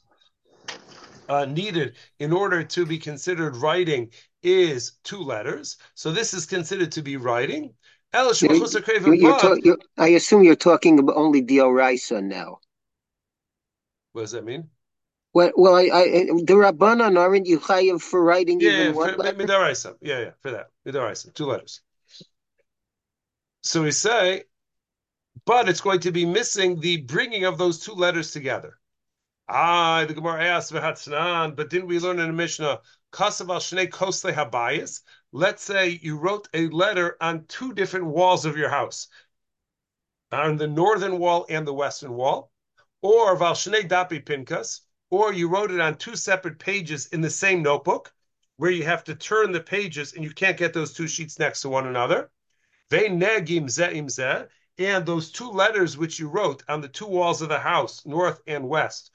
uh, 1.29 1.45
needed 1.45 1.97
in 2.19 2.33
order 2.33 2.63
to 2.63 2.87
be 2.87 2.99
considered 2.99 3.57
writing 3.57 4.11
is 4.45 4.93
two 5.03 5.21
letters. 5.21 5.77
So 5.95 6.13
this 6.13 6.35
is 6.35 6.47
considered 6.47 6.93
to 6.93 7.03
be 7.03 7.17
writing. 7.17 7.75
You're, 8.13 9.15
you're 9.15 9.39
talk, 9.41 9.59
you're, 9.65 9.79
I 9.99 10.09
assume 10.09 10.45
you're 10.45 10.55
talking 10.55 11.01
about 11.01 11.17
only 11.17 11.41
the 11.41 11.59
Oraisa 11.59 12.23
now. 12.23 12.59
What 14.13 14.23
does 14.23 14.33
that 14.33 14.45
mean? 14.45 14.69
Well, 15.33 15.51
well, 15.57 15.75
I, 15.75 15.91
I, 15.93 16.09
the 16.45 16.55
Rabbanan 16.55 17.19
aren't 17.19 17.47
you 17.47 17.59
for 17.99 18.23
writing 18.23 18.61
yeah, 18.61 18.71
even 18.71 18.87
yeah, 18.87 18.93
one 18.93 19.11
for, 19.11 19.17
letter? 19.17 19.37
Midaraisa. 19.37 19.97
Yeah, 20.01 20.21
yeah, 20.21 20.31
for 20.41 20.53
that. 20.53 20.69
Midaraisa, 20.87 21.35
two 21.35 21.47
letters. 21.47 21.81
So 23.63 23.83
we 23.83 23.91
say, 23.91 24.45
but 25.45 25.69
it's 25.69 25.81
going 25.81 26.01
to 26.01 26.13
be 26.13 26.25
missing 26.25 26.79
the 26.79 26.99
bringing 26.99 27.45
of 27.45 27.59
those 27.59 27.81
two 27.81 27.95
letters 27.95 28.31
together. 28.31 28.79
Ah, 29.49 30.05
the 30.07 30.15
Gemara 30.15 30.45
asks, 30.45 30.71
but 30.71 31.71
didn't 31.71 31.89
we 31.89 31.99
learn 31.99 32.21
in 32.21 32.29
the 32.29 32.33
Mishnah, 32.33 32.81
Kasav 33.15 33.49
al 33.49 33.61
Shnei 33.61 33.89
Kosle 33.89 34.33
Habayis? 34.33 35.03
Let's 35.31 35.63
say 35.63 36.01
you 36.03 36.17
wrote 36.17 36.49
a 36.53 36.67
letter 36.71 37.17
on 37.21 37.45
two 37.47 37.73
different 37.73 38.07
walls 38.07 38.45
of 38.45 38.57
your 38.57 38.71
house, 38.71 39.07
on 40.33 40.57
the 40.57 40.67
northern 40.67 41.21
wall 41.21 41.47
and 41.49 41.65
the 41.65 41.73
western 41.73 42.15
wall, 42.15 42.51
or 43.03 43.37
Val 43.37 43.55
Shnei 43.55 43.89
Dapi 43.89 44.21
Pinkas, 44.21 44.81
or 45.11 45.33
you 45.33 45.47
wrote 45.47 45.71
it 45.71 45.79
on 45.79 45.97
two 45.97 46.17
separate 46.17 46.59
pages 46.59 47.07
in 47.07 47.21
the 47.21 47.31
same 47.31 47.63
notebook, 47.63 48.13
where 48.57 48.73
you 48.73 48.83
have 48.83 49.05
to 49.05 49.15
turn 49.15 49.53
the 49.53 49.61
pages 49.61 50.15
and 50.15 50.25
you 50.25 50.33
can't 50.33 50.57
get 50.57 50.73
those 50.73 50.93
two 50.93 51.07
sheets 51.07 51.39
next 51.39 51.61
to 51.61 51.69
one 51.69 51.87
another. 51.87 52.33
Ve 52.91 53.09
negim 53.11 53.67
ze'im 53.67 54.11
ze, 54.11 54.49
and 54.79 55.07
those 55.07 55.31
two 55.31 55.53
letters 55.53 55.97
which 55.97 56.19
you 56.19 56.27
wrote 56.27 56.65
on 56.69 56.81
the 56.81 56.89
two 56.89 57.07
walls 57.07 57.43
of 57.43 57.49
the 57.49 57.61
house, 57.61 58.05
north 58.05 58.41
and 58.49 58.69
west, 58.69 59.13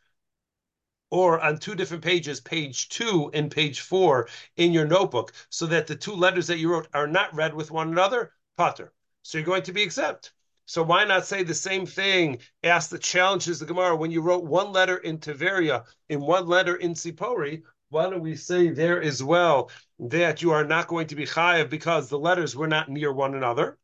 or 1.11 1.39
on 1.39 1.57
two 1.57 1.75
different 1.75 2.03
pages, 2.03 2.39
page 2.39 2.89
two 2.89 3.31
and 3.33 3.51
page 3.51 3.81
four 3.81 4.27
in 4.57 4.71
your 4.71 4.85
notebook, 4.85 5.33
so 5.49 5.65
that 5.65 5.87
the 5.87 5.95
two 5.95 6.13
letters 6.13 6.47
that 6.47 6.59
you 6.59 6.71
wrote 6.71 6.87
are 6.93 7.07
not 7.07 7.33
read 7.33 7.53
with 7.53 7.71
one 7.71 7.89
another, 7.89 8.33
pater. 8.57 8.93
So 9.23 9.37
you're 9.37 9.45
going 9.45 9.63
to 9.63 9.73
be 9.73 9.81
exempt. 9.81 10.33
So 10.65 10.83
why 10.83 11.03
not 11.03 11.25
say 11.25 11.41
the 11.41 11.55
same 11.55 11.87
thing? 11.87 12.39
Ask 12.63 12.91
the 12.91 12.99
challenges 12.99 13.59
the 13.59 13.65
Gemara 13.65 13.95
when 13.95 14.11
you 14.11 14.21
wrote 14.21 14.43
one 14.43 14.71
letter 14.71 14.97
in 14.97 15.17
Tiveria 15.17 15.85
and 16.09 16.21
one 16.21 16.47
letter 16.47 16.75
in 16.75 16.93
Sipori. 16.93 17.63
Why 17.89 18.07
don't 18.07 18.21
we 18.21 18.35
say 18.35 18.69
there 18.69 19.01
as 19.01 19.23
well 19.23 19.71
that 19.97 20.43
you 20.43 20.51
are 20.51 20.63
not 20.63 20.87
going 20.87 21.07
to 21.07 21.15
be 21.15 21.25
chayav 21.25 21.71
because 21.71 22.07
the 22.07 22.19
letters 22.19 22.55
were 22.55 22.67
not 22.67 22.87
near 22.87 23.11
one 23.11 23.33
another? 23.33 23.79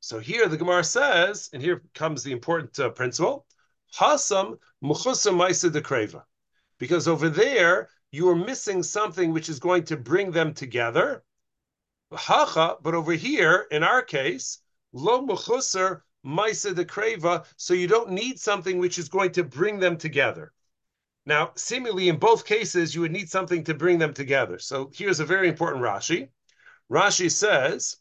So 0.00 0.20
here 0.20 0.48
the 0.48 0.56
Gemara 0.56 0.84
says, 0.84 1.50
and 1.52 1.60
here 1.60 1.82
comes 1.94 2.22
the 2.22 2.32
important 2.32 2.78
uh, 2.78 2.88
principle: 2.88 3.44
Hasam 3.98 4.58
muchusa 4.82 5.32
maisa 5.32 5.70
dekreva. 5.70 6.22
Because 6.78 7.08
over 7.08 7.28
there, 7.28 7.88
you 8.10 8.28
are 8.28 8.36
missing 8.36 8.82
something 8.82 9.32
which 9.32 9.48
is 9.48 9.58
going 9.58 9.84
to 9.84 9.96
bring 9.96 10.30
them 10.30 10.52
together. 10.54 11.24
Hacha, 12.12 12.76
but 12.82 12.94
over 12.94 13.12
here, 13.12 13.66
in 13.70 13.82
our 13.82 14.02
case, 14.02 14.58
lo 14.92 15.26
muchuser 15.26 16.02
maisa 16.24 16.74
dekreva, 16.74 17.46
so 17.56 17.74
you 17.74 17.86
don't 17.86 18.10
need 18.10 18.38
something 18.38 18.78
which 18.78 18.98
is 18.98 19.08
going 19.08 19.32
to 19.32 19.44
bring 19.44 19.78
them 19.78 19.96
together. 19.96 20.52
Now, 21.24 21.52
seemingly 21.56 22.08
in 22.08 22.18
both 22.18 22.44
cases, 22.44 22.94
you 22.94 23.00
would 23.00 23.12
need 23.12 23.28
something 23.28 23.64
to 23.64 23.74
bring 23.74 23.98
them 23.98 24.14
together. 24.14 24.58
So 24.58 24.90
here's 24.94 25.20
a 25.20 25.24
very 25.24 25.48
important 25.48 25.82
Rashi. 25.82 26.28
Rashi 26.90 27.30
says 27.30 27.96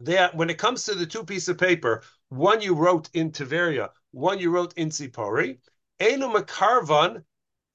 that 0.00 0.34
when 0.34 0.50
it 0.50 0.58
comes 0.58 0.84
to 0.84 0.94
the 0.94 1.06
two 1.06 1.24
pieces 1.24 1.50
of 1.50 1.58
paper, 1.58 2.02
one 2.28 2.60
you 2.60 2.74
wrote 2.74 3.08
in 3.14 3.30
Tiveria, 3.30 3.90
one 4.16 4.38
you 4.38 4.50
wrote 4.50 4.72
in 4.78 4.88
Sipori. 4.88 5.58
Enu 6.00 6.26
Makarvan, 6.28 7.22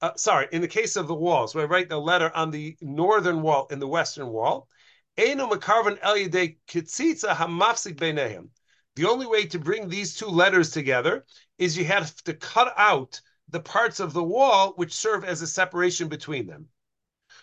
uh, 0.02 0.16
sorry, 0.16 0.48
in 0.52 0.62
the 0.62 0.68
case 0.68 0.96
of 0.96 1.08
the 1.08 1.14
walls, 1.14 1.54
where 1.54 1.66
I 1.66 1.68
write 1.68 1.90
the 1.90 2.00
letter 2.00 2.32
on 2.36 2.50
the 2.50 2.76
northern 2.82 3.44
wall 3.44 3.68
in 3.70 3.80
the 3.80 3.88
western 3.88 4.28
wall, 4.28 4.68
Enu 5.18 5.46
Makarvan 5.46 6.00
El 6.02 6.16
Yedei 6.16 6.58
Kitzitza 6.68 7.36
Hamafsik. 7.36 8.50
The 8.96 9.06
only 9.06 9.28
way 9.28 9.46
to 9.46 9.60
bring 9.60 9.88
these 9.88 10.16
two 10.16 10.26
letters 10.26 10.72
together 10.72 11.26
is 11.60 11.78
you 11.78 11.86
have 11.86 12.16
to 12.24 12.34
cut 12.34 12.74
out 12.76 13.22
the 13.50 13.60
parts 13.60 14.00
of 14.00 14.14
the 14.14 14.24
wall 14.24 14.74
which 14.78 14.94
serve 14.96 15.24
as 15.24 15.44
a 15.44 15.48
separation 15.48 16.08
between 16.08 16.48
them. 16.48 16.70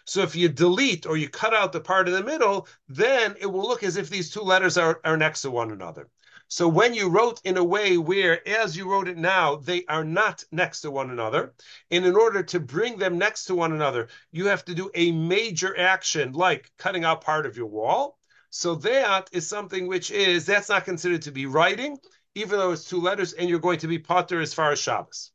So 0.07 0.23
if 0.23 0.35
you 0.35 0.49
delete 0.49 1.07
or 1.07 1.17
you 1.17 1.29
cut 1.29 1.55
out 1.55 1.73
the 1.73 1.81
part 1.81 2.09
in 2.09 2.15
the 2.15 2.25
middle, 2.25 2.67
then 2.89 3.37
it 3.41 3.47
will 3.47 3.63
look 3.63 3.85
as 3.85 3.97
if 3.97 4.11
these 4.11 4.31
two 4.31 4.41
letters 4.41 4.77
are, 4.77 5.01
are 5.05 5.17
next 5.17 5.43
to 5.43 5.51
one 5.51 5.71
another. 5.71 6.09
So 6.51 6.67
when 6.67 6.95
you 6.95 7.11
wrote 7.11 7.43
in 7.45 7.59
a 7.59 7.65
way 7.65 7.99
where, 7.99 8.47
as 8.49 8.75
you 8.75 8.91
wrote 8.91 9.07
it 9.07 9.19
now, 9.19 9.57
they 9.57 9.85
are 9.85 10.03
not 10.03 10.45
next 10.51 10.81
to 10.81 10.91
one 10.91 11.11
another, 11.11 11.53
and 11.91 12.07
in 12.07 12.17
order 12.17 12.43
to 12.43 12.59
bring 12.59 12.97
them 12.97 13.19
next 13.19 13.45
to 13.45 13.55
one 13.55 13.73
another, 13.73 14.09
you 14.33 14.47
have 14.47 14.65
to 14.65 14.75
do 14.75 14.91
a 14.95 15.13
major 15.13 15.79
action 15.79 16.33
like 16.33 16.73
cutting 16.79 17.05
out 17.05 17.21
part 17.21 17.45
of 17.45 17.59
your 17.59 17.67
wall. 17.67 18.19
So 18.49 18.77
that 18.77 19.29
is 19.31 19.47
something 19.47 19.89
which 19.89 20.11
is, 20.11 20.47
that's 20.47 20.71
not 20.71 20.87
considered 20.87 21.21
to 21.23 21.33
be 21.33 21.45
writing, 21.45 21.99
even 22.35 22.59
though 22.59 22.73
it's 22.73 22.89
two 22.89 23.03
letters, 23.03 23.35
and 23.35 23.47
you're 23.47 23.59
going 23.59 23.81
to 23.81 23.89
be 23.89 23.99
potter 23.99 24.41
as 24.41 24.55
far 24.55 24.73
as 24.73 24.79
Shabbos. 24.79 25.33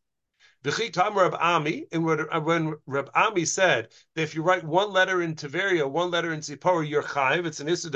Rab 0.66 1.36
Ami, 1.40 1.86
and 1.92 2.10
uh, 2.10 2.40
when 2.42 2.76
Rab 2.88 3.12
Ami 3.14 3.46
said 3.46 3.90
that 4.16 4.22
if 4.24 4.34
you 4.34 4.42
write 4.42 4.64
one 4.64 4.92
letter 4.92 5.22
in 5.22 5.36
Tiveria, 5.36 5.88
one 5.88 6.10
letter 6.10 6.34
in 6.34 6.42
Zipporah, 6.42 6.88
you're 6.88 7.04
chayiv, 7.04 7.46
it's 7.46 7.60
an 7.60 7.70
Issa 7.70 7.92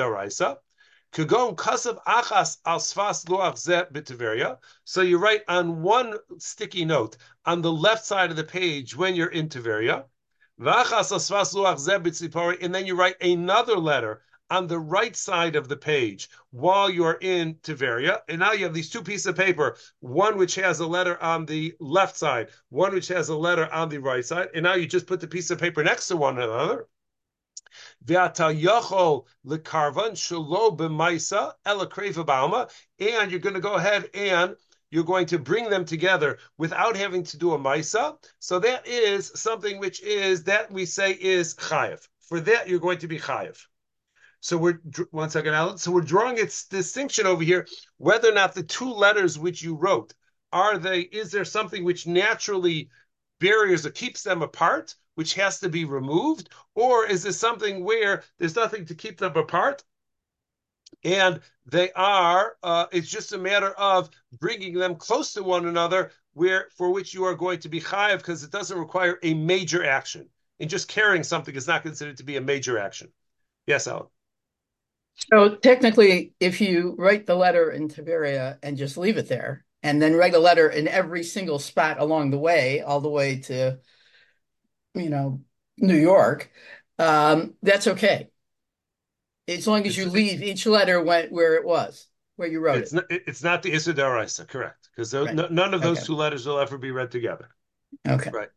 Kagon 1.14 1.56
kasav 1.56 2.04
achas 2.04 2.58
al 2.66 2.80
sfas 2.80 3.28
loach. 3.30 4.58
So 4.84 5.02
you 5.02 5.18
write 5.18 5.44
on 5.48 5.82
one 5.82 6.16
sticky 6.38 6.86
note 6.86 7.18
on 7.46 7.62
the 7.62 7.72
left 7.72 8.06
side 8.06 8.30
of 8.30 8.36
the 8.36 8.44
page 8.44 8.96
when 8.96 9.16
you're 9.16 9.28
in 9.28 9.50
Tiveria. 9.50 10.06
V'achas 10.60 11.12
al 11.12 11.20
sfas 11.20 11.54
loach 11.54 12.62
and 12.62 12.76
then 12.76 12.86
you 12.86 12.96
write 12.96 13.16
another 13.22 13.78
letter 13.78 14.22
on 14.50 14.68
the 14.68 14.80
right 14.80 15.16
side 15.16 15.56
of 15.56 15.68
the 15.68 15.78
page 15.78 16.30
while 16.52 16.90
you're 16.90 17.18
in 17.22 17.56
Tiveria. 17.56 18.22
And 18.28 18.40
now 18.40 18.52
you 18.54 18.66
have 18.66 18.74
these 18.74 18.90
two 18.90 19.02
pieces 19.02 19.28
of 19.28 19.36
paper, 19.36 19.78
one 20.00 20.38
which 20.38 20.56
has 20.56 20.80
a 20.80 20.88
letter 20.88 21.22
on 21.22 21.46
the 21.46 21.74
left 21.80 22.18
side, 22.18 22.50
one 22.70 22.94
which 22.94 23.08
has 23.10 23.30
a 23.30 23.36
letter 23.36 23.72
on 23.74 23.90
the 23.90 23.98
right 24.00 24.26
side. 24.26 24.50
And 24.54 24.64
now 24.64 24.76
you 24.76 24.88
just 24.88 25.08
put 25.08 25.20
the 25.20 25.28
piece 25.28 25.52
of 25.52 25.60
paper 25.60 25.84
next 25.84 26.08
to 26.08 26.18
one 26.18 26.38
another 26.38 26.88
and 28.06 28.40
you're 33.32 33.40
going 33.40 33.54
to 33.54 33.60
go 33.60 33.74
ahead 33.74 34.10
and 34.14 34.56
you're 34.90 35.04
going 35.04 35.26
to 35.26 35.40
bring 35.40 35.70
them 35.70 35.86
together 35.86 36.38
without 36.58 36.96
having 36.96 37.24
to 37.24 37.38
do 37.38 37.54
a 37.54 37.60
maisa. 37.60 38.18
So 38.40 38.60
that 38.60 38.88
is 38.88 39.32
something 39.36 39.80
which 39.80 40.02
is 40.02 40.44
that 40.46 40.72
we 40.72 40.86
say 40.86 41.12
is 41.12 41.56
chayiv. 41.56 42.08
For 42.22 42.40
that, 42.42 42.68
you're 42.70 42.80
going 42.80 43.00
to 43.00 43.08
be 43.08 43.20
chayiv. 43.20 43.58
So 44.40 44.58
we're 44.58 44.80
one 45.12 45.30
second, 45.30 45.54
Alan. 45.54 45.78
So 45.78 45.92
we're 45.92 46.02
drawing 46.02 46.38
its 46.38 46.66
distinction 46.68 47.26
over 47.26 47.44
here, 47.44 47.68
whether 47.98 48.30
or 48.30 48.34
not 48.34 48.54
the 48.54 48.64
two 48.64 48.92
letters 48.92 49.38
which 49.38 49.62
you 49.62 49.76
wrote 49.76 50.14
are 50.54 50.78
they. 50.78 51.02
Is 51.02 51.32
there 51.32 51.46
something 51.46 51.84
which 51.84 52.08
naturally 52.08 52.90
barriers 53.40 53.86
or 53.86 53.92
keeps 53.92 54.24
them 54.24 54.42
apart, 54.42 54.96
which 55.18 55.34
has 55.34 55.60
to 55.60 55.68
be 55.68 55.84
removed? 55.84 56.50
Or 56.76 57.06
is 57.08 57.24
this 57.24 57.40
something 57.40 57.84
where 57.84 58.24
there's 58.38 58.56
nothing 58.56 58.86
to 58.86 58.94
keep 58.94 59.18
them 59.18 59.36
apart? 59.36 59.84
And 61.04 61.42
they 61.66 61.92
are, 61.94 62.56
uh, 62.62 62.86
it's 62.92 63.10
just 63.10 63.34
a 63.34 63.38
matter 63.38 63.72
of 63.72 64.12
bringing 64.40 64.76
them 64.76 64.96
close 64.96 65.34
to 65.34 65.42
one 65.42 65.66
another, 65.66 66.12
where 66.34 66.68
for 66.78 66.92
which 66.92 67.16
you 67.16 67.24
are 67.24 67.34
going 67.34 67.60
to 67.62 67.70
be 67.70 67.82
chayiv, 67.82 68.18
because 68.18 68.44
it 68.44 68.52
doesn't 68.52 68.78
require 68.78 69.18
a 69.24 69.34
major 69.34 69.84
action. 69.84 70.30
And 70.60 70.70
just 70.70 70.88
carrying 70.88 71.24
something 71.24 71.56
is 71.56 71.68
not 71.68 71.82
considered 71.82 72.18
to 72.18 72.24
be 72.24 72.38
a 72.38 72.42
major 72.42 72.78
action. 72.78 73.12
Yes, 73.66 73.88
Alan. 73.88 74.06
So 75.32 75.56
technically, 75.56 76.34
if 76.40 76.62
you 76.62 76.96
write 77.00 77.26
the 77.26 77.36
letter 77.36 77.72
in 77.72 77.88
Tiberia 77.88 78.60
and 78.62 78.78
just 78.78 78.98
leave 78.98 79.18
it 79.18 79.28
there, 79.28 79.66
and 79.82 80.00
then 80.00 80.14
write 80.14 80.36
a 80.36 80.40
letter 80.40 80.70
in 80.70 80.88
every 80.88 81.24
single 81.24 81.58
spot 81.58 82.00
along 82.00 82.30
the 82.30 82.38
way, 82.38 82.82
all 82.82 83.02
the 83.02 83.10
way 83.10 83.40
to, 83.40 83.80
you 85.00 85.10
know, 85.10 85.42
New 85.78 85.96
York, 85.96 86.52
um, 87.00 87.56
that's 87.62 87.88
okay. 87.88 88.30
As 89.48 89.68
long 89.68 89.86
as 89.86 89.98
It's- 89.98 89.98
you 89.98 90.12
leave 90.12 90.44
each 90.44 90.66
letter 90.66 91.02
went 91.02 91.32
where 91.32 91.56
it 91.56 91.64
was, 91.64 92.08
where 92.36 92.48
you 92.48 92.60
wrote 92.60 92.78
It's 92.80 92.92
it. 92.92 92.96
not, 92.96 93.06
it's 93.10 93.44
not 93.44 93.64
the 93.64 93.72
Issa 93.72 93.94
Daraisa, 93.94 94.48
correct? 94.48 94.90
Because 94.92 95.14
Right. 95.14 95.34
none 95.52 95.74
of 95.74 95.82
those 95.82 96.00
Okay. 96.00 96.08
two 96.08 96.16
letters 96.16 96.46
will 96.46 96.60
ever 96.60 96.78
be 96.78 96.92
read 96.92 97.12
together. 97.12 97.50
Okay. 98.08 98.30
Right. 98.32 98.50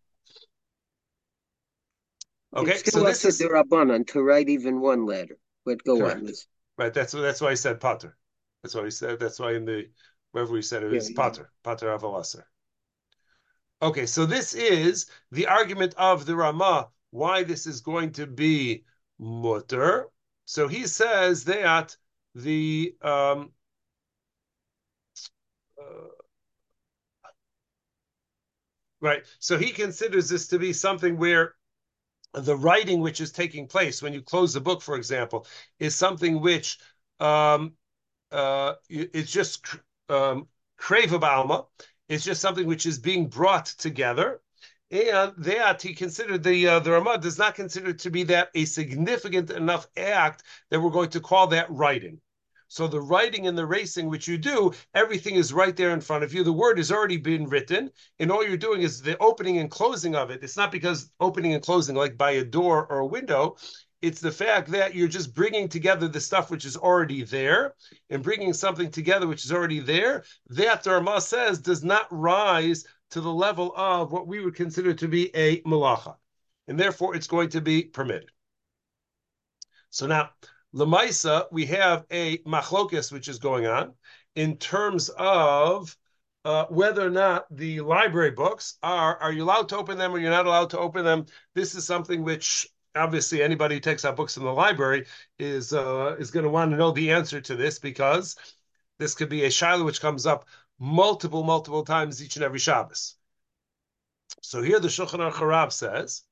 Okay, 2.56 2.72
It's 2.72 2.84
so 2.84 2.90
still 2.90 3.04
this 3.04 3.24
is 3.24 3.38
to 3.38 3.44
the 3.44 3.50
Rabbanan 3.50 4.08
to 4.08 4.22
write 4.22 4.48
even 4.48 4.80
one 4.80 5.06
letter. 5.06 5.38
But 5.64 5.84
go 5.84 5.98
Correct. 5.98 6.20
on. 6.20 6.32
Right. 6.78 6.92
That's 6.92 7.12
that's 7.12 7.40
why 7.40 7.50
I 7.50 7.54
said 7.54 7.80
Potter. 7.80 8.16
That's 8.62 8.74
why 8.74 8.84
he 8.84 8.90
said. 8.90 9.20
That's 9.20 9.38
why 9.38 9.52
in 9.52 9.64
the 9.64 9.88
wherever 10.32 10.52
we 10.52 10.62
said 10.62 10.82
it 10.82 10.90
Yeah, 10.90 10.96
was 10.96 11.10
yeah. 11.10 11.16
Potter, 11.16 11.52
Potter 11.62 11.86
Avalasser. 11.86 12.42
Okay, 13.82 14.06
so 14.06 14.26
this 14.26 14.54
is 14.54 15.06
the 15.32 15.46
argument 15.46 15.94
of 15.96 16.26
the 16.26 16.36
Rama 16.36 16.90
why 17.10 17.42
this 17.42 17.66
is 17.66 17.80
going 17.80 18.12
to 18.12 18.26
be 18.26 18.84
mutter. 19.18 20.08
So 20.44 20.68
he 20.68 20.86
says 20.86 21.44
that 21.44 21.96
the 22.34 22.94
um, 23.02 23.52
uh, 25.78 26.08
right. 29.00 29.24
So 29.38 29.58
he 29.58 29.70
considers 29.70 30.28
this 30.28 30.48
to 30.48 30.58
be 30.58 30.72
something 30.72 31.16
where 31.16 31.54
the 32.34 32.56
writing 32.56 33.00
which 33.00 33.20
is 33.20 33.32
taking 33.32 33.66
place 33.66 34.02
when 34.02 34.12
you 34.12 34.22
close 34.22 34.52
the 34.54 34.60
book, 34.60 34.82
for 34.82 34.96
example, 34.96 35.46
is 35.78 35.96
something 35.96 36.40
which 36.40 36.78
um, 37.20 37.74
uh, 38.32 38.74
it's 38.88 39.32
just 39.32 39.66
um, 40.08 40.48
crave 40.76 41.14
alma. 41.14 41.66
It's 42.10 42.24
just 42.24 42.40
something 42.40 42.66
which 42.66 42.86
is 42.86 42.98
being 42.98 43.28
brought 43.28 43.66
together, 43.66 44.40
and 44.90 45.32
that 45.38 45.80
he 45.80 45.94
considered 45.94 46.42
the 46.42 46.66
uh, 46.66 46.80
the 46.80 46.90
Ramah 46.90 47.18
does 47.18 47.38
not 47.38 47.54
consider 47.54 47.92
to 47.92 48.10
be 48.10 48.24
that 48.24 48.50
a 48.56 48.64
significant 48.64 49.50
enough 49.50 49.86
act 49.96 50.42
that 50.70 50.80
we're 50.80 50.90
going 50.90 51.10
to 51.10 51.20
call 51.20 51.46
that 51.46 51.70
writing. 51.70 52.20
So 52.66 52.88
the 52.88 53.00
writing 53.00 53.46
and 53.46 53.56
the 53.56 53.64
racing 53.64 54.08
which 54.08 54.26
you 54.26 54.38
do, 54.38 54.72
everything 54.92 55.36
is 55.36 55.52
right 55.52 55.76
there 55.76 55.90
in 55.90 56.00
front 56.00 56.24
of 56.24 56.34
you. 56.34 56.42
The 56.42 56.52
word 56.52 56.78
has 56.78 56.90
already 56.90 57.16
been 57.16 57.48
written, 57.48 57.90
and 58.18 58.32
all 58.32 58.44
you're 58.44 58.56
doing 58.56 58.82
is 58.82 59.00
the 59.00 59.16
opening 59.18 59.58
and 59.58 59.70
closing 59.70 60.16
of 60.16 60.30
it. 60.30 60.42
It's 60.42 60.56
not 60.56 60.72
because 60.72 61.12
opening 61.20 61.54
and 61.54 61.62
closing 61.62 61.94
like 61.94 62.16
by 62.16 62.32
a 62.32 62.44
door 62.44 62.86
or 62.90 62.98
a 62.98 63.06
window. 63.06 63.56
It's 64.02 64.20
the 64.20 64.32
fact 64.32 64.70
that 64.70 64.94
you're 64.94 65.08
just 65.08 65.34
bringing 65.34 65.68
together 65.68 66.08
the 66.08 66.20
stuff 66.20 66.50
which 66.50 66.64
is 66.64 66.76
already 66.76 67.22
there 67.22 67.74
and 68.08 68.22
bringing 68.22 68.54
something 68.54 68.90
together 68.90 69.26
which 69.26 69.44
is 69.44 69.52
already 69.52 69.80
there. 69.80 70.24
That 70.48 70.82
the 70.82 70.92
Ramah 70.92 71.20
says 71.20 71.58
does 71.58 71.84
not 71.84 72.06
rise 72.10 72.86
to 73.10 73.20
the 73.20 73.32
level 73.32 73.74
of 73.76 74.12
what 74.12 74.26
we 74.26 74.42
would 74.42 74.54
consider 74.54 74.94
to 74.94 75.08
be 75.08 75.34
a 75.36 75.60
malacha, 75.62 76.16
and 76.68 76.78
therefore 76.78 77.14
it's 77.14 77.26
going 77.26 77.50
to 77.50 77.60
be 77.60 77.82
permitted. 77.82 78.30
So 79.90 80.06
now, 80.06 80.30
Lamaisa, 80.74 81.46
we 81.50 81.66
have 81.66 82.06
a 82.10 82.38
machlokis 82.38 83.12
which 83.12 83.28
is 83.28 83.38
going 83.38 83.66
on 83.66 83.94
in 84.36 84.56
terms 84.56 85.08
of 85.10 85.96
uh, 86.44 86.64
whether 86.66 87.06
or 87.06 87.10
not 87.10 87.44
the 87.50 87.80
library 87.80 88.30
books 88.30 88.78
are 88.82 89.18
are 89.18 89.32
you 89.32 89.42
allowed 89.42 89.68
to 89.68 89.76
open 89.76 89.98
them 89.98 90.12
or 90.12 90.18
you're 90.18 90.30
not 90.30 90.46
allowed 90.46 90.70
to 90.70 90.78
open 90.78 91.04
them. 91.04 91.26
This 91.54 91.74
is 91.74 91.84
something 91.84 92.22
which 92.22 92.68
obviously 92.94 93.42
anybody 93.42 93.76
who 93.76 93.80
takes 93.80 94.04
out 94.04 94.16
books 94.16 94.36
in 94.36 94.44
the 94.44 94.52
library 94.52 95.06
is 95.38 95.72
uh, 95.72 96.16
is 96.18 96.30
going 96.30 96.44
to 96.44 96.50
want 96.50 96.70
to 96.70 96.76
know 96.76 96.90
the 96.90 97.12
answer 97.12 97.40
to 97.40 97.56
this 97.56 97.78
because 97.78 98.36
this 98.98 99.14
could 99.14 99.28
be 99.28 99.44
a 99.44 99.50
shiloh 99.50 99.84
which 99.84 100.00
comes 100.00 100.26
up 100.26 100.46
multiple 100.78 101.42
multiple 101.42 101.84
times 101.84 102.22
each 102.22 102.36
and 102.36 102.44
every 102.44 102.58
Shabbos. 102.58 103.16
So 104.42 104.62
here 104.62 104.80
the 104.80 104.88
Shulchan 104.88 105.32
Aruch 105.32 105.72
says, 105.72 106.22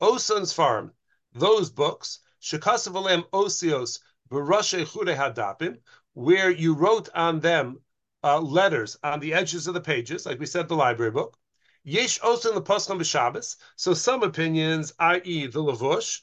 Osan's 0.00 0.52
farm, 0.52 0.92
those 1.32 1.70
books, 1.70 2.20
Shekasav 2.42 2.94
Alem 2.94 3.24
Osios 3.32 4.00
Hadapim, 4.30 5.78
where 6.14 6.50
you 6.50 6.74
wrote 6.74 7.08
on 7.14 7.40
them 7.40 7.80
uh, 8.22 8.40
letters 8.40 8.96
on 9.02 9.20
the 9.20 9.34
edges 9.34 9.66
of 9.66 9.74
the 9.74 9.80
pages, 9.80 10.26
like 10.26 10.40
we 10.40 10.46
said, 10.46 10.68
the 10.68 10.76
library 10.76 11.12
book. 11.12 11.38
Yesh 11.88 12.18
also 12.20 12.48
in 12.48 12.56
the 12.56 12.62
Paschal 12.62 12.96
B'Shabbos. 12.96 13.56
So 13.76 13.94
some 13.94 14.24
opinions, 14.24 14.92
i.e., 14.98 15.46
the 15.46 15.62
Lavush, 15.62 16.20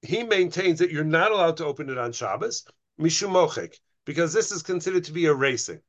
he 0.00 0.22
maintains 0.22 0.78
that 0.78 0.90
you're 0.90 1.04
not 1.04 1.32
allowed 1.32 1.58
to 1.58 1.66
open 1.66 1.90
it 1.90 1.98
on 1.98 2.12
Shabbos, 2.12 2.64
Mishum 2.98 3.32
Mochek, 3.32 3.78
because 4.06 4.32
this 4.32 4.50
is 4.50 4.62
considered 4.62 5.04
to 5.04 5.12
be 5.12 5.26
erasing. 5.26 5.82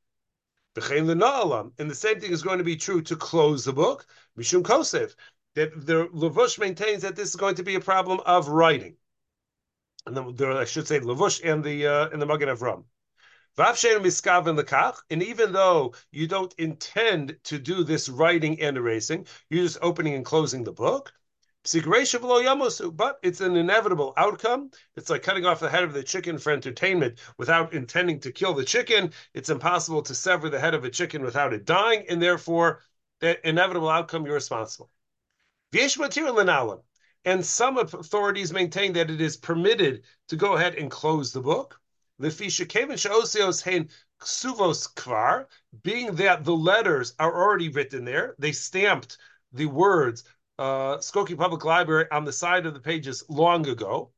And 0.76 0.84
the 0.84 1.96
same 1.98 2.20
thing 2.20 2.32
is 2.32 2.42
going 2.42 2.58
to 2.58 2.64
be 2.64 2.76
true 2.76 3.00
to 3.00 3.16
close 3.16 3.64
the 3.64 3.72
book, 3.72 4.06
Mishum 4.38 4.62
Kosev, 4.62 5.14
that 5.54 5.86
the 5.86 6.08
Lavush 6.08 6.58
maintains 6.58 7.00
that 7.00 7.16
this 7.16 7.30
is 7.30 7.36
going 7.36 7.54
to 7.54 7.62
be 7.62 7.76
a 7.76 7.80
problem 7.80 8.20
of 8.26 8.48
writing. 8.48 8.96
And 10.04 10.14
then 10.14 10.34
there, 10.36 10.52
I 10.52 10.66
should 10.66 10.86
say 10.86 11.00
Lavush 11.00 11.40
and 11.42 11.64
the 11.64 11.86
uh, 11.86 12.08
and 12.10 12.20
the 12.20 12.26
Magen 12.26 12.50
Avram. 12.50 12.84
And 13.56 15.22
even 15.22 15.52
though 15.52 15.94
you 16.12 16.26
don't 16.26 16.54
intend 16.58 17.38
to 17.44 17.58
do 17.58 17.84
this 17.84 18.08
writing 18.08 18.60
and 18.60 18.76
erasing, 18.76 19.26
you're 19.48 19.64
just 19.64 19.78
opening 19.82 20.14
and 20.14 20.24
closing 20.24 20.64
the 20.64 20.72
book. 20.72 21.12
But 21.72 23.18
it's 23.22 23.40
an 23.42 23.56
inevitable 23.56 24.14
outcome. 24.16 24.70
It's 24.96 25.10
like 25.10 25.22
cutting 25.22 25.44
off 25.44 25.60
the 25.60 25.68
head 25.68 25.84
of 25.84 25.92
the 25.92 26.02
chicken 26.02 26.38
for 26.38 26.52
entertainment 26.52 27.18
without 27.36 27.74
intending 27.74 28.18
to 28.20 28.32
kill 28.32 28.54
the 28.54 28.64
chicken. 28.64 29.12
It's 29.34 29.50
impossible 29.50 30.00
to 30.02 30.14
sever 30.14 30.48
the 30.48 30.58
head 30.58 30.72
of 30.72 30.84
a 30.84 30.90
chicken 30.90 31.22
without 31.22 31.52
it 31.52 31.66
dying, 31.66 32.06
and 32.08 32.22
therefore, 32.22 32.80
that 33.20 33.44
inevitable 33.44 33.90
outcome, 33.90 34.24
you're 34.24 34.34
responsible. 34.34 34.90
And 37.26 37.44
some 37.44 37.76
authorities 37.76 38.52
maintain 38.54 38.94
that 38.94 39.10
it 39.10 39.20
is 39.20 39.36
permitted 39.36 40.04
to 40.28 40.36
go 40.36 40.54
ahead 40.54 40.76
and 40.76 40.90
close 40.90 41.32
the 41.32 41.42
book. 41.42 41.78
Being 42.20 42.28
that 46.16 46.44
the 46.44 46.54
letters 46.54 47.14
are 47.18 47.34
already 47.34 47.70
written 47.70 48.04
there, 48.04 48.34
they 48.38 48.52
stamped 48.52 49.16
the 49.52 49.66
words 49.66 50.24
uh, 50.58 50.98
Skokie 50.98 51.38
Public 51.38 51.64
Library 51.64 52.04
on 52.12 52.26
the 52.26 52.32
side 52.32 52.66
of 52.66 52.74
the 52.74 52.80
pages 52.80 53.24
long 53.30 53.66
ago. 53.66 54.12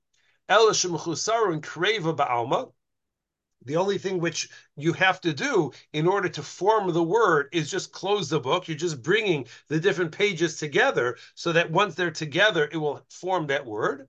The 3.65 3.77
only 3.77 3.99
thing 3.99 4.19
which 4.19 4.49
you 4.75 4.93
have 4.95 5.21
to 5.21 5.33
do 5.33 5.71
in 5.93 6.09
order 6.09 6.29
to 6.29 6.43
form 6.43 6.93
the 6.93 7.03
word 7.03 7.51
is 7.53 7.71
just 7.71 7.93
close 7.93 8.29
the 8.29 8.41
book. 8.41 8.67
You're 8.67 8.77
just 8.77 9.01
bringing 9.01 9.47
the 9.69 9.79
different 9.79 10.11
pages 10.11 10.57
together 10.57 11.17
so 11.37 11.53
that 11.53 11.71
once 11.71 11.95
they're 11.95 12.11
together, 12.11 12.69
it 12.73 12.77
will 12.77 13.07
form 13.09 13.47
that 13.47 13.65
word. 13.65 14.09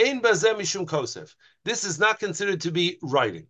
Ein 0.00 0.22
bazem 0.22 0.56
mishum 0.56 0.86
kosef. 0.86 1.34
This 1.64 1.84
is 1.84 1.98
not 1.98 2.18
considered 2.18 2.62
to 2.62 2.70
be 2.70 2.98
writing. 3.02 3.46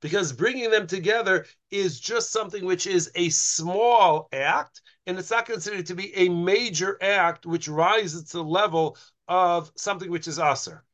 Because 0.00 0.32
bringing 0.32 0.70
them 0.70 0.86
together 0.86 1.46
is 1.70 2.00
just 2.00 2.30
something 2.30 2.64
which 2.64 2.86
is 2.86 3.10
a 3.14 3.28
small 3.30 4.28
act, 4.32 4.82
and 5.06 5.18
it's 5.18 5.30
not 5.30 5.46
considered 5.46 5.86
to 5.86 5.94
be 5.94 6.14
a 6.14 6.28
major 6.28 6.96
act 7.02 7.44
which 7.46 7.66
rises 7.68 8.30
to 8.30 8.36
the 8.36 8.44
level 8.44 8.96
of 9.26 9.72
something 9.76 10.10
which 10.10 10.28
is 10.28 10.38
aser. 10.38 10.84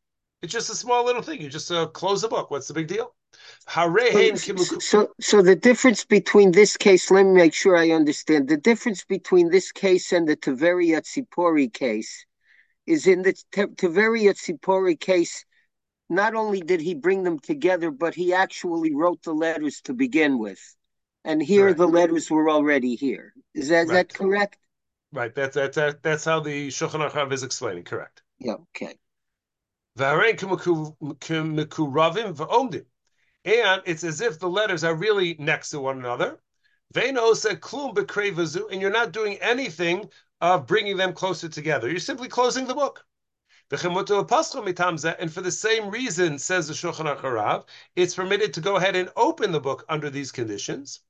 It's 0.41 0.53
just 0.53 0.71
a 0.71 0.75
small 0.75 1.05
little 1.05 1.23
thing. 1.23 1.43
You 1.43 1.51
just 1.51 1.71
uh, 1.71 1.87
close 1.89 2.23
the 2.23 2.29
book. 2.29 2.51
What's 2.51 2.69
the 2.69 2.75
big 2.75 2.87
deal? 2.87 3.15
So, 4.81 5.09
so, 5.21 5.43
the 5.43 5.57
difference 5.57 6.05
between 6.05 6.53
this 6.53 6.77
case, 6.77 7.11
let 7.11 7.25
me 7.25 7.33
make 7.33 7.55
sure 7.55 7.77
I 7.77 7.91
understand. 7.91 8.49
The 8.49 8.57
difference 8.57 9.05
between 9.05 9.51
this 9.51 9.73
case 9.73 10.13
and 10.13 10.27
the 10.27 10.37
Taveri 10.37 10.91
Tzipori 10.91 11.73
case 11.73 12.27
is 12.87 13.07
in 13.07 13.23
the 13.23 13.35
Taveri 13.53 14.25
Tzipori 14.29 14.99
case, 14.99 15.45
not 16.09 16.35
only 16.35 16.61
did 16.61 16.81
he 16.81 16.95
bring 16.95 17.23
them 17.23 17.39
together, 17.39 17.91
but 17.91 18.15
he 18.15 18.35
actually 18.35 18.95
wrote 18.95 19.23
the 19.23 19.33
letters 19.33 19.81
to 19.83 19.95
begin 19.95 20.39
with. 20.39 20.61
And 21.25 21.43
here 21.43 21.67
Correct. 21.67 21.79
the 21.79 21.87
letters 21.87 22.31
were 22.31 22.51
already 22.51 22.97
here. 22.97 23.35
Is 23.55 23.69
that, 23.69 23.85
is 23.85 23.91
Right. 23.91 24.09
that 24.09 24.15
correct? 24.15 24.59
Right. 25.13 25.35
That's 25.35 25.55
that's 25.55 25.77
that, 25.77 26.03
that's 26.03 26.25
how 26.25 26.41
the 26.41 26.69
Shulchan 26.69 27.09
Aruch 27.09 27.33
is 27.33 27.43
explaining. 27.43 27.85
Correct. 27.85 28.23
Yeah, 28.39 28.55
okay. 28.75 28.97
And 33.45 33.83
it's 33.87 34.05
as 34.05 34.21
if 34.21 34.39
the 34.39 34.49
letters 34.49 34.85
are 34.85 34.95
really 34.95 35.37
next 35.39 35.71
to 35.71 35.81
one 35.81 35.99
another. 35.99 36.39
And 36.95 37.17
you're 38.81 38.91
not 38.91 39.13
doing 39.13 39.37
anything 39.39 40.11
of 40.41 40.67
bringing 40.67 40.97
them 40.97 41.13
closer 41.13 41.49
together. 41.49 41.89
You're 41.89 42.01
simply 42.01 42.29
closing 42.29 42.67
the 42.67 42.75
book. 42.75 43.05
And 43.71 43.81
for 45.33 45.41
the 45.41 45.51
same 45.51 45.91
reason, 45.91 46.39
says 46.39 46.67
the 46.67 46.75
Shulchan 46.75 47.17
Aruch 47.17 47.69
it's 47.95 48.17
permitted 48.17 48.55
to 48.55 48.61
go 48.61 48.77
ahead 48.77 48.97
and 48.97 49.11
open 49.17 49.53
the 49.53 49.61
book 49.61 49.85
under 49.89 50.11
these 50.11 50.33
conditions. 50.33 51.01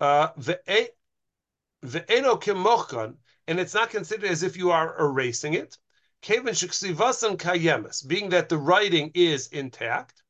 Uh, 0.00 0.30
and 3.46 3.60
it's 3.60 3.74
not 3.74 3.90
considered 3.90 4.30
as 4.30 4.42
if 4.42 4.56
you 4.56 4.72
are 4.72 4.98
erasing 4.98 5.54
it. 5.54 5.78
Being 6.26 6.44
that 8.30 8.48
the 8.48 8.58
writing 8.58 9.10
is 9.14 9.46
intact. 9.48 10.21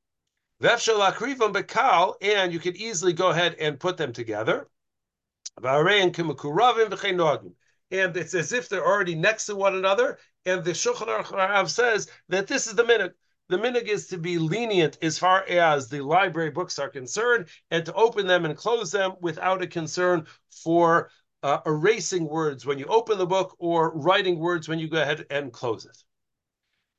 And 0.62 2.52
you 2.52 2.60
can 2.60 2.76
easily 2.76 3.12
go 3.12 3.30
ahead 3.30 3.56
and 3.58 3.80
put 3.80 3.96
them 3.96 4.12
together. 4.12 4.68
And 7.90 8.16
it's 8.16 8.34
as 8.34 8.52
if 8.52 8.68
they're 8.68 8.86
already 8.86 9.14
next 9.14 9.46
to 9.46 9.56
one 9.56 9.74
another. 9.74 10.18
And 10.46 10.64
the 10.64 10.70
Shulchan 10.70 11.08
Aruch 11.08 11.68
says 11.68 12.08
that 12.28 12.46
this 12.46 12.66
is 12.66 12.74
the 12.74 12.84
minute. 12.84 13.16
The 13.48 13.58
minig 13.58 13.88
is 13.88 14.06
to 14.08 14.18
be 14.18 14.38
lenient 14.38 14.98
as 15.02 15.18
far 15.18 15.44
as 15.48 15.88
the 15.88 16.00
library 16.00 16.50
books 16.50 16.78
are 16.78 16.88
concerned, 16.88 17.48
and 17.70 17.84
to 17.84 17.92
open 17.94 18.26
them 18.26 18.44
and 18.44 18.56
close 18.56 18.92
them 18.92 19.14
without 19.20 19.62
a 19.62 19.66
concern 19.66 20.26
for 20.62 21.10
uh, 21.42 21.58
erasing 21.66 22.26
words 22.28 22.64
when 22.64 22.78
you 22.78 22.86
open 22.86 23.18
the 23.18 23.26
book 23.26 23.56
or 23.58 23.90
writing 23.94 24.38
words 24.38 24.68
when 24.68 24.78
you 24.78 24.88
go 24.88 25.02
ahead 25.02 25.26
and 25.28 25.52
close 25.52 25.84
it. 25.84 26.04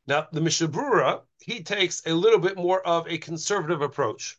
Now, 0.05 0.27
the 0.31 0.41
Mishna 0.41 0.67
Berura, 0.67 1.21
he 1.39 1.63
takes 1.63 2.05
a 2.05 2.13
little 2.13 2.39
bit 2.39 2.57
more 2.57 2.85
of 2.85 3.07
a 3.07 3.17
conservative 3.17 3.81
approach 3.81 4.37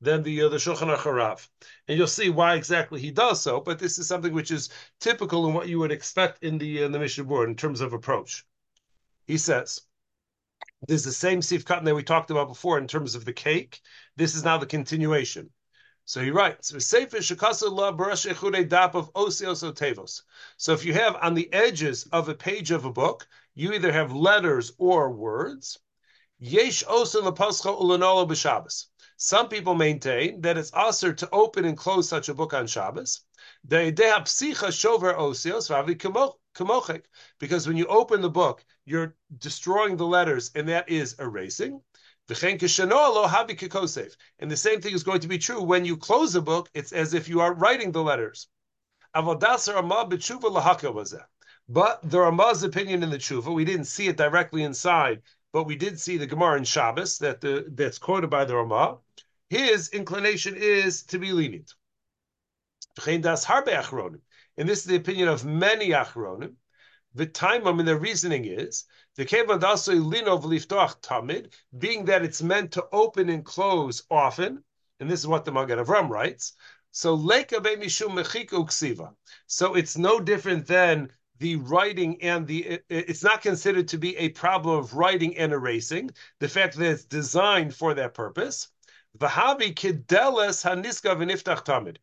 than 0.00 0.22
the 0.22 0.42
uh, 0.42 0.48
the 0.48 0.56
Shulchan 0.56 0.94
Aruch 0.94 1.48
and 1.88 1.98
you'll 1.98 2.06
see 2.06 2.30
why 2.30 2.54
exactly 2.54 3.00
he 3.00 3.10
does 3.10 3.42
so. 3.42 3.60
But 3.60 3.78
this 3.78 3.98
is 3.98 4.08
something 4.08 4.32
which 4.32 4.50
is 4.50 4.70
typical 5.00 5.46
in 5.46 5.54
what 5.54 5.68
you 5.68 5.78
would 5.78 5.92
expect 5.92 6.42
in 6.42 6.58
the 6.58 6.82
in 6.82 6.92
the 6.92 6.98
Mishna 6.98 7.24
Berura 7.24 7.46
in 7.46 7.56
terms 7.56 7.80
of 7.80 7.92
approach. 7.92 8.44
He 9.26 9.38
says. 9.38 9.80
This 10.86 11.00
is 11.00 11.04
the 11.06 11.12
same 11.12 11.40
Sif 11.40 11.64
Katan 11.64 11.84
that 11.84 11.94
we 11.94 12.02
talked 12.02 12.30
about 12.30 12.48
before 12.48 12.76
in 12.78 12.86
terms 12.86 13.14
of 13.14 13.24
the 13.24 13.32
cake. 13.32 13.80
This 14.16 14.34
is 14.34 14.44
now 14.44 14.58
the 14.58 14.66
continuation. 14.66 15.50
So 16.04 16.20
he 16.20 16.30
writes, 16.30 16.68
So 16.68 16.98
if 16.98 17.14
you 20.84 20.92
have 20.92 21.16
on 21.16 21.34
the 21.34 21.52
edges 21.52 22.04
of 22.12 22.28
a 22.28 22.34
page 22.34 22.70
of 22.70 22.84
a 22.84 22.92
book, 22.92 23.26
you 23.54 23.72
either 23.72 23.92
have 23.92 24.12
letters 24.12 24.72
or 24.78 25.10
words. 25.10 25.78
Some 29.16 29.48
people 29.48 29.74
maintain 29.74 30.40
that 30.40 30.58
it's 30.58 30.72
usher 30.74 31.12
to 31.14 31.28
open 31.30 31.64
and 31.64 31.76
close 31.76 32.08
such 32.08 32.28
a 32.28 32.34
book 32.34 32.52
on 32.52 32.66
Shabbos. 32.66 33.20
Because 37.38 37.66
when 37.66 37.76
you 37.76 37.86
open 37.86 38.20
the 38.20 38.30
book, 38.30 38.64
you're 38.84 39.16
destroying 39.38 39.96
the 39.96 40.06
letters, 40.06 40.50
and 40.54 40.68
that 40.68 40.88
is 40.88 41.14
erasing. 41.18 41.80
And 42.28 42.36
the 44.50 44.56
same 44.56 44.80
thing 44.80 44.94
is 44.94 45.02
going 45.04 45.20
to 45.20 45.28
be 45.28 45.38
true 45.38 45.62
when 45.62 45.84
you 45.84 45.96
close 45.96 46.34
a 46.34 46.42
book, 46.42 46.68
it's 46.74 46.92
as 46.92 47.14
if 47.14 47.28
you 47.28 47.40
are 47.40 47.54
writing 47.54 47.92
the 47.92 48.02
letters. 48.02 48.48
But 51.68 52.08
the 52.08 52.20
Ramah's 52.20 52.62
opinion 52.62 53.02
in 53.02 53.10
the 53.10 53.18
Tshuva, 53.18 53.54
we 53.54 53.64
didn't 53.64 53.86
see 53.86 54.08
it 54.08 54.18
directly 54.18 54.64
inside, 54.64 55.22
but 55.52 55.64
we 55.64 55.76
did 55.76 55.98
see 55.98 56.18
the 56.18 56.26
Gemara 56.26 56.58
in 56.58 56.64
Shabbos 56.64 57.18
that 57.18 57.40
the, 57.40 57.64
that's 57.68 57.98
quoted 57.98 58.28
by 58.28 58.44
the 58.44 58.56
Ramah. 58.56 58.98
His 59.48 59.88
inclination 59.90 60.56
is 60.56 61.04
to 61.04 61.18
be 61.18 61.32
lenient. 61.32 61.72
And 63.06 64.68
this 64.68 64.80
is 64.80 64.84
the 64.84 64.96
opinion 64.96 65.28
of 65.28 65.44
many 65.44 65.90
Achronim. 65.90 66.54
The 67.14 67.26
time 67.26 67.66
I 67.66 67.72
mean 67.72 67.86
the 67.86 67.96
reasoning 67.96 68.44
is 68.44 68.84
the 69.16 69.24
tamid, 69.24 69.60
being 71.78 72.04
that 72.04 72.24
it's 72.24 72.42
meant 72.42 72.72
to 72.72 72.86
open 72.92 73.28
and 73.28 73.44
close 73.44 74.02
often, 74.10 74.64
and 75.00 75.10
this 75.10 75.20
is 75.20 75.26
what 75.26 75.44
the 75.44 75.52
Magen 75.52 75.78
Avram 75.78 76.08
writes. 76.08 76.54
So. 76.90 77.16
So 79.46 79.74
it's 79.74 79.96
no 79.96 80.20
different 80.20 80.66
than 80.66 81.10
the 81.38 81.56
writing 81.56 82.22
and 82.22 82.46
the 82.46 82.80
it's 82.88 83.24
not 83.24 83.42
considered 83.42 83.88
to 83.88 83.98
be 83.98 84.16
a 84.16 84.28
problem 84.30 84.78
of 84.78 84.94
writing 84.94 85.36
and 85.36 85.52
erasing. 85.52 86.10
The 86.40 86.48
fact 86.48 86.76
that 86.76 86.90
it's 86.90 87.04
designed 87.04 87.74
for 87.74 87.94
that 87.94 88.14
purpose. 88.14 88.68
Vahavi 89.18 89.74
kideles 89.74 90.64
haniska 90.64 91.16
v'niftach 91.16 91.64
tamid. 91.64 91.96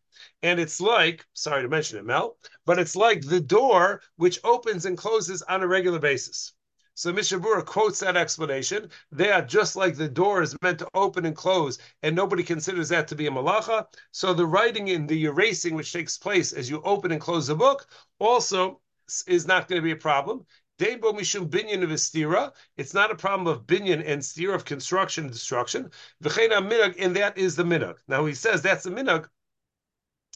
And 0.44 0.60
it's 0.60 0.80
like, 0.80 1.26
sorry 1.34 1.64
to 1.64 1.70
mention 1.70 1.98
it, 1.98 2.06
Mel, 2.06 2.38
but 2.66 2.80
it's 2.80 2.96
like 2.96 3.22
the 3.22 3.42
door 3.42 4.02
which 4.18 4.40
opens 4.44 4.86
and 4.86 4.98
closes 4.98 5.42
on 5.44 5.62
a 5.62 5.68
regular 5.68 6.00
basis. 6.00 6.54
So 6.94 7.12
Mishna 7.12 7.40
Berura 7.40 7.66
quotes 7.66 8.00
that 8.02 8.18
explanation. 8.18 8.90
They 9.12 9.32
are 9.32 9.42
just 9.42 9.76
like 9.76 9.96
the 9.96 10.10
door 10.10 10.42
is 10.42 10.56
meant 10.62 10.80
to 10.80 10.90
open 10.94 11.26
and 11.26 11.36
close, 11.36 11.80
and 12.04 12.16
nobody 12.16 12.44
considers 12.44 12.90
that 12.90 13.08
to 13.08 13.16
be 13.16 13.28
a 13.28 13.32
malacha. 13.32 13.88
So 14.12 14.34
the 14.34 14.46
writing 14.46 14.90
and 14.90 15.08
the 15.08 15.26
erasing 15.26 15.74
which 15.74 15.94
takes 15.94 16.18
place 16.18 16.54
as 16.54 16.70
you 16.70 16.82
open 16.84 17.12
and 17.12 17.22
close 17.22 17.48
the 17.48 17.56
book 17.56 17.88
also 18.20 18.82
is 19.28 19.48
not 19.48 19.68
going 19.68 19.82
to 19.82 19.84
be 19.84 19.92
a 19.92 19.96
problem. 19.96 20.46
Binyan 20.80 21.84
of. 21.84 22.54
It's 22.78 22.94
not 22.94 23.12
a 23.12 23.16
problem 23.16 23.48
of 23.48 23.68
binyan 23.68 24.04
and 24.06 24.22
stira 24.22 24.56
of 24.56 24.66
construction 24.66 25.26
and 25.26 25.34
destruction. 25.34 25.92
V'cheina 26.24 26.68
minag, 26.68 26.96
and 26.98 27.16
that 27.16 27.38
is 27.38 27.56
the 27.56 27.64
minag. 27.64 27.98
Now 28.08 28.26
he 28.26 28.34
says 28.34 28.62
that's 28.62 28.84
the 28.84 28.90
minag 28.90 29.28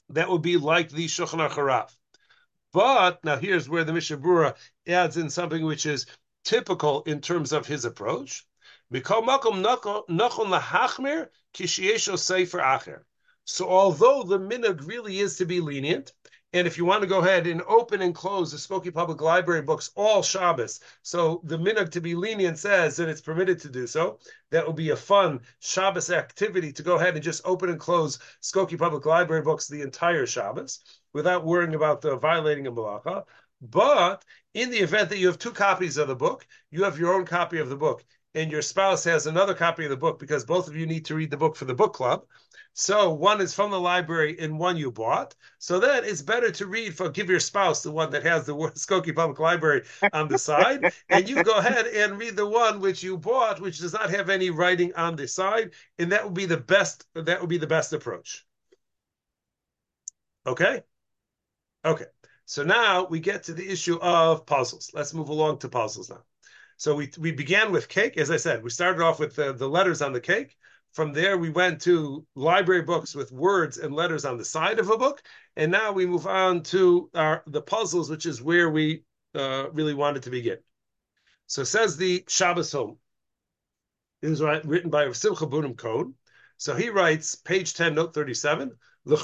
that 0.10 0.30
would 0.30 0.44
be 0.44 0.58
like 0.58 0.90
the 0.90 1.08
Shulchan 1.08 1.50
Aruch 1.50 1.92
But 2.72 3.24
now 3.24 3.38
here's 3.38 3.68
where 3.68 3.84
the 3.84 3.94
Mishna 3.94 4.18
Berura 4.18 4.56
adds 4.88 5.18
in 5.18 5.30
something 5.30 5.66
which 5.66 5.86
is 5.86 6.06
typical 6.44 7.02
in 7.04 7.22
terms 7.22 7.52
of 7.52 7.66
his 7.66 7.86
approach. 7.86 8.46
So 8.92 9.02
although 13.70 14.24
the 14.24 14.40
minhag 14.40 14.88
really 14.88 15.20
is 15.20 15.38
to 15.38 15.46
be 15.46 15.60
lenient, 15.60 16.14
and 16.56 16.66
if 16.66 16.78
you 16.78 16.86
want 16.86 17.02
to 17.02 17.08
go 17.08 17.20
ahead 17.20 17.48
and 17.48 17.62
open 17.68 18.02
and 18.02 18.16
close 18.16 18.50
the 18.50 18.58
Skokie 18.58 18.94
Public 18.94 19.20
Library 19.20 19.62
books 19.62 19.92
all 19.94 20.24
Shabbos, 20.24 20.80
so 21.02 21.42
the 21.44 21.58
minhag 21.58 21.92
to 21.92 22.00
be 22.00 22.16
lenient 22.16 22.58
says 22.58 22.96
that 22.96 23.10
it's 23.10 23.20
permitted 23.20 23.60
to 23.60 23.70
do 23.70 23.86
so. 23.86 24.20
That 24.52 24.66
would 24.66 24.78
be 24.78 24.92
a 24.92 24.96
fun 24.96 25.42
Shabbos 25.60 26.10
activity 26.10 26.72
to 26.72 26.82
go 26.82 26.96
ahead 26.96 27.16
and 27.16 27.22
just 27.22 27.42
open 27.44 27.70
and 27.70 27.78
close 27.78 28.20
Skokie 28.42 28.80
Public 28.80 29.06
Library 29.06 29.42
books 29.42 29.68
the 29.68 29.82
entire 29.82 30.26
Shabbos 30.26 30.80
without 31.12 31.44
worrying 31.44 31.76
about 31.76 32.00
the 32.00 32.16
violating 32.16 32.68
a 32.68 32.72
malacha. 32.72 33.26
But 33.62 34.24
in 34.54 34.70
the 34.70 34.80
event 34.80 35.10
that 35.10 35.18
you 35.18 35.28
have 35.28 35.38
two 35.38 35.52
copies 35.52 35.98
of 35.98 36.08
the 36.08 36.16
book, 36.16 36.48
you 36.72 36.86
have 36.86 36.98
your 36.98 37.14
own 37.14 37.26
copy 37.26 37.60
of 37.60 37.68
the 37.68 37.76
book, 37.76 38.06
and 38.36 38.52
your 38.52 38.62
spouse 38.62 39.04
has 39.06 39.26
another 39.26 39.54
copy 39.54 39.86
of 39.86 39.90
the 39.90 39.98
book 39.98 40.20
because 40.20 40.44
both 40.44 40.68
of 40.68 40.76
you 40.76 40.86
need 40.86 41.06
to 41.06 41.16
read 41.16 41.32
the 41.32 41.38
book 41.38 41.56
for 41.56 41.66
the 41.66 41.74
book 41.74 41.94
club. 41.94 42.26
So 42.74 43.10
one 43.14 43.40
is 43.40 43.54
from 43.54 43.72
the 43.72 43.80
library 43.80 44.36
and 44.38 44.60
one 44.60 44.76
you 44.76 44.92
bought. 44.92 45.34
So 45.60 45.80
then 45.80 46.04
it's 46.04 46.22
better 46.22 46.52
to 46.52 46.66
read 46.68 46.94
for 46.94 47.10
give 47.10 47.30
your 47.30 47.40
spouse 47.40 47.82
the 47.82 47.92
one 47.92 48.12
that 48.12 48.24
has 48.24 48.46
the 48.46 48.54
Skokie 48.76 49.16
Public 49.16 49.40
Library 49.40 49.84
on 50.12 50.28
the 50.28 50.38
side, 50.38 50.94
and 51.08 51.30
you 51.30 51.42
go 51.42 51.56
ahead 51.56 51.88
and 51.88 52.20
read 52.20 52.36
the 52.36 52.46
one 52.46 52.82
which 52.82 53.02
you 53.02 53.18
bought, 53.18 53.62
which 53.62 53.80
does 53.80 53.94
not 53.94 54.10
have 54.10 54.30
any 54.30 54.50
writing 54.50 54.94
on 54.96 55.16
the 55.16 55.26
side, 55.26 55.72
and 55.98 56.12
that 56.12 56.26
would 56.26 56.34
be 56.34 56.46
the 56.46 56.58
best. 56.58 57.08
That 57.14 57.40
would 57.40 57.50
be 57.50 57.58
the 57.58 57.66
best 57.66 57.94
approach. 57.94 58.46
Okay. 60.46 60.84
Okay. 61.86 62.06
So 62.46 62.64
now 62.64 63.06
we 63.06 63.22
get 63.22 63.44
to 63.44 63.54
the 63.54 63.68
issue 63.68 63.98
of 64.02 64.46
puzzles. 64.46 64.92
Let's 64.94 65.14
move 65.14 65.30
along 65.30 65.60
to 65.60 65.70
puzzles 65.70 66.10
now. 66.10 66.24
So 66.78 66.96
we 66.96 67.12
we 67.18 67.32
began 67.32 67.72
with 67.72 67.88
cake, 67.88 68.18
as 68.18 68.32
I 68.32 68.38
said. 68.38 68.64
We 68.64 68.70
started 68.70 69.02
off 69.02 69.20
with 69.20 69.36
the, 69.36 69.54
the 69.54 69.70
letters 69.70 70.02
on 70.02 70.14
the 70.14 70.22
cake. 70.22 70.58
From 70.94 71.14
there, 71.14 71.38
we 71.38 71.50
went 71.50 71.82
to 71.82 72.26
library 72.36 72.82
books 72.82 73.16
with 73.16 73.32
words 73.32 73.78
and 73.78 73.94
letters 73.94 74.24
on 74.24 74.38
the 74.38 74.46
side 74.46 74.80
of 74.80 74.90
a 74.90 74.98
book, 74.98 75.22
and 75.56 75.72
now 75.72 75.92
we 75.92 76.06
move 76.06 76.26
on 76.28 76.64
to 76.64 77.10
our 77.14 77.44
the 77.48 77.62
puzzles, 77.62 78.10
which 78.10 78.26
is 78.26 78.42
where 78.42 78.70
we 78.70 79.04
uh, 79.36 79.70
really 79.72 79.94
wanted 79.94 80.24
to 80.24 80.30
begin. 80.30 80.58
So 81.48 81.64
says 81.64 81.98
the 81.98 82.24
Shabbos 82.28 82.72
Home. 82.72 82.98
It 84.22 84.32
is 84.32 84.42
written 84.42 84.90
by 84.90 85.12
Simcha 85.12 85.46
Bunim 85.46 85.78
Cohen. 85.78 86.16
So 86.58 86.74
he 86.74 86.90
writes, 86.90 87.36
page 87.36 87.74
10, 87.74 87.96
note 87.96 88.14
37. 88.14 88.72
So 89.08 89.16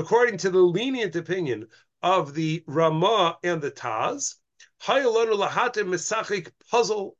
according 0.00 0.38
to 0.38 0.50
the 0.50 0.58
lenient 0.58 1.16
opinion 1.16 1.68
of 2.02 2.34
the 2.34 2.62
Ramah 2.66 3.38
and 3.42 3.62
the 3.62 3.70
Taz, 3.70 4.34
puzzle 4.80 5.14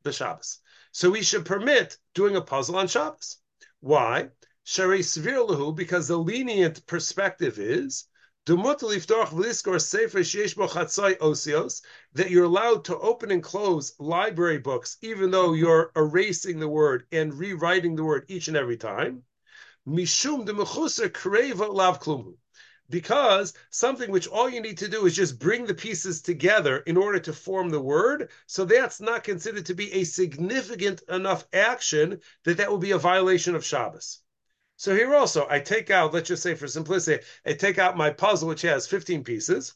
the 0.03 0.09
b'Shabbos. 0.09 0.57
So 0.91 1.09
we 1.09 1.23
should 1.23 1.45
permit 1.45 1.97
doing 2.13 2.35
a 2.35 2.41
puzzle 2.41 2.75
on 2.75 2.87
Shabbos. 2.87 3.37
Why? 3.79 4.29
Because 4.65 6.07
the 6.07 6.17
lenient 6.17 6.85
perspective 6.85 7.59
is 7.59 8.07
that 8.45 8.57
you're 12.29 12.43
allowed 12.43 12.85
to 12.85 12.99
open 12.99 13.31
and 13.31 13.41
close 13.41 13.93
library 13.99 14.57
books, 14.57 14.97
even 15.01 15.31
though 15.31 15.53
you're 15.53 15.91
erasing 15.95 16.59
the 16.59 16.67
word 16.67 17.07
and 17.11 17.33
rewriting 17.33 17.95
the 17.95 18.03
word 18.03 18.25
each 18.27 18.49
and 18.49 18.57
every 18.57 18.75
time. 18.75 19.23
Mishum 19.87 20.45
de 20.45 20.51
lav 21.71 22.01
because 22.93 23.55
something 23.71 24.11
which 24.11 24.27
all 24.27 24.47
you 24.47 24.61
need 24.61 24.77
to 24.77 24.87
do 24.87 25.07
is 25.07 25.15
just 25.15 25.39
bring 25.39 25.65
the 25.65 25.73
pieces 25.73 26.21
together 26.21 26.77
in 26.85 26.95
order 26.95 27.17
to 27.17 27.33
form 27.33 27.71
the 27.71 27.81
word. 27.81 28.29
So 28.45 28.65
that's 28.65 29.01
not 29.01 29.23
considered 29.23 29.65
to 29.65 29.73
be 29.73 29.91
a 29.93 30.03
significant 30.03 31.01
enough 31.09 31.47
action 31.51 32.21
that 32.43 32.57
that 32.57 32.69
will 32.69 32.77
be 32.77 32.91
a 32.91 32.99
violation 32.99 33.55
of 33.55 33.65
Shabbos. 33.65 34.19
So 34.75 34.95
here 34.95 35.15
also, 35.15 35.47
I 35.49 35.59
take 35.59 35.89
out, 35.89 36.13
let's 36.13 36.27
just 36.27 36.43
say 36.43 36.53
for 36.53 36.67
simplicity, 36.67 37.25
I 37.47 37.53
take 37.53 37.79
out 37.79 37.97
my 37.97 38.11
puzzle, 38.11 38.49
which 38.49 38.61
has 38.61 38.85
15 38.85 39.23
pieces. 39.23 39.73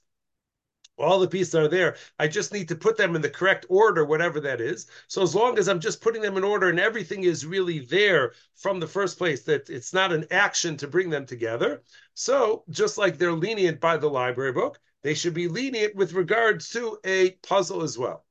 All 0.97 1.19
the 1.19 1.27
pieces 1.27 1.53
are 1.53 1.67
there. 1.67 1.95
I 2.17 2.27
just 2.27 2.51
need 2.51 2.67
to 2.69 2.75
put 2.75 2.97
them 2.97 3.15
in 3.15 3.21
the 3.21 3.29
correct 3.29 3.65
order, 3.69 4.03
whatever 4.03 4.39
that 4.41 4.59
is. 4.59 4.87
So 5.07 5.21
as 5.21 5.35
long 5.35 5.59
as 5.59 5.69
I'm 5.69 5.79
just 5.79 6.01
putting 6.01 6.23
them 6.23 6.37
in 6.37 6.43
order 6.43 6.69
and 6.69 6.79
everything 6.79 7.23
is 7.23 7.45
really 7.45 7.79
there 7.79 8.33
from 8.55 8.79
the 8.79 8.87
first 8.87 9.17
place, 9.17 9.43
that 9.43 9.69
it's 9.69 9.93
not 9.93 10.11
an 10.11 10.25
action 10.31 10.75
to 10.77 10.87
bring 10.87 11.09
them 11.09 11.25
together. 11.25 11.83
So 12.15 12.63
just 12.69 12.97
like 12.97 13.17
they're 13.17 13.31
lenient 13.31 13.79
by 13.79 13.97
the 13.97 14.09
library 14.09 14.53
book, 14.53 14.79
they 15.03 15.13
should 15.13 15.35
be 15.35 15.47
lenient 15.47 15.95
with 15.95 16.13
regards 16.13 16.69
to 16.71 16.97
a 17.05 17.31
puzzle 17.47 17.83
as 17.83 17.97
well. 17.97 18.25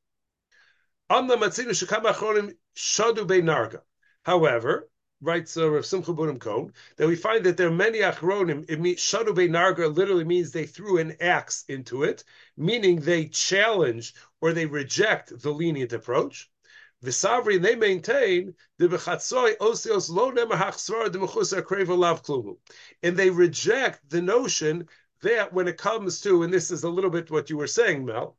However, 4.25 4.89
writes 5.21 5.57
uh, 5.57 5.71
Rav 5.71 5.87
Simcha 5.87 6.12
Bunim 6.12 6.39
Cohen, 6.39 6.73
that 6.97 7.09
we 7.09 7.17
find 7.17 7.45
that 7.45 7.57
there 7.57 7.69
are 7.69 7.73
many 7.73 8.01
achronim. 8.01 8.64
It 8.69 8.81
means 8.81 9.01
Shadu 9.01 9.35
Narga 9.35 9.95
literally 9.95 10.25
means 10.25 10.51
they 10.51 10.67
threw 10.67 10.99
an 10.99 11.17
axe 11.21 11.64
into 11.69 12.03
it, 12.03 12.25
meaning 12.57 13.01
they 13.01 13.27
challenge 13.27 14.14
or 14.41 14.53
they 14.53 14.67
reject 14.67 15.41
the 15.41 15.53
lenient 15.53 15.93
approach. 15.93 16.51
Sovereign 17.03 17.62
they 17.62 17.77
maintain 17.77 18.55
the 18.79 18.89
osios 18.89 20.11
lo 20.11 20.29
lav 21.97 22.21
and 23.03 23.17
they 23.17 23.31
reject 23.31 24.11
the 24.11 24.23
notion 24.23 24.89
that 25.23 25.53
when 25.53 25.69
it 25.69 25.79
comes 25.79 26.21
to, 26.23 26.43
and 26.43 26.53
this 26.53 26.71
is 26.71 26.83
a 26.85 26.91
little 26.91 27.11
bit 27.11 27.31
what 27.31 27.49
you 27.49 27.57
were 27.57 27.67
saying, 27.67 28.05
Mel, 28.05 28.37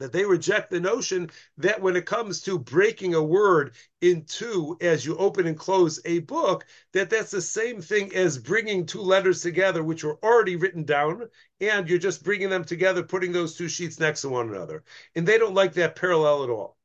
that 0.00 0.12
they 0.12 0.24
reject 0.24 0.70
the 0.70 0.80
notion 0.80 1.30
that 1.58 1.80
when 1.80 1.94
it 1.94 2.06
comes 2.06 2.40
to 2.40 2.58
breaking 2.58 3.14
a 3.14 3.22
word 3.22 3.74
in 4.00 4.24
two 4.24 4.76
as 4.80 5.06
you 5.06 5.16
open 5.16 5.46
and 5.46 5.58
close 5.58 6.00
a 6.06 6.18
book, 6.20 6.66
that 6.92 7.10
that's 7.10 7.30
the 7.30 7.40
same 7.40 7.80
thing 7.80 8.12
as 8.14 8.38
bringing 8.38 8.84
two 8.84 9.02
letters 9.02 9.42
together, 9.42 9.84
which 9.84 10.02
were 10.02 10.18
already 10.24 10.56
written 10.56 10.84
down, 10.84 11.28
and 11.60 11.88
you're 11.88 11.98
just 11.98 12.24
bringing 12.24 12.50
them 12.50 12.64
together, 12.64 13.02
putting 13.02 13.30
those 13.30 13.54
two 13.54 13.68
sheets 13.68 14.00
next 14.00 14.22
to 14.22 14.30
one 14.30 14.48
another. 14.48 14.82
And 15.14 15.26
they 15.28 15.38
don't 15.38 15.54
like 15.54 15.74
that 15.74 15.96
parallel 15.96 16.44
at 16.44 16.50
all. 16.50 16.78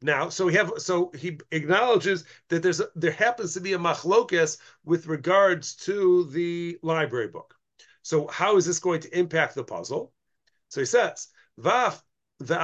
Now, 0.00 0.28
so 0.28 0.46
we 0.46 0.54
have, 0.54 0.72
so 0.78 1.10
he 1.18 1.40
acknowledges 1.50 2.24
that 2.50 2.62
there's 2.62 2.78
a, 2.78 2.86
there 2.94 3.10
happens 3.10 3.54
to 3.54 3.60
be 3.60 3.72
a 3.72 3.78
machlokes 3.78 4.58
with 4.84 5.08
regards 5.08 5.74
to 5.74 6.24
the 6.26 6.78
library 6.82 7.28
book. 7.28 7.56
So 8.02 8.28
how 8.28 8.56
is 8.56 8.64
this 8.64 8.78
going 8.78 9.00
to 9.00 9.18
impact 9.18 9.56
the 9.56 9.64
puzzle? 9.64 10.12
So 10.68 10.80
he 10.80 10.86
says, 10.86 11.28
Vaf 11.58 12.00
even 12.40 12.56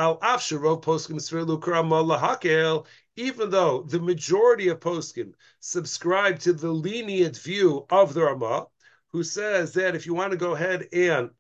though 3.50 3.82
the 3.82 4.00
majority 4.00 4.68
of 4.68 4.80
poskim 4.80 5.32
subscribe 5.60 6.38
to 6.40 6.52
the 6.52 6.70
lenient 6.70 7.38
view 7.38 7.86
of 7.90 8.14
the 8.14 8.22
Rama, 8.22 8.66
who 9.08 9.22
says 9.22 9.72
that 9.74 9.94
if 9.94 10.06
you 10.06 10.14
want 10.14 10.32
to 10.32 10.36
go 10.36 10.54
ahead 10.54 10.88
and 10.92 11.30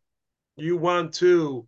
you 0.56 0.76
want 0.76 1.14
to 1.14 1.66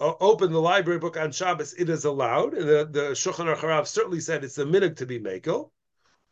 uh, 0.00 0.14
open 0.20 0.52
the 0.52 0.60
library 0.60 0.98
book 0.98 1.16
on 1.16 1.30
Shabbos, 1.30 1.74
it 1.74 1.88
is 1.88 2.04
allowed. 2.04 2.52
The, 2.52 2.88
the 2.90 3.12
Shulchan 3.12 3.54
Aruch 3.54 3.86
certainly 3.86 4.20
said 4.20 4.42
it's 4.42 4.58
a 4.58 4.66
minute 4.66 4.96
to 4.98 5.06
be 5.06 5.20
makel. 5.20 5.70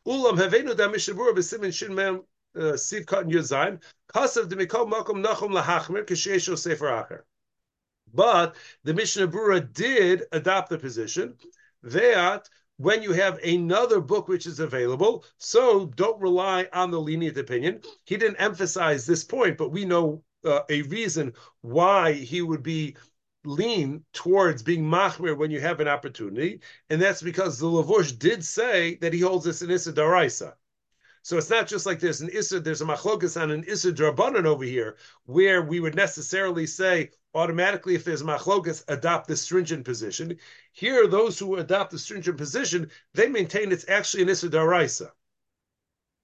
Ulam 0.07 0.37
havenu 0.37 0.77
da 0.77 0.89
mishabur 0.89 1.35
b'simin 1.35 1.73
shin 1.73 1.95
mem 1.95 2.23
uh, 2.57 2.75
siv 2.75 3.05
katan 3.05 3.31
yuzayim 3.31 3.81
kasav 4.13 4.49
demikol 4.49 4.91
makom 4.91 5.25
nachum 5.25 5.53
lahachmer 5.53 6.05
k'sheisho 6.05 6.59
sefer 6.59 6.87
acher. 6.87 7.23
But 8.13 8.57
the 8.85 8.95
Mishnah 8.95 9.29
Brura 9.29 9.61
did 9.73 10.25
adopt 10.33 10.71
the 10.71 10.79
position 10.79 11.37
that 11.83 12.49
when 12.77 13.03
you 13.03 13.13
have 13.13 13.39
another 13.45 14.01
book 14.01 14.27
which 14.27 14.47
is 14.47 14.59
available, 14.59 15.25
so 15.37 15.87
don't 15.87 16.21
rely 16.21 16.67
on 16.73 16.91
the 16.91 17.01
lenient 17.01 17.37
opinion. 17.37 17.83
He 18.05 18.17
didn't 18.17 18.37
emphasize 18.37 19.05
this 19.05 19.23
point, 19.23 19.59
but 19.59 19.71
we 19.71 19.85
know 19.85 20.23
uh, 20.45 20.61
a 20.71 20.83
reason 20.83 21.35
why 21.61 22.13
he 22.13 22.41
would 22.41 22.63
be 22.63 22.97
lean 23.45 24.05
towards 24.13 24.63
being 24.63 24.85
machmir 24.85 25.37
when 25.37 25.51
you 25.51 25.61
have 25.61 25.81
an 25.81 25.89
opportunity, 25.89 26.61
and 26.89 27.01
that's 27.01 27.23
because 27.23 27.59
the 27.59 27.67
Lavush 27.67 28.19
did 28.19 28.45
say 28.45 28.97
that 28.97 29.13
he 29.13 29.21
holds 29.21 29.45
this 29.45 29.63
in 29.63 29.71
Issa 29.71 29.93
Daraisa. 29.93 30.55
So 31.23 31.37
it's 31.37 31.51
not 31.51 31.67
just 31.67 31.85
like 31.85 32.01
there's 32.01 32.23
an 32.23 32.31
Issa, 32.31 32.61
there's 32.61 32.81
a 32.81 32.87
machlokas 32.87 33.41
on 33.41 33.51
an 33.51 33.65
Issa 33.65 33.93
Drabanan 33.93 34.47
over 34.47 34.65
here, 34.65 34.97
where 35.27 35.63
we 35.63 35.81
would 35.81 35.95
necessarily 35.95 36.67
say, 36.67 37.11
automatically, 37.35 37.95
if 37.95 38.05
there's 38.05 38.23
machlokas, 38.23 38.85
adopt 38.89 39.29
the 39.29 39.37
stringent 39.37 39.85
position. 39.85 40.39
Here, 40.73 41.07
those 41.07 41.39
who 41.39 41.57
adopt 41.57 41.91
the 41.91 41.99
stringent 41.99 42.37
position, 42.37 42.91
they 43.15 43.29
maintain 43.29 43.73
it's 43.73 43.89
actually 43.89 44.25
an 44.25 44.29
Issa 44.29 44.49
Daraisa. 44.49 45.11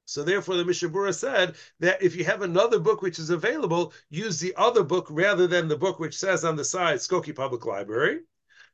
So 0.08 0.22
therefore, 0.22 0.56
the 0.56 0.64
Mishna 0.64 0.88
Berura 0.88 1.12
said 1.12 1.56
that 1.80 2.00
if 2.00 2.14
you 2.14 2.24
have 2.24 2.42
another 2.42 2.78
book 2.78 3.02
which 3.02 3.18
is 3.18 3.30
available, 3.30 3.92
use 4.08 4.38
the 4.38 4.54
other 4.56 4.84
book 4.84 5.08
rather 5.10 5.48
than 5.48 5.66
the 5.66 5.76
book 5.76 5.98
which 5.98 6.16
says 6.16 6.44
on 6.44 6.54
the 6.54 6.64
side 6.64 6.98
Skokie 6.98 7.34
Public 7.34 7.66
Library. 7.66 8.20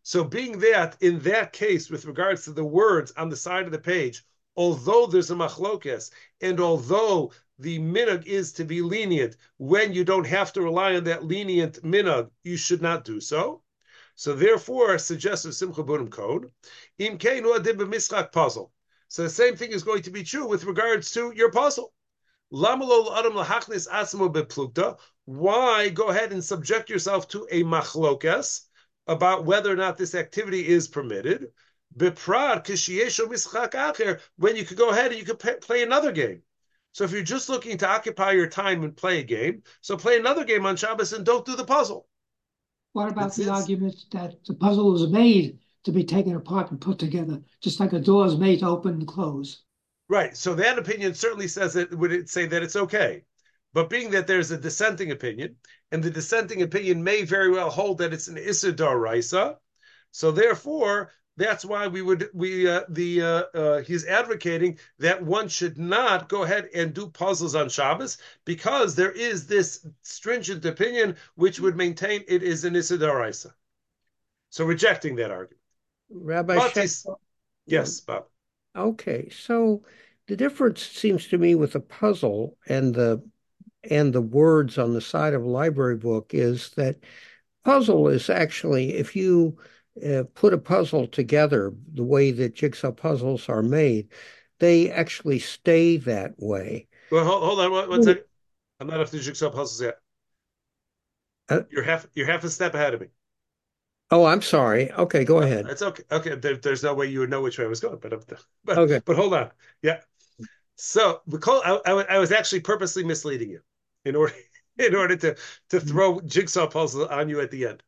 So 0.02 0.24
being 0.24 0.58
that 0.58 0.96
in 1.00 1.20
that 1.20 1.52
case, 1.52 1.88
with 1.88 2.04
regards 2.04 2.44
to 2.44 2.52
the 2.52 2.64
words 2.64 3.12
on 3.16 3.30
the 3.30 3.36
side 3.36 3.64
of 3.64 3.72
the 3.72 3.78
page, 3.78 4.24
although 4.56 5.06
there's 5.06 5.30
a 5.30 5.34
machlokes, 5.34 6.10
and 6.42 6.60
although 6.60 7.32
the 7.58 7.78
minhag 7.78 8.26
is 8.26 8.52
to 8.52 8.64
be 8.64 8.82
lenient, 8.82 9.36
when 9.58 9.92
you 9.92 10.04
don't 10.04 10.26
have 10.26 10.52
to 10.54 10.62
rely 10.62 10.96
on 10.96 11.04
that 11.04 11.24
lenient 11.24 11.82
minhag, 11.82 12.30
you 12.42 12.56
should 12.56 12.82
not 12.82 13.04
do 13.04 13.20
so. 13.20 13.62
So 14.14 14.34
therefore, 14.34 14.98
suggests 14.98 15.56
Simcha 15.56 15.82
Bunim 15.82 16.10
Cohen, 16.10 16.50
im 16.98 17.18
mischak 17.18 18.32
puzzle. 18.32 18.72
So 19.08 19.22
the 19.22 19.30
same 19.30 19.56
thing 19.56 19.72
is 19.72 19.82
going 19.82 20.02
to 20.02 20.10
be 20.10 20.22
true 20.22 20.46
with 20.46 20.64
regards 20.64 21.10
to 21.12 21.32
your 21.34 21.50
puzzle. 21.50 21.94
Why 22.50 22.76
go 25.88 26.08
ahead 26.08 26.32
and 26.32 26.44
subject 26.44 26.90
yourself 26.90 27.28
to 27.28 27.46
a 27.50 27.62
machlokes 27.62 28.60
about 29.06 29.44
whether 29.44 29.72
or 29.72 29.76
not 29.76 29.96
this 29.96 30.14
activity 30.14 30.68
is 30.68 30.88
permitted? 30.88 31.52
When 31.96 32.12
you 34.56 34.64
could 34.64 34.78
go 34.78 34.90
ahead 34.90 35.12
and 35.12 35.20
you 35.20 35.24
could 35.24 35.60
play 35.60 35.82
another 35.82 36.12
game. 36.12 36.42
So 36.92 37.04
if 37.04 37.12
you're 37.12 37.22
just 37.22 37.48
looking 37.48 37.78
to 37.78 37.88
occupy 37.88 38.32
your 38.32 38.48
time 38.48 38.84
and 38.84 38.96
play 38.96 39.20
a 39.20 39.24
game, 39.24 39.62
so 39.80 39.96
play 39.96 40.18
another 40.18 40.44
game 40.44 40.66
on 40.66 40.76
Shabbos 40.76 41.12
and 41.12 41.24
don't 41.24 41.46
do 41.46 41.56
the 41.56 41.64
puzzle. 41.64 42.06
What 42.92 43.10
about 43.10 43.22
That's 43.22 43.36
the 43.36 43.44
it. 43.44 43.48
argument 43.48 43.96
that 44.12 44.44
the 44.44 44.54
puzzle 44.54 44.92
was 44.92 45.08
made 45.08 45.58
to 45.84 45.92
be 45.92 46.04
taken 46.04 46.36
apart 46.36 46.70
and 46.70 46.80
put 46.80 46.98
together, 46.98 47.40
just 47.62 47.80
like 47.80 47.94
a 47.94 47.98
door 47.98 48.26
is 48.26 48.36
made 48.36 48.60
to 48.60 48.68
open 48.68 48.92
and 48.94 49.08
close? 49.08 49.62
Right. 50.08 50.36
So 50.36 50.54
that 50.54 50.78
opinion 50.78 51.14
certainly 51.14 51.48
says 51.48 51.74
it 51.74 51.96
would 51.96 52.12
it 52.12 52.28
say 52.28 52.46
that 52.46 52.62
it's 52.62 52.76
okay. 52.76 53.24
But 53.72 53.88
being 53.88 54.10
that 54.10 54.26
there's 54.26 54.50
a 54.50 54.58
dissenting 54.58 55.10
opinion, 55.10 55.56
and 55.90 56.02
the 56.02 56.10
dissenting 56.10 56.60
opinion 56.60 57.02
may 57.02 57.22
very 57.24 57.50
well 57.50 57.70
hold 57.70 57.98
that 57.98 58.12
it's 58.12 58.28
an 58.28 58.36
Isidar 58.36 59.00
Raisa, 59.00 59.56
so 60.10 60.30
therefore 60.30 61.10
that's 61.36 61.64
why 61.64 61.86
we 61.86 62.02
would 62.02 62.28
we 62.34 62.68
uh, 62.68 62.82
the 62.90 63.22
uh, 63.22 63.42
uh, 63.54 63.82
he's 63.82 64.06
advocating 64.06 64.78
that 64.98 65.22
one 65.22 65.48
should 65.48 65.78
not 65.78 66.28
go 66.28 66.42
ahead 66.42 66.68
and 66.74 66.92
do 66.92 67.08
puzzles 67.08 67.54
on 67.54 67.68
Shabbos 67.68 68.18
because 68.44 68.94
there 68.94 69.12
is 69.12 69.46
this 69.46 69.86
stringent 70.02 70.64
opinion 70.64 71.16
which 71.36 71.58
would 71.58 71.76
maintain 71.76 72.22
it 72.28 72.42
is 72.42 72.64
an 72.64 72.74
Isidaraisa. 72.74 73.52
So 74.50 74.64
rejecting 74.64 75.16
that 75.16 75.30
argument. 75.30 75.60
Rabbi 76.10 76.68
Yes, 77.64 78.00
Bob. 78.00 78.26
Okay, 78.76 79.30
so 79.30 79.84
the 80.26 80.36
difference 80.36 80.82
seems 80.82 81.28
to 81.28 81.38
me 81.38 81.54
with 81.54 81.72
the 81.72 81.80
puzzle 81.80 82.58
and 82.66 82.94
the 82.94 83.22
and 83.90 84.12
the 84.12 84.22
words 84.22 84.78
on 84.78 84.92
the 84.92 85.00
side 85.00 85.34
of 85.34 85.42
a 85.42 85.48
library 85.48 85.96
book 85.96 86.34
is 86.34 86.70
that 86.70 86.98
puzzle 87.64 88.08
is 88.08 88.28
actually 88.28 88.94
if 88.94 89.16
you 89.16 89.58
uh, 90.06 90.24
put 90.34 90.54
a 90.54 90.58
puzzle 90.58 91.06
together 91.06 91.72
the 91.94 92.02
way 92.04 92.30
that 92.30 92.54
jigsaw 92.54 92.92
puzzles 92.92 93.48
are 93.48 93.62
made, 93.62 94.08
they 94.58 94.90
actually 94.90 95.38
stay 95.38 95.96
that 95.98 96.34
way. 96.38 96.88
Well, 97.10 97.24
hold, 97.24 97.42
hold 97.42 97.60
on 97.60 97.72
one, 97.72 97.88
one 97.88 98.02
second. 98.02 98.24
I'm 98.80 98.88
not 98.88 99.00
up 99.00 99.10
to 99.10 99.18
jigsaw 99.20 99.50
puzzles 99.50 99.80
yet. 99.82 99.98
Uh, 101.48 101.62
you're 101.70 101.82
half 101.82 102.06
you're 102.14 102.26
half 102.26 102.44
a 102.44 102.50
step 102.50 102.74
ahead 102.74 102.94
of 102.94 103.00
me. 103.00 103.08
Oh, 104.10 104.26
I'm 104.26 104.42
sorry. 104.42 104.92
Okay, 104.92 105.24
go 105.24 105.40
ahead. 105.40 105.66
That's 105.66 105.82
okay. 105.82 106.02
Okay, 106.10 106.34
there, 106.34 106.56
there's 106.56 106.82
no 106.82 106.94
way 106.94 107.06
you 107.06 107.20
would 107.20 107.30
know 107.30 107.40
which 107.40 107.58
way 107.58 107.64
I 107.64 107.68
was 107.68 107.80
going, 107.80 107.98
but 107.98 108.12
but 108.64 108.78
okay. 108.78 109.00
But 109.04 109.16
hold 109.16 109.34
on. 109.34 109.50
Yeah. 109.82 110.00
So 110.76 111.22
I, 111.46 111.80
I, 111.86 111.92
I 112.16 112.18
was 112.18 112.32
actually 112.32 112.60
purposely 112.60 113.04
misleading 113.04 113.50
you 113.50 113.60
in 114.04 114.16
order 114.16 114.34
in 114.78 114.94
order 114.94 115.16
to 115.16 115.36
to 115.70 115.80
throw 115.80 116.20
jigsaw 116.22 116.66
puzzles 116.66 117.08
on 117.08 117.28
you 117.28 117.40
at 117.40 117.50
the 117.50 117.66
end 117.66 117.82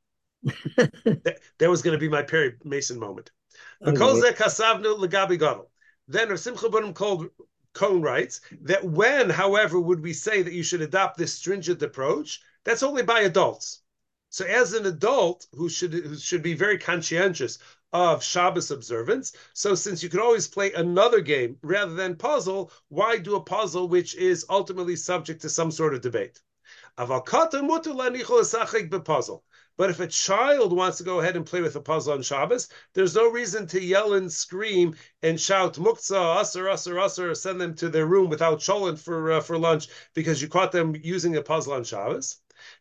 that, 0.77 1.41
that, 1.59 1.71
was 1.71 1.83
going 1.83 1.93
to 1.93 2.01
be 2.01 2.09
my 2.09 2.23
Perry 2.23 2.55
Mason 2.65 2.99
moment. 2.99 3.31
Then 6.09 6.29
Rav 6.29 6.39
Simcha 6.39 6.93
called 6.93 7.29
Cohen 7.73 8.03
writes 8.03 8.41
that 8.63 8.85
when, 8.85 9.31
however, 9.31 9.81
would 9.81 10.01
we 10.01 10.13
say 10.13 10.43
that 10.43 10.53
you 10.53 10.63
should 10.63 10.83
adopt 10.83 11.17
this 11.17 11.35
stringent 11.35 11.83
approach? 11.83 12.41
That's 12.65 12.83
only 12.83 13.03
by 13.03 13.21
adults. 13.21 13.83
So, 14.29 14.45
as 14.45 14.73
an 14.73 14.87
adult 14.87 15.47
who 15.55 15.69
should 15.69 15.93
who 15.93 16.17
should 16.17 16.43
be 16.43 16.55
very 16.55 16.79
conscientious 16.79 17.59
of 17.95 18.25
Shabbos 18.25 18.73
observance. 18.73 19.33
So 19.53 19.77
since 19.77 20.03
you 20.03 20.09
could 20.09 20.21
always 20.21 20.49
play 20.49 20.73
another 20.73 21.21
game 21.21 21.57
rather 21.63 21.95
than 21.95 22.17
puzzle, 22.17 22.73
why 22.89 23.19
do 23.19 23.37
a 23.37 23.41
puzzle 23.41 23.89
which 23.89 24.17
is 24.17 24.45
ultimately 24.51 24.97
subject 24.97 25.41
to 25.43 25.49
some 25.49 25.71
sort 25.71 25.95
of 25.95 26.01
debate? 26.01 26.41
But 29.77 29.91
if 29.91 29.99
a 29.99 30.07
child 30.07 30.73
wants 30.73 30.99
to 30.99 31.05
go 31.05 31.19
ahead 31.19 31.35
and 31.35 31.45
play 31.45 31.61
with 31.61 31.75
a 31.75 31.81
puzzle 31.81 32.13
on 32.13 32.23
Shabbos, 32.23 32.69
there's 32.93 33.17
no 33.17 33.29
reason 33.29 33.67
to 33.69 33.83
yell 33.83 34.15
and 34.15 34.33
scream 34.33 34.95
and 35.23 35.41
shout 35.41 35.75
muktzah, 35.75 36.37
usser, 36.39 36.65
usser, 36.65 36.95
usser, 36.95 37.37
send 37.37 37.61
them 37.61 37.75
to 37.75 37.89
their 37.89 38.07
room 38.07 38.31
without 38.31 38.61
cholent 38.61 39.01
for 39.01 39.33
uh, 39.33 39.41
for 39.41 39.59
lunch 39.59 39.89
because 40.15 40.41
you 40.41 40.49
caught 40.49 40.71
them 40.71 40.95
using 41.03 41.37
a 41.37 41.43
puzzle 41.43 41.73
on 41.73 41.83
Shabbos. 41.83 42.37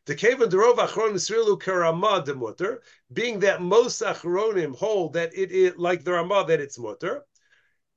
The 0.06 0.16
Kavan 0.16 0.52
Derov 0.52 0.78
Achronim 0.78 1.16
Srilu 1.16 1.60
Karama 1.60 2.24
Demutter, 2.24 2.84
being 3.12 3.40
that 3.40 3.62
most 3.62 4.00
Achronim 4.02 4.76
hold 4.76 5.14
that 5.14 5.36
it 5.36 5.52
is 5.52 5.76
like 5.78 6.04
the 6.04 6.14
Ramah 6.14 6.46
that 6.48 6.62
it's 6.62 6.78
mutter. 6.78 7.26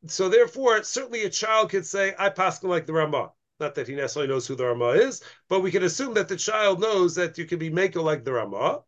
So 0.07 0.31
therefore, 0.31 0.83
certainly 0.85 1.25
a 1.25 1.31
child 1.31 1.71
could 1.71 1.85
say, 1.85 2.15
I 2.19 2.31
pass 2.31 2.63
like 2.63 2.87
the 2.87 2.95
Ramah. 2.95 3.33
Not 3.59 3.75
that 3.77 3.89
he 3.89 3.95
necessarily 3.95 4.29
knows 4.29 4.47
who 4.47 4.55
the 4.55 4.67
Rama 4.67 4.91
is, 4.91 5.23
but 5.49 5.61
we 5.61 5.71
can 5.71 5.83
assume 5.83 6.13
that 6.15 6.29
the 6.29 6.37
child 6.37 6.79
knows 6.79 7.15
that 7.15 7.39
you 7.39 7.47
can 7.47 7.59
be 7.59 7.71
maker 7.71 8.03
like 8.03 8.23
the 8.23 8.35
Rama. 8.35 8.85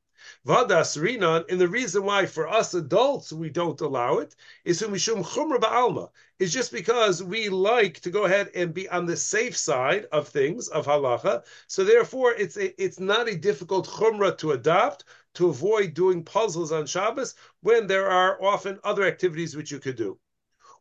Vadas 0.47 1.01
Rinan, 1.01 1.47
and 1.49 1.59
the 1.59 1.69
reason 1.69 2.03
why 2.03 2.27
for 2.27 2.47
us 2.47 2.75
adults 2.75 3.33
we 3.33 3.49
don't 3.49 3.81
allow 3.81 4.19
it 4.19 4.37
is 4.67 4.83
mishum 4.83 5.25
chumra 5.25 5.59
ba'alma. 5.59 6.11
Is 6.39 6.53
just 6.53 6.71
because 6.71 7.23
we 7.23 7.49
like 7.49 8.01
to 8.01 8.11
go 8.11 8.27
ahead 8.27 8.51
and 8.55 8.75
be 8.75 8.87
on 8.91 9.07
the 9.07 9.17
safe 9.17 9.57
side 9.57 10.05
of 10.13 10.29
things 10.29 10.69
of 10.69 10.85
halacha. 10.85 11.45
So 11.67 11.83
therefore, 11.83 12.35
it's 12.35 12.59
a, 12.59 12.79
it's 12.83 13.01
not 13.01 13.27
a 13.27 13.39
difficult 13.39 13.89
chumra 13.89 14.37
to 14.37 14.53
adopt 14.53 15.05
to 15.35 15.49
avoid 15.49 15.95
doing 15.95 16.25
puzzles 16.25 16.73
on 16.73 16.85
Shabbos 16.85 17.35
when 17.63 17.87
there 17.87 18.11
are 18.11 18.43
often 18.45 18.81
other 18.85 19.05
activities 19.05 19.57
which 19.57 19.71
you 19.71 19.79
could 19.79 19.97
do. 19.97 20.19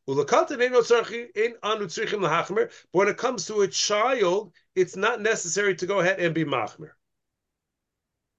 But 0.07 0.15
when 2.91 3.07
it 3.09 3.17
comes 3.17 3.45
to 3.45 3.61
a 3.61 3.67
child, 3.67 4.53
it's 4.73 4.95
not 4.95 5.21
necessary 5.21 5.75
to 5.75 5.85
go 5.85 5.99
ahead 5.99 6.19
and 6.19 6.33
be 6.33 6.45
machmer. 6.45 6.91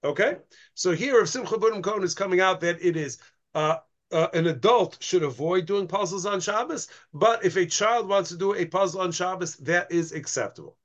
Okay, 0.03 0.37
so 0.75 0.93
here, 0.93 1.21
if 1.21 1.29
Simcha 1.29 1.59
Bunim 1.59 1.83
Cohen 1.83 2.05
is 2.05 2.15
coming 2.15 2.41
out 2.41 2.61
that 2.61 2.81
it 2.81 2.97
is 2.97 3.19
uh, 3.55 3.79
uh, 4.11 4.29
an 4.33 4.47
adult 4.47 4.97
should 5.03 5.23
avoid 5.23 5.67
doing 5.67 5.87
puzzles 5.89 6.25
on 6.25 6.41
Shabbos, 6.41 6.89
but 7.13 7.45
if 7.45 7.57
a 7.57 7.67
child 7.67 8.09
wants 8.09 8.31
to 8.31 8.39
do 8.39 8.55
a 8.55 8.65
puzzle 8.65 9.03
on 9.03 9.13
Shabbos, 9.13 9.57
that 9.57 9.93
is 9.93 10.13
acceptable. 10.13 10.79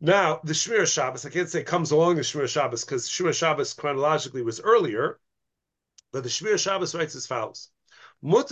Now, 0.00 0.40
the 0.42 0.54
Shmir 0.54 0.90
Shabbos, 0.90 1.26
I 1.26 1.30
can't 1.30 1.50
say 1.50 1.62
comes 1.62 1.90
along 1.90 2.14
the 2.14 2.22
Shmir 2.22 2.48
Shabbos 2.48 2.84
because 2.84 3.08
Shmir 3.10 3.34
Shabbos 3.34 3.74
chronologically 3.74 4.40
was 4.40 4.60
earlier, 4.60 5.20
but 6.12 6.22
the 6.22 6.30
Shmir 6.30 6.58
Shabbos 6.58 6.94
writes 6.94 7.14
as 7.14 7.26
follows. 7.26 7.68
So 8.22 8.42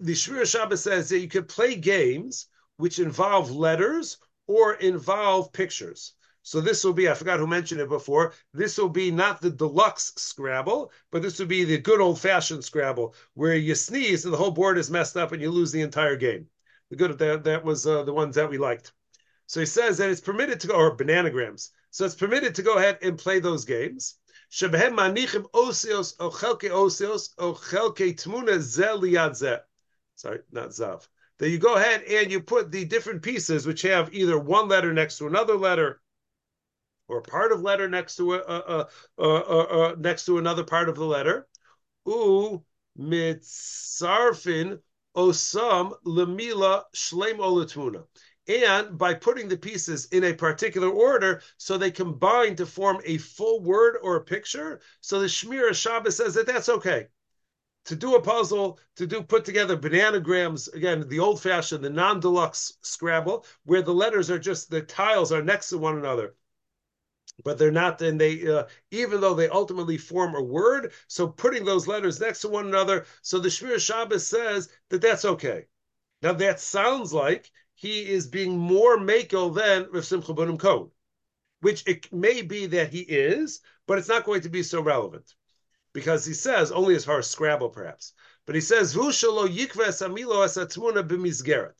the 0.00 0.12
Shmir 0.12 0.46
Shabbos 0.46 0.82
says 0.82 1.08
that 1.08 1.18
you 1.18 1.28
can 1.28 1.44
play 1.44 1.74
games 1.74 2.46
which 2.76 2.98
involve 2.98 3.50
letters 3.50 4.18
or 4.46 4.74
involve 4.74 5.52
pictures. 5.52 6.14
So 6.42 6.60
this 6.60 6.84
will 6.84 6.94
be, 6.94 7.08
I 7.08 7.14
forgot 7.14 7.38
who 7.38 7.46
mentioned 7.46 7.80
it 7.80 7.88
before, 7.88 8.32
this 8.54 8.78
will 8.78 8.88
be 8.88 9.10
not 9.10 9.40
the 9.40 9.50
deluxe 9.50 10.12
Scrabble, 10.16 10.90
but 11.10 11.22
this 11.22 11.38
will 11.38 11.46
be 11.46 11.64
the 11.64 11.78
good 11.78 12.00
old 12.00 12.18
fashioned 12.18 12.64
Scrabble 12.64 13.14
where 13.34 13.54
you 13.54 13.74
sneeze 13.74 14.24
and 14.24 14.32
the 14.32 14.38
whole 14.38 14.50
board 14.50 14.78
is 14.78 14.90
messed 14.90 15.16
up 15.16 15.32
and 15.32 15.42
you 15.42 15.50
lose 15.50 15.72
the 15.72 15.82
entire 15.82 16.16
game. 16.16 16.46
The 16.88 16.96
good 16.96 17.18
that 17.18 17.44
that 17.44 17.64
was 17.64 17.86
uh, 17.86 18.04
the 18.04 18.14
ones 18.14 18.36
that 18.36 18.48
we 18.48 18.58
liked. 18.58 18.92
So 19.46 19.60
he 19.60 19.66
says 19.66 19.98
that 19.98 20.10
it's 20.10 20.20
permitted 20.20 20.60
to 20.60 20.68
go, 20.68 20.74
or 20.74 20.96
bananagrams. 20.96 21.70
So 21.90 22.04
it's 22.04 22.14
permitted 22.14 22.54
to 22.54 22.62
go 22.62 22.78
ahead 22.78 22.98
and 23.02 23.18
play 23.18 23.40
those 23.40 23.64
games. 23.64 24.16
Sorry, 24.52 24.72
not 30.50 30.70
zav. 30.70 31.06
That 31.38 31.48
you 31.48 31.58
go 31.58 31.76
ahead 31.76 32.02
and 32.02 32.32
you 32.32 32.42
put 32.42 32.70
the 32.70 32.84
different 32.84 33.22
pieces 33.22 33.66
which 33.66 33.80
have 33.82 34.12
either 34.12 34.38
one 34.38 34.68
letter 34.68 34.92
next 34.92 35.18
to 35.18 35.28
another 35.28 35.56
letter, 35.56 36.02
or 37.08 37.22
part 37.22 37.52
of 37.52 37.62
letter 37.62 37.88
next 37.88 38.16
to 38.16 38.34
a, 38.34 38.38
a, 38.38 38.88
a, 39.18 39.92
a 39.92 39.96
next 39.96 40.26
to 40.26 40.38
another 40.38 40.64
part 40.64 40.88
of 40.88 40.96
the 40.96 41.04
letter. 41.04 41.46
U 42.06 42.64
mitzarfin 42.98 44.80
osam 45.16 45.94
lemila 46.04 46.84
shleim 46.94 47.38
olatmuna 47.38 48.04
and 48.48 48.98
by 48.98 49.14
putting 49.14 49.48
the 49.48 49.56
pieces 49.56 50.06
in 50.06 50.24
a 50.24 50.34
particular 50.34 50.88
order 50.88 51.42
so 51.56 51.76
they 51.76 51.90
combine 51.90 52.56
to 52.56 52.66
form 52.66 53.00
a 53.04 53.18
full 53.18 53.60
word 53.60 53.96
or 54.02 54.16
a 54.16 54.24
picture. 54.24 54.80
So 55.00 55.20
the 55.20 55.26
Shmir 55.26 55.74
Shabbos 55.74 56.16
says 56.16 56.34
that 56.34 56.46
that's 56.46 56.68
okay. 56.68 57.08
To 57.86 57.96
do 57.96 58.14
a 58.14 58.22
puzzle, 58.22 58.78
to 58.96 59.06
do 59.06 59.22
put 59.22 59.44
together 59.44 59.76
bananagrams, 59.76 60.72
again, 60.74 61.08
the 61.08 61.20
old 61.20 61.40
fashioned, 61.40 61.84
the 61.84 61.90
non 61.90 62.20
deluxe 62.20 62.76
Scrabble, 62.82 63.46
where 63.64 63.82
the 63.82 63.94
letters 63.94 64.30
are 64.30 64.38
just, 64.38 64.70
the 64.70 64.82
tiles 64.82 65.32
are 65.32 65.42
next 65.42 65.70
to 65.70 65.78
one 65.78 65.96
another 65.96 66.34
but 67.44 67.58
they're 67.58 67.70
not 67.70 68.00
and 68.02 68.20
they 68.20 68.46
uh, 68.46 68.64
even 68.90 69.20
though 69.20 69.34
they 69.34 69.48
ultimately 69.48 69.96
form 69.96 70.34
a 70.34 70.42
word 70.42 70.92
so 71.08 71.26
putting 71.26 71.64
those 71.64 71.86
letters 71.86 72.20
next 72.20 72.40
to 72.40 72.48
one 72.48 72.66
another 72.66 73.06
so 73.22 73.38
the 73.38 73.48
shmir 73.48 73.78
shabbos 73.78 74.26
says 74.26 74.68
that 74.88 75.00
that's 75.00 75.24
okay 75.24 75.66
now 76.22 76.32
that 76.32 76.60
sounds 76.60 77.12
like 77.12 77.50
he 77.80 78.06
is 78.10 78.26
being 78.26 78.58
more 78.58 78.98
makel 78.98 79.54
than 79.54 79.88
Rav 79.90 80.04
Simcha 80.04 80.34
Bunim 80.34 80.58
Cohen, 80.58 80.90
which 81.62 81.82
it 81.86 82.12
may 82.12 82.42
be 82.42 82.66
that 82.66 82.92
he 82.92 83.00
is, 83.00 83.62
but 83.86 83.96
it's 83.96 84.06
not 84.06 84.26
going 84.26 84.42
to 84.42 84.50
be 84.50 84.62
so 84.62 84.82
relevant 84.82 85.34
because 85.94 86.26
he 86.26 86.34
says 86.34 86.70
only 86.72 86.94
as 86.94 87.06
far 87.06 87.20
as 87.20 87.30
Scrabble, 87.30 87.70
perhaps. 87.70 88.12
But 88.44 88.54
he 88.54 88.60
says 88.60 88.94
Vushalo 88.94 89.48
yikves 89.48 90.06
amilo 90.06 90.44
asatmuna. 90.44 91.72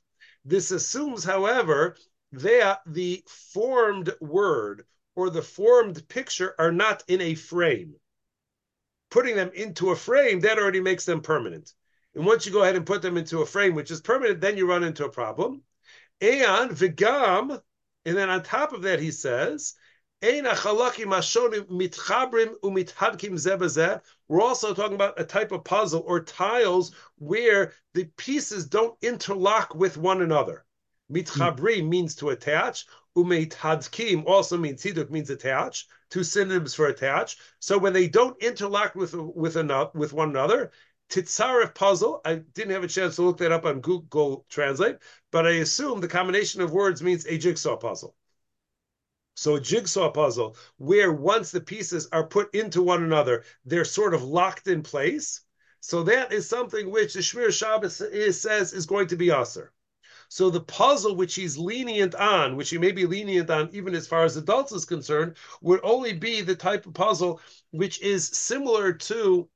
This 0.42 0.70
assumes, 0.70 1.22
however, 1.22 1.98
that 2.32 2.80
the 2.86 3.22
formed 3.28 4.11
word 4.22 4.86
or 5.14 5.28
the 5.28 5.42
formed 5.42 6.09
picture 6.09 6.55
are 6.59 6.72
not 6.72 7.05
in 7.09 7.20
a 7.20 7.34
frame. 7.34 7.94
Putting 9.11 9.36
them 9.36 9.51
into 9.53 9.90
a 9.90 9.96
frame 9.96 10.40
that 10.40 10.57
already 10.57 10.80
makes 10.80 11.05
them 11.05 11.20
permanent. 11.20 11.74
And 12.14 12.24
once 12.24 12.46
you 12.46 12.53
go 12.53 12.62
ahead 12.62 12.76
and 12.76 12.86
put 12.86 13.03
them 13.03 13.18
into 13.18 13.42
a 13.42 13.46
frame 13.46 13.74
which 13.74 13.90
is 13.90 14.01
permanent, 14.01 14.40
then 14.40 14.57
you 14.57 14.66
run 14.66 14.82
into 14.82 15.05
a 15.05 15.11
problem. 15.11 15.62
And 16.21 16.71
vigam, 16.71 17.61
and 18.05 18.16
then 18.16 18.29
on 18.29 18.43
top 18.43 18.73
of 18.73 18.83
that, 18.83 19.01
he 19.01 19.11
says, 19.11 19.75
we're 20.23 20.43
also 24.43 24.75
talking 24.75 24.95
about 24.95 25.18
a 25.18 25.25
type 25.25 25.53
of 25.53 25.64
puzzle 25.64 26.03
or 26.07 26.21
tiles 26.21 26.93
where 27.18 27.73
the 27.95 28.05
pieces 28.18 28.66
don't 28.66 28.95
interlock 29.01 29.75
with 29.75 29.97
one 29.97 30.21
another. 30.21 30.66
Mitchabrim 31.11 31.81
hmm. 31.83 31.89
means 31.89 32.14
to 32.16 32.29
attach. 32.31 32.85
Umeitadkim 33.16 34.25
also 34.27 34.59
means 34.59 34.83
hiduk 34.83 35.11
means 35.11 35.31
attach. 35.31 35.87
Two 36.11 36.23
synonyms 36.23 36.75
for 36.75 36.87
attach. 36.87 37.39
So 37.59 37.79
when 37.79 37.93
they 37.93 38.07
don't 38.07 38.41
interlock 38.43 38.95
with 38.95 39.14
with 39.14 39.57
another 39.57 39.91
with 39.95 40.12
one 40.12 40.31
another, 40.31 40.71
Titzaref 41.11 41.74
puzzle. 41.74 42.20
I 42.24 42.36
didn't 42.36 42.72
have 42.72 42.84
a 42.84 42.88
chance 42.88 43.16
to 43.16 43.22
look 43.22 43.38
that 43.38 43.52
up 43.52 43.64
on 43.64 43.80
Google 43.80 44.46
Translate, 44.48 44.96
but 45.30 45.46
I 45.46 45.50
assume 45.56 46.00
the 46.00 46.08
combination 46.08 46.61
of 46.61 46.72
words 46.72 47.02
means 47.02 47.26
a 47.26 47.36
jigsaw 47.36 47.76
puzzle. 47.76 48.14
So 49.34 49.56
a 49.56 49.61
jigsaw 49.61 50.11
puzzle 50.11 50.56
where 50.76 51.12
once 51.12 51.50
the 51.50 51.61
pieces 51.61 52.08
are 52.12 52.26
put 52.26 52.54
into 52.54 52.82
one 52.82 53.02
another, 53.02 53.44
they're 53.64 53.84
sort 53.84 54.14
of 54.14 54.22
locked 54.22 54.68
in 54.68 54.82
place. 54.82 55.40
So 55.80 56.02
that 56.04 56.32
is 56.32 56.48
something 56.48 56.90
which 56.90 57.14
the 57.14 57.20
Shmir 57.20 57.52
Shabbos 57.52 57.96
says 58.38 58.72
is 58.72 58.86
going 58.86 59.08
to 59.08 59.16
be 59.16 59.30
usher. 59.30 59.72
So 60.28 60.48
the 60.48 60.61
puzzle 60.61 61.16
which 61.16 61.34
he's 61.34 61.58
lenient 61.58 62.14
on, 62.14 62.54
which 62.54 62.70
he 62.70 62.78
may 62.78 62.92
be 62.92 63.06
lenient 63.06 63.50
on 63.50 63.68
even 63.72 63.94
as 63.96 64.06
far 64.06 64.24
as 64.24 64.36
adults 64.36 64.70
is 64.70 64.84
concerned, 64.84 65.36
would 65.61 65.80
only 65.82 66.12
be 66.12 66.40
the 66.40 66.54
type 66.54 66.86
of 66.86 66.94
puzzle 66.94 67.40
which 67.72 68.00
is 68.00 68.28
similar 68.28 68.92
to 68.92 69.48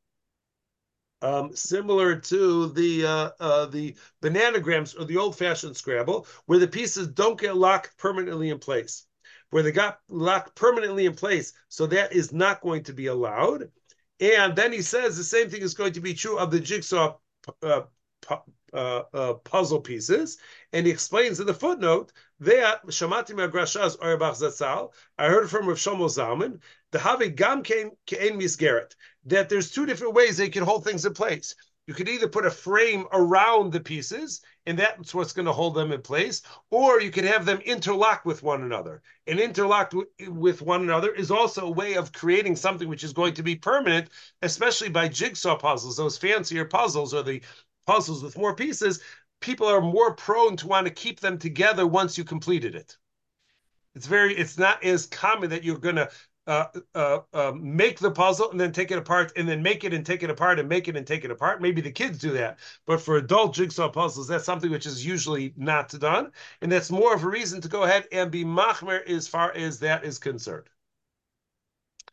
um, 1.24 1.56
similar 1.56 2.16
to 2.16 2.68
the 2.68 3.06
uh, 3.06 3.30
uh, 3.40 3.66
the 3.66 3.96
bananagrams 4.22 4.98
or 4.98 5.06
the 5.06 5.16
old-fashioned 5.16 5.74
Scrabble, 5.74 6.26
where 6.44 6.58
the 6.58 6.68
pieces 6.68 7.08
don't 7.08 7.40
get 7.40 7.56
locked 7.56 7.96
permanently 7.96 8.50
in 8.50 8.58
place, 8.58 9.06
where 9.50 9.62
they 9.62 9.72
got 9.72 10.00
locked 10.08 10.54
permanently 10.54 11.06
in 11.06 11.14
place. 11.14 11.54
So 11.68 11.86
that 11.86 12.12
is 12.12 12.32
not 12.32 12.60
going 12.60 12.82
to 12.84 12.92
be 12.92 13.06
allowed. 13.06 13.70
And 14.20 14.54
then 14.54 14.70
he 14.70 14.82
says 14.82 15.16
the 15.16 15.24
same 15.24 15.48
thing 15.48 15.62
is 15.62 15.74
going 15.74 15.94
to 15.94 16.00
be 16.00 16.14
true 16.14 16.38
of 16.38 16.50
the 16.50 16.60
jigsaw 16.60 17.16
uh, 17.62 17.82
uh, 18.74 19.02
uh, 19.12 19.34
puzzle 19.44 19.80
pieces, 19.80 20.38
and 20.74 20.86
he 20.86 20.92
explains 20.92 21.38
in 21.38 21.46
the 21.46 21.54
footnote 21.54 22.12
that 22.40 22.84
Shamati 22.86 23.30
Magrashaz 23.30 23.96
Auerbach 24.02 24.34
Zatzal. 24.34 24.92
I 25.16 25.28
heard 25.28 25.48
from 25.48 25.68
Rav 25.68 25.78
Shlomo 25.78 26.08
Zalman 26.08 26.58
the 26.90 26.98
Havi 26.98 27.34
Gam 27.34 27.62
Kein 27.62 27.92
Misgeret 28.08 28.92
that 29.26 29.48
there's 29.48 29.70
two 29.70 29.86
different 29.86 30.14
ways 30.14 30.36
they 30.36 30.48
can 30.48 30.64
hold 30.64 30.84
things 30.84 31.06
in 31.06 31.14
place. 31.14 31.54
You 31.86 31.94
could 31.94 32.08
either 32.08 32.26
put 32.26 32.46
a 32.46 32.50
frame 32.50 33.06
around 33.12 33.72
the 33.72 33.78
pieces, 33.78 34.40
and 34.66 34.76
that's 34.76 35.14
what's 35.14 35.32
going 35.32 35.46
to 35.46 35.52
hold 35.52 35.74
them 35.76 35.92
in 35.92 36.02
place, 36.02 36.42
or 36.70 37.00
you 37.00 37.12
could 37.12 37.24
have 37.24 37.44
them 37.44 37.60
interlock 37.60 38.24
with 38.24 38.42
one 38.42 38.62
another. 38.62 39.00
And 39.28 39.38
interlocked 39.38 39.94
with 40.26 40.60
one 40.60 40.82
another 40.82 41.12
is 41.14 41.30
also 41.30 41.66
a 41.66 41.70
way 41.70 41.94
of 41.94 42.12
creating 42.12 42.56
something 42.56 42.88
which 42.88 43.04
is 43.04 43.12
going 43.12 43.34
to 43.34 43.42
be 43.44 43.54
permanent, 43.54 44.08
especially 44.42 44.88
by 44.88 45.06
jigsaw 45.06 45.56
puzzles, 45.56 45.96
those 45.96 46.18
fancier 46.18 46.64
puzzles 46.64 47.14
or 47.14 47.22
the 47.22 47.42
puzzles 47.86 48.22
with 48.22 48.38
more 48.38 48.54
pieces. 48.56 49.00
People 49.44 49.66
are 49.66 49.82
more 49.82 50.14
prone 50.14 50.56
to 50.56 50.66
want 50.66 50.86
to 50.86 50.90
keep 50.90 51.20
them 51.20 51.36
together 51.36 51.86
once 51.86 52.16
you 52.16 52.24
completed 52.24 52.74
it. 52.74 52.96
It's 53.94 54.06
very, 54.06 54.34
it's 54.34 54.56
not 54.56 54.82
as 54.82 55.04
common 55.04 55.50
that 55.50 55.62
you're 55.62 55.76
going 55.76 55.96
to 55.96 56.10
uh, 56.46 56.68
uh, 56.94 57.18
uh, 57.34 57.52
make 57.54 57.98
the 57.98 58.10
puzzle 58.10 58.50
and 58.50 58.58
then 58.58 58.72
take 58.72 58.90
it 58.90 58.96
apart 58.96 59.32
and 59.36 59.46
then 59.46 59.62
make 59.62 59.84
it 59.84 59.92
and 59.92 60.06
take 60.06 60.22
it 60.22 60.30
apart 60.30 60.58
and 60.58 60.66
make 60.66 60.88
it 60.88 60.96
and 60.96 61.06
take 61.06 61.26
it 61.26 61.30
apart. 61.30 61.60
Maybe 61.60 61.82
the 61.82 61.92
kids 61.92 62.16
do 62.16 62.30
that, 62.30 62.58
but 62.86 63.02
for 63.02 63.18
adult 63.18 63.54
jigsaw 63.54 63.90
puzzles, 63.90 64.28
that's 64.28 64.46
something 64.46 64.70
which 64.70 64.86
is 64.86 65.04
usually 65.04 65.52
not 65.58 65.90
done, 65.90 66.32
and 66.62 66.72
that's 66.72 66.90
more 66.90 67.14
of 67.14 67.22
a 67.22 67.28
reason 67.28 67.60
to 67.60 67.68
go 67.68 67.82
ahead 67.82 68.08
and 68.12 68.30
be 68.30 68.46
machmer 68.46 69.06
as 69.06 69.28
far 69.28 69.52
as 69.52 69.78
that 69.80 70.06
is 70.06 70.18
concerned. 70.18 70.70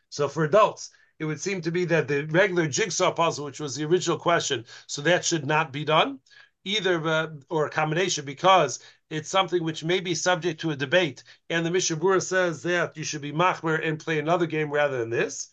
So 0.10 0.28
for 0.28 0.44
adults, 0.44 0.90
it 1.18 1.24
would 1.24 1.40
seem 1.40 1.62
to 1.62 1.72
be 1.72 1.86
that 1.86 2.10
the 2.10 2.26
regular 2.26 2.68
jigsaw 2.68 3.14
puzzle, 3.14 3.46
which 3.46 3.62
was 3.62 3.78
the 3.78 3.86
original 3.86 4.18
question, 4.18 4.66
so 4.86 5.02
that 5.04 5.24
should 5.24 5.46
not 5.46 5.72
be 5.72 5.86
done 5.86 6.20
either 6.64 7.06
uh, 7.08 7.28
or 7.50 7.66
a 7.66 7.70
combination 7.70 8.26
because 8.26 8.80
it's 9.10 9.30
something 9.30 9.64
which 9.64 9.84
may 9.84 10.00
be 10.00 10.16
subject 10.16 10.62
to 10.62 10.72
a 10.72 10.76
debate. 10.76 11.24
And 11.50 11.66
the 11.66 11.72
Mishnah 11.72 11.98
Berurah 11.98 12.22
says 12.22 12.64
that 12.64 12.96
you 12.96 13.04
should 13.04 13.22
be 13.22 13.32
machmer 13.32 13.86
and 13.86 14.00
play 14.00 14.20
another 14.20 14.46
game 14.46 14.72
rather 14.72 15.00
than 15.00 15.10
this. 15.10 15.50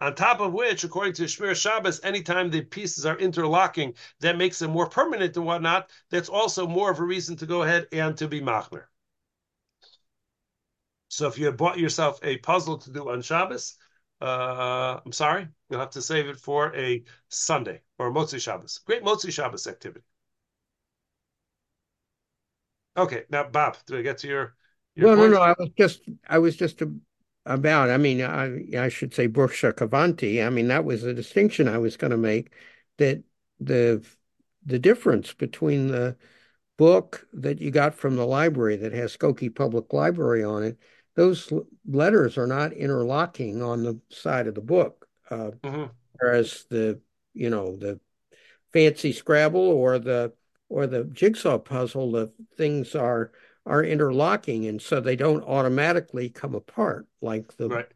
On 0.00 0.14
top 0.14 0.40
of 0.40 0.54
which, 0.54 0.82
according 0.84 1.12
to 1.14 1.24
Shmir 1.24 1.54
Shabbos, 1.54 2.02
anytime 2.02 2.50
the 2.50 2.62
pieces 2.62 3.04
are 3.04 3.18
interlocking, 3.18 3.94
that 4.20 4.38
makes 4.38 4.58
them 4.58 4.70
more 4.70 4.88
permanent 4.88 5.36
and 5.36 5.44
whatnot. 5.44 5.90
That's 6.08 6.30
also 6.30 6.66
more 6.66 6.90
of 6.90 7.00
a 7.00 7.04
reason 7.04 7.36
to 7.36 7.46
go 7.46 7.62
ahead 7.62 7.86
and 7.92 8.16
to 8.16 8.26
be 8.26 8.40
machmer. 8.40 8.84
So 11.08 11.26
if 11.26 11.36
you 11.38 11.46
have 11.46 11.56
bought 11.56 11.78
yourself 11.78 12.18
a 12.22 12.38
puzzle 12.38 12.78
to 12.78 12.90
do 12.90 13.10
on 13.10 13.20
Shabbos, 13.20 13.76
uh, 14.22 15.00
I'm 15.04 15.12
sorry, 15.12 15.48
you'll 15.68 15.80
have 15.80 15.90
to 15.90 16.02
save 16.02 16.28
it 16.28 16.38
for 16.38 16.74
a 16.74 17.04
Sunday 17.28 17.82
or 17.98 18.08
a 18.08 18.12
Motzi 18.12 18.40
Shabbos. 18.40 18.78
Great 18.86 19.02
Motzi 19.02 19.32
Shabbos 19.32 19.66
activity. 19.66 20.04
Okay, 22.96 23.24
now 23.30 23.44
Bob, 23.44 23.76
did 23.86 23.98
I 23.98 24.02
get 24.02 24.18
to 24.18 24.28
your? 24.28 24.54
your 24.94 25.08
no, 25.08 25.16
point? 25.16 25.32
no, 25.32 25.36
no. 25.38 25.42
I 25.42 25.54
was 25.58 25.70
just, 25.76 26.02
I 26.28 26.38
was 26.38 26.56
just 26.56 26.82
about. 27.46 27.90
I 27.90 27.96
mean, 27.96 28.22
I, 28.22 28.64
I 28.78 28.88
should 28.88 29.14
say 29.14 29.28
Bruksha 29.28 29.74
Kavanti. 29.74 30.44
I 30.44 30.50
mean, 30.50 30.68
that 30.68 30.84
was 30.84 31.02
the 31.02 31.14
distinction 31.14 31.68
I 31.68 31.78
was 31.78 31.96
going 31.96 32.10
to 32.10 32.16
make. 32.16 32.52
That 32.98 33.22
the 33.58 34.04
the 34.64 34.78
difference 34.78 35.32
between 35.32 35.88
the 35.88 36.16
book 36.76 37.26
that 37.32 37.60
you 37.60 37.70
got 37.70 37.94
from 37.94 38.16
the 38.16 38.26
library 38.26 38.76
that 38.76 38.92
has 38.92 39.16
Skokie 39.16 39.54
Public 39.54 39.92
Library 39.92 40.42
on 40.42 40.62
it, 40.62 40.78
those 41.14 41.52
letters 41.86 42.38
are 42.38 42.46
not 42.46 42.72
interlocking 42.72 43.62
on 43.62 43.82
the 43.82 44.00
side 44.08 44.46
of 44.46 44.54
the 44.54 44.60
book, 44.60 45.06
uh, 45.30 45.50
mm-hmm. 45.62 45.84
whereas 46.18 46.66
the 46.70 47.00
you 47.34 47.50
know 47.50 47.76
the 47.76 48.00
fancy 48.72 49.12
Scrabble 49.12 49.60
or 49.60 49.98
the 49.98 50.32
or 50.70 50.86
the 50.86 51.04
jigsaw 51.04 51.58
puzzle, 51.58 52.12
the 52.12 52.32
things 52.56 52.94
are 52.94 53.32
are 53.66 53.84
interlocking, 53.84 54.66
and 54.66 54.80
so 54.80 55.00
they 55.00 55.16
don't 55.16 55.44
automatically 55.44 56.30
come 56.30 56.54
apart 56.54 57.06
like 57.20 57.54
the 57.58 57.68
right. 57.68 57.86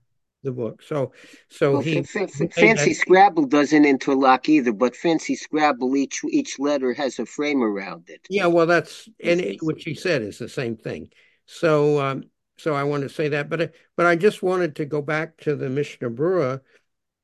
the 0.42 0.52
book. 0.52 0.82
So, 0.82 1.12
so 1.48 1.74
well, 1.74 1.80
he, 1.80 1.98
f- 1.98 2.16
f- 2.16 2.52
fancy 2.52 2.92
that, 2.92 2.96
Scrabble 2.96 3.46
doesn't 3.46 3.86
interlock 3.86 4.48
either, 4.48 4.72
but 4.72 4.94
fancy 4.94 5.36
Scrabble 5.36 5.96
each 5.96 6.20
each 6.30 6.58
letter 6.58 6.92
has 6.92 7.18
a 7.18 7.24
frame 7.24 7.62
around 7.62 8.04
it. 8.08 8.20
Yeah, 8.28 8.46
well, 8.46 8.66
that's 8.66 9.08
and 9.22 9.40
it, 9.40 9.62
what 9.62 9.80
she 9.80 9.94
said 9.94 10.20
is 10.20 10.38
the 10.38 10.48
same 10.48 10.76
thing. 10.76 11.08
So, 11.46 12.00
um, 12.00 12.24
so 12.58 12.74
I 12.74 12.84
want 12.84 13.04
to 13.04 13.08
say 13.08 13.28
that, 13.28 13.48
but 13.48 13.72
but 13.96 14.06
I 14.06 14.16
just 14.16 14.42
wanted 14.42 14.76
to 14.76 14.84
go 14.84 15.00
back 15.00 15.38
to 15.38 15.56
the 15.56 15.70
Mishnah 15.70 16.10
Berurah 16.10 16.60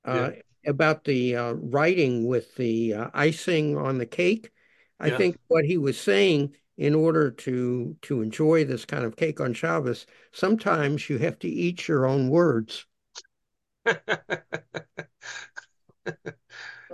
uh, 0.05 0.31
yeah. 0.33 0.71
about 0.71 1.05
the 1.05 1.37
uh, 1.37 1.53
writing 1.55 2.27
with 2.27 2.55
the 2.55 2.95
uh, 2.95 3.11
icing 3.13 3.77
on 3.77 3.99
the 3.99 4.07
cake. 4.07 4.51
I 5.01 5.09
yeah. 5.09 5.17
think 5.17 5.39
what 5.49 5.65
he 5.65 5.79
was 5.79 5.99
saying, 5.99 6.55
in 6.77 6.95
order 6.95 7.31
to 7.31 7.97
to 8.03 8.23
enjoy 8.23 8.65
this 8.65 8.85
kind 8.85 9.05
of 9.05 9.17
cake 9.17 9.41
on 9.41 9.55
Shabbos, 9.55 10.07
sometimes 10.33 11.09
you 11.09 11.19
have 11.19 11.39
to 11.41 11.49
eat 11.49 11.89
your 11.89 12.07
own 12.07 12.29
words. 12.29 12.87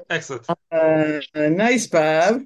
Excellent. 0.09 0.47
Uh, 0.71 1.21
nice, 1.35 1.87
Bob. 1.89 2.43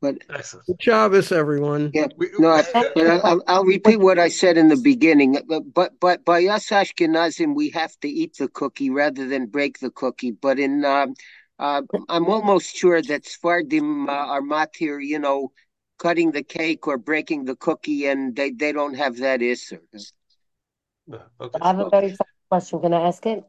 But 0.00 0.18
Excellent. 0.28 0.66
Good 0.66 0.82
Shabbos, 0.82 1.32
everyone. 1.32 1.90
Yeah, 1.94 2.08
no, 2.38 2.62
but 2.74 2.98
I'll, 3.24 3.42
I'll, 3.48 3.64
repeat 3.64 3.96
what 3.96 4.18
I 4.18 4.28
said 4.28 4.58
in 4.58 4.68
the 4.68 4.76
beginning. 4.76 5.38
But 5.48 5.98
but 5.98 6.24
by 6.24 6.44
us 6.44 6.68
Ashkenazim, 6.68 7.54
we 7.54 7.70
have 7.70 7.98
to 8.00 8.08
eat 8.08 8.36
the 8.38 8.48
cookie 8.48 8.90
rather 8.90 9.26
than 9.26 9.46
break 9.46 9.78
the 9.78 9.90
cookie. 9.90 10.32
But 10.32 10.58
in 10.58 10.84
um, 10.84 11.14
uh, 11.58 11.82
I'm 12.08 12.26
almost 12.26 12.76
sure 12.76 13.00
that 13.02 13.24
Sfardim 13.24 14.08
uh, 14.08 14.12
are 14.12 14.42
matir, 14.42 15.04
you 15.04 15.18
know, 15.18 15.52
cutting 15.98 16.32
the 16.32 16.42
cake 16.42 16.86
or 16.86 16.98
breaking 16.98 17.44
the 17.44 17.56
cookie, 17.56 18.06
and 18.06 18.34
they, 18.34 18.50
they 18.50 18.72
don't 18.72 18.94
have 18.94 19.16
that 19.18 19.42
issue. 19.42 19.78
Okay. 21.08 21.58
I 21.60 21.66
have 21.66 21.78
a 21.80 21.90
very 21.90 22.10
fast 22.10 22.30
question. 22.48 22.80
Can 22.80 22.94
I 22.94 23.02
ask 23.02 23.24
it? 23.26 23.44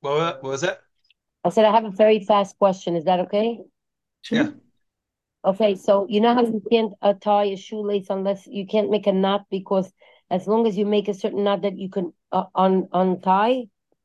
What, 0.00 0.42
what 0.42 0.42
was 0.42 0.60
that? 0.60 0.80
I 1.44 1.50
said 1.50 1.64
I 1.64 1.72
have 1.72 1.84
a 1.84 1.90
very 1.90 2.20
fast 2.20 2.58
question. 2.58 2.96
Is 2.96 3.04
that 3.04 3.20
okay? 3.20 3.60
Yeah. 4.30 4.50
Okay, 5.44 5.74
so 5.74 6.06
you 6.08 6.20
know 6.22 6.34
how 6.34 6.42
you 6.42 6.62
can't 6.70 6.94
uh, 7.02 7.12
tie 7.20 7.44
a 7.44 7.56
shoelace 7.56 8.06
unless 8.08 8.46
you 8.46 8.66
can't 8.66 8.90
make 8.90 9.06
a 9.06 9.12
knot 9.12 9.44
because 9.50 9.92
as 10.30 10.46
long 10.46 10.66
as 10.66 10.78
you 10.78 10.86
make 10.86 11.06
a 11.08 11.12
certain 11.12 11.44
knot 11.44 11.62
that 11.62 11.76
you 11.76 11.90
can 11.90 12.14
uh, 12.32 12.44
un 12.54 12.88
untie 12.92 13.64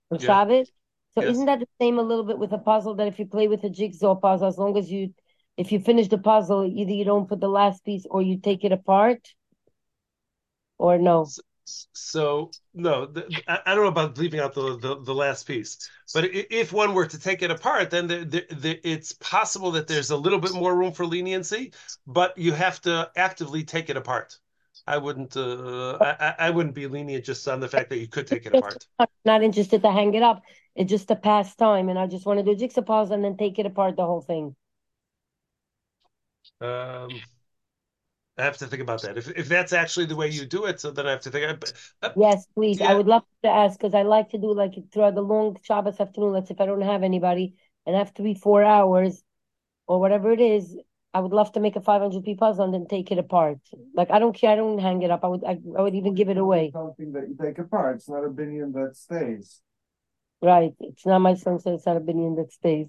or 0.09 0.17
yeah. 0.17 0.25
Shabbos, 0.25 0.69
so 1.15 1.23
yes. 1.23 1.31
isn't 1.31 1.45
that 1.45 1.59
the 1.59 1.67
same 1.81 1.99
a 1.99 2.03
little 2.03 2.23
bit 2.23 2.37
with 2.37 2.51
a 2.51 2.57
puzzle 2.57 2.95
that 2.95 3.07
if 3.07 3.19
you 3.19 3.25
play 3.25 3.47
with 3.47 3.63
a 3.63 3.69
jigsaw 3.69 4.15
puzzle, 4.15 4.47
as 4.47 4.57
long 4.57 4.77
as 4.77 4.91
you 4.91 5.13
if 5.57 5.73
you 5.73 5.79
finish 5.79 6.07
the 6.07 6.17
puzzle, 6.17 6.65
either 6.65 6.91
you 6.91 7.03
don't 7.03 7.27
put 7.27 7.41
the 7.41 7.49
last 7.49 7.83
piece 7.83 8.05
or 8.09 8.21
you 8.21 8.39
take 8.39 8.63
it 8.63 8.71
apart? 8.71 9.27
Or 10.77 10.97
no? 10.97 11.25
So, 11.25 11.41
so 11.91 12.51
no, 12.73 13.05
the, 13.05 13.27
I, 13.47 13.59
I, 13.65 13.75
don't 13.75 13.83
know 13.83 13.89
about 13.89 14.17
leaving 14.17 14.39
out 14.39 14.53
the, 14.53 14.77
the, 14.77 15.01
the 15.03 15.13
last 15.13 15.45
piece, 15.45 15.89
but 16.13 16.29
if 16.33 16.71
one 16.71 16.93
were 16.93 17.05
to 17.05 17.19
take 17.19 17.41
it 17.41 17.51
apart, 17.51 17.89
then 17.89 18.07
the, 18.07 18.23
the, 18.23 18.79
it's 18.89 19.11
possible 19.11 19.71
that 19.71 19.87
there's 19.87 20.11
a 20.11 20.17
little 20.17 20.39
bit 20.39 20.53
more 20.53 20.73
room 20.73 20.93
for 20.93 21.05
leniency, 21.05 21.73
but 22.07 22.37
you 22.37 22.53
have 22.53 22.79
to 22.81 23.11
actively 23.17 23.63
take 23.63 23.89
it 23.89 23.97
apart. 23.97 24.39
I 24.87 24.97
wouldn't. 24.97 25.35
Uh, 25.37 25.97
I, 25.99 26.35
I 26.39 26.49
wouldn't 26.49 26.73
be 26.73 26.87
lenient 26.87 27.25
just 27.25 27.47
on 27.47 27.59
the 27.59 27.67
fact 27.67 27.89
that 27.89 27.99
you 27.99 28.07
could 28.07 28.25
take 28.25 28.45
it 28.45 28.55
apart. 28.55 28.87
I'm 28.97 29.07
not 29.25 29.43
interested 29.43 29.83
to 29.83 29.91
hang 29.91 30.15
it 30.15 30.23
up. 30.23 30.41
It's 30.75 30.89
just 30.89 31.11
a 31.11 31.15
pastime, 31.15 31.89
and 31.89 31.99
I 31.99 32.07
just 32.07 32.25
want 32.25 32.39
to 32.39 32.45
do 32.45 32.55
jigsaw 32.55 32.81
puzzle 32.81 33.15
and 33.15 33.23
then 33.23 33.37
take 33.37 33.59
it 33.59 33.65
apart 33.65 33.95
the 33.95 34.05
whole 34.05 34.21
thing. 34.21 34.55
Um, 36.61 37.09
I 38.37 38.43
have 38.43 38.57
to 38.57 38.67
think 38.67 38.81
about 38.81 39.01
that. 39.01 39.17
If 39.17 39.29
if 39.37 39.49
that's 39.49 39.73
actually 39.73 40.05
the 40.05 40.15
way 40.15 40.29
you 40.29 40.45
do 40.45 40.65
it, 40.65 40.79
so 40.79 40.91
then 40.91 41.07
I 41.07 41.11
have 41.11 41.21
to 41.21 41.31
think. 41.31 41.65
Uh, 42.01 42.11
yes, 42.15 42.47
please. 42.55 42.79
Yeah. 42.79 42.91
I 42.91 42.93
would 42.95 43.07
love 43.07 43.23
to 43.43 43.49
ask 43.49 43.77
because 43.77 43.93
I 43.93 44.03
like 44.03 44.29
to 44.29 44.37
do 44.37 44.53
like 44.53 44.73
throughout 44.93 45.15
the 45.15 45.21
long 45.21 45.57
Shabbos 45.61 45.99
afternoon. 45.99 46.33
Let's 46.33 46.47
say 46.47 46.55
if 46.55 46.61
I 46.61 46.65
don't 46.65 46.81
have 46.81 47.03
anybody 47.03 47.55
and 47.85 47.95
have 47.95 48.13
to 48.15 48.23
be 48.23 48.33
four 48.33 48.63
hours 48.63 49.21
or 49.87 49.99
whatever 49.99 50.31
it 50.31 50.39
is. 50.39 50.77
I 51.11 51.21
would 51.21 51.31
love 51.31 51.51
to 51.53 51.59
make 51.59 51.75
a 51.75 51.81
500 51.81 52.23
p 52.23 52.35
puzzle 52.35 52.65
and 52.65 52.73
then 52.73 52.85
take 52.85 53.11
it 53.11 53.17
apart. 53.17 53.57
Like 53.95 54.11
I 54.11 54.19
don't 54.19 54.35
care. 54.35 54.51
I 54.51 54.55
don't 54.55 54.77
hang 54.77 55.01
it 55.01 55.09
up. 55.09 55.23
I 55.23 55.27
would. 55.27 55.43
I, 55.43 55.59
I 55.77 55.81
would 55.81 55.95
even 55.95 56.13
give 56.13 56.29
it 56.29 56.37
away. 56.37 56.69
Something 56.71 57.11
that 57.13 57.27
you 57.27 57.35
take 57.41 57.57
apart. 57.57 57.95
It's 57.95 58.07
not 58.07 58.23
a 58.23 58.29
binyan 58.29 58.73
that 58.73 58.95
stays. 58.95 59.61
Right. 60.41 60.73
It's 60.79 61.05
not 61.05 61.19
my 61.19 61.35
son 61.35 61.59
said 61.59 61.73
it's 61.73 61.85
not 61.85 61.97
a 61.97 61.99
binyan 61.99 62.37
that 62.37 62.51
stays. 62.51 62.87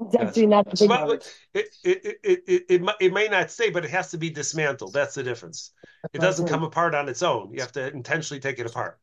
It's 0.00 0.16
actually 0.16 0.46
not 0.46 0.68
the 0.68 0.86
well, 0.88 1.12
it, 1.12 1.24
it, 1.54 1.68
it, 1.84 2.18
it, 2.24 2.64
it, 2.68 2.82
it, 3.00 3.12
may 3.12 3.28
not 3.28 3.52
stay, 3.52 3.70
but 3.70 3.84
it 3.84 3.90
has 3.92 4.10
to 4.10 4.18
be 4.18 4.30
dismantled. 4.30 4.92
That's 4.92 5.14
the 5.14 5.22
difference. 5.22 5.70
It 6.12 6.20
doesn't 6.20 6.48
come 6.48 6.64
apart 6.64 6.94
on 6.94 7.08
its 7.08 7.22
own. 7.22 7.52
You 7.52 7.60
have 7.60 7.72
to 7.72 7.86
intentionally 7.92 8.40
take 8.40 8.58
it 8.58 8.66
apart. 8.66 8.98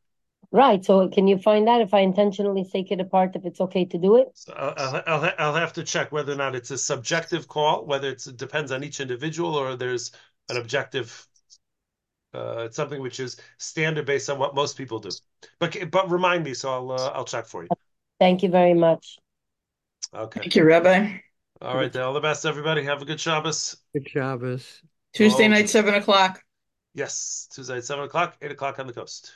Right. 0.50 0.84
So 0.84 1.08
can 1.08 1.26
you 1.26 1.38
find 1.38 1.66
that 1.68 1.80
if 1.80 1.94
I 1.94 2.00
intentionally 2.00 2.68
take 2.70 2.92
it 2.92 3.00
apart, 3.00 3.34
if 3.34 3.46
it's 3.46 3.60
okay 3.62 3.86
to 3.86 3.98
do 3.98 4.16
it? 4.16 4.28
So 4.34 4.52
I'll, 4.52 5.02
I'll, 5.06 5.32
I'll 5.38 5.54
have 5.54 5.72
to 5.74 5.84
check 5.84 6.12
whether 6.12 6.32
or 6.32 6.36
not 6.36 6.54
it's 6.54 6.70
a 6.70 6.78
subjective 6.78 7.48
call, 7.48 7.86
whether 7.86 8.10
it's, 8.10 8.26
it 8.26 8.36
depends 8.36 8.70
on 8.70 8.84
each 8.84 9.00
individual 9.00 9.54
or 9.54 9.76
there's 9.76 10.12
an 10.50 10.58
objective. 10.58 11.26
Uh, 12.34 12.64
it's 12.66 12.76
something 12.76 13.00
which 13.00 13.20
is 13.20 13.36
standard 13.58 14.06
based 14.06 14.28
on 14.28 14.38
what 14.38 14.54
most 14.54 14.76
people 14.76 14.98
do. 14.98 15.10
But 15.60 15.90
but 15.90 16.10
remind 16.10 16.44
me, 16.44 16.54
so 16.54 16.70
I'll 16.70 16.90
uh, 16.92 17.12
I'll 17.14 17.24
check 17.24 17.46
for 17.46 17.62
you. 17.62 17.68
Thank 18.18 18.42
you 18.42 18.48
very 18.48 18.74
much. 18.74 19.18
Okay. 20.14 20.40
Thank 20.40 20.56
you, 20.56 20.64
Rabbi. 20.64 21.18
All 21.60 21.76
right. 21.76 21.94
All 21.96 22.12
the 22.12 22.20
best, 22.20 22.44
everybody. 22.44 22.82
Have 22.84 23.02
a 23.02 23.04
good 23.04 23.20
Shabbos. 23.20 23.76
Good 23.92 24.08
Shabbos. 24.08 24.82
Tuesday 25.12 25.48
night, 25.48 25.68
seven 25.68 25.94
o'clock. 25.94 26.42
Yes, 26.94 27.48
Tuesday 27.52 27.78
at 27.78 27.84
seven 27.84 28.04
o'clock, 28.04 28.36
eight 28.42 28.50
o'clock 28.50 28.78
on 28.78 28.86
the 28.86 28.92
coast. 28.92 29.32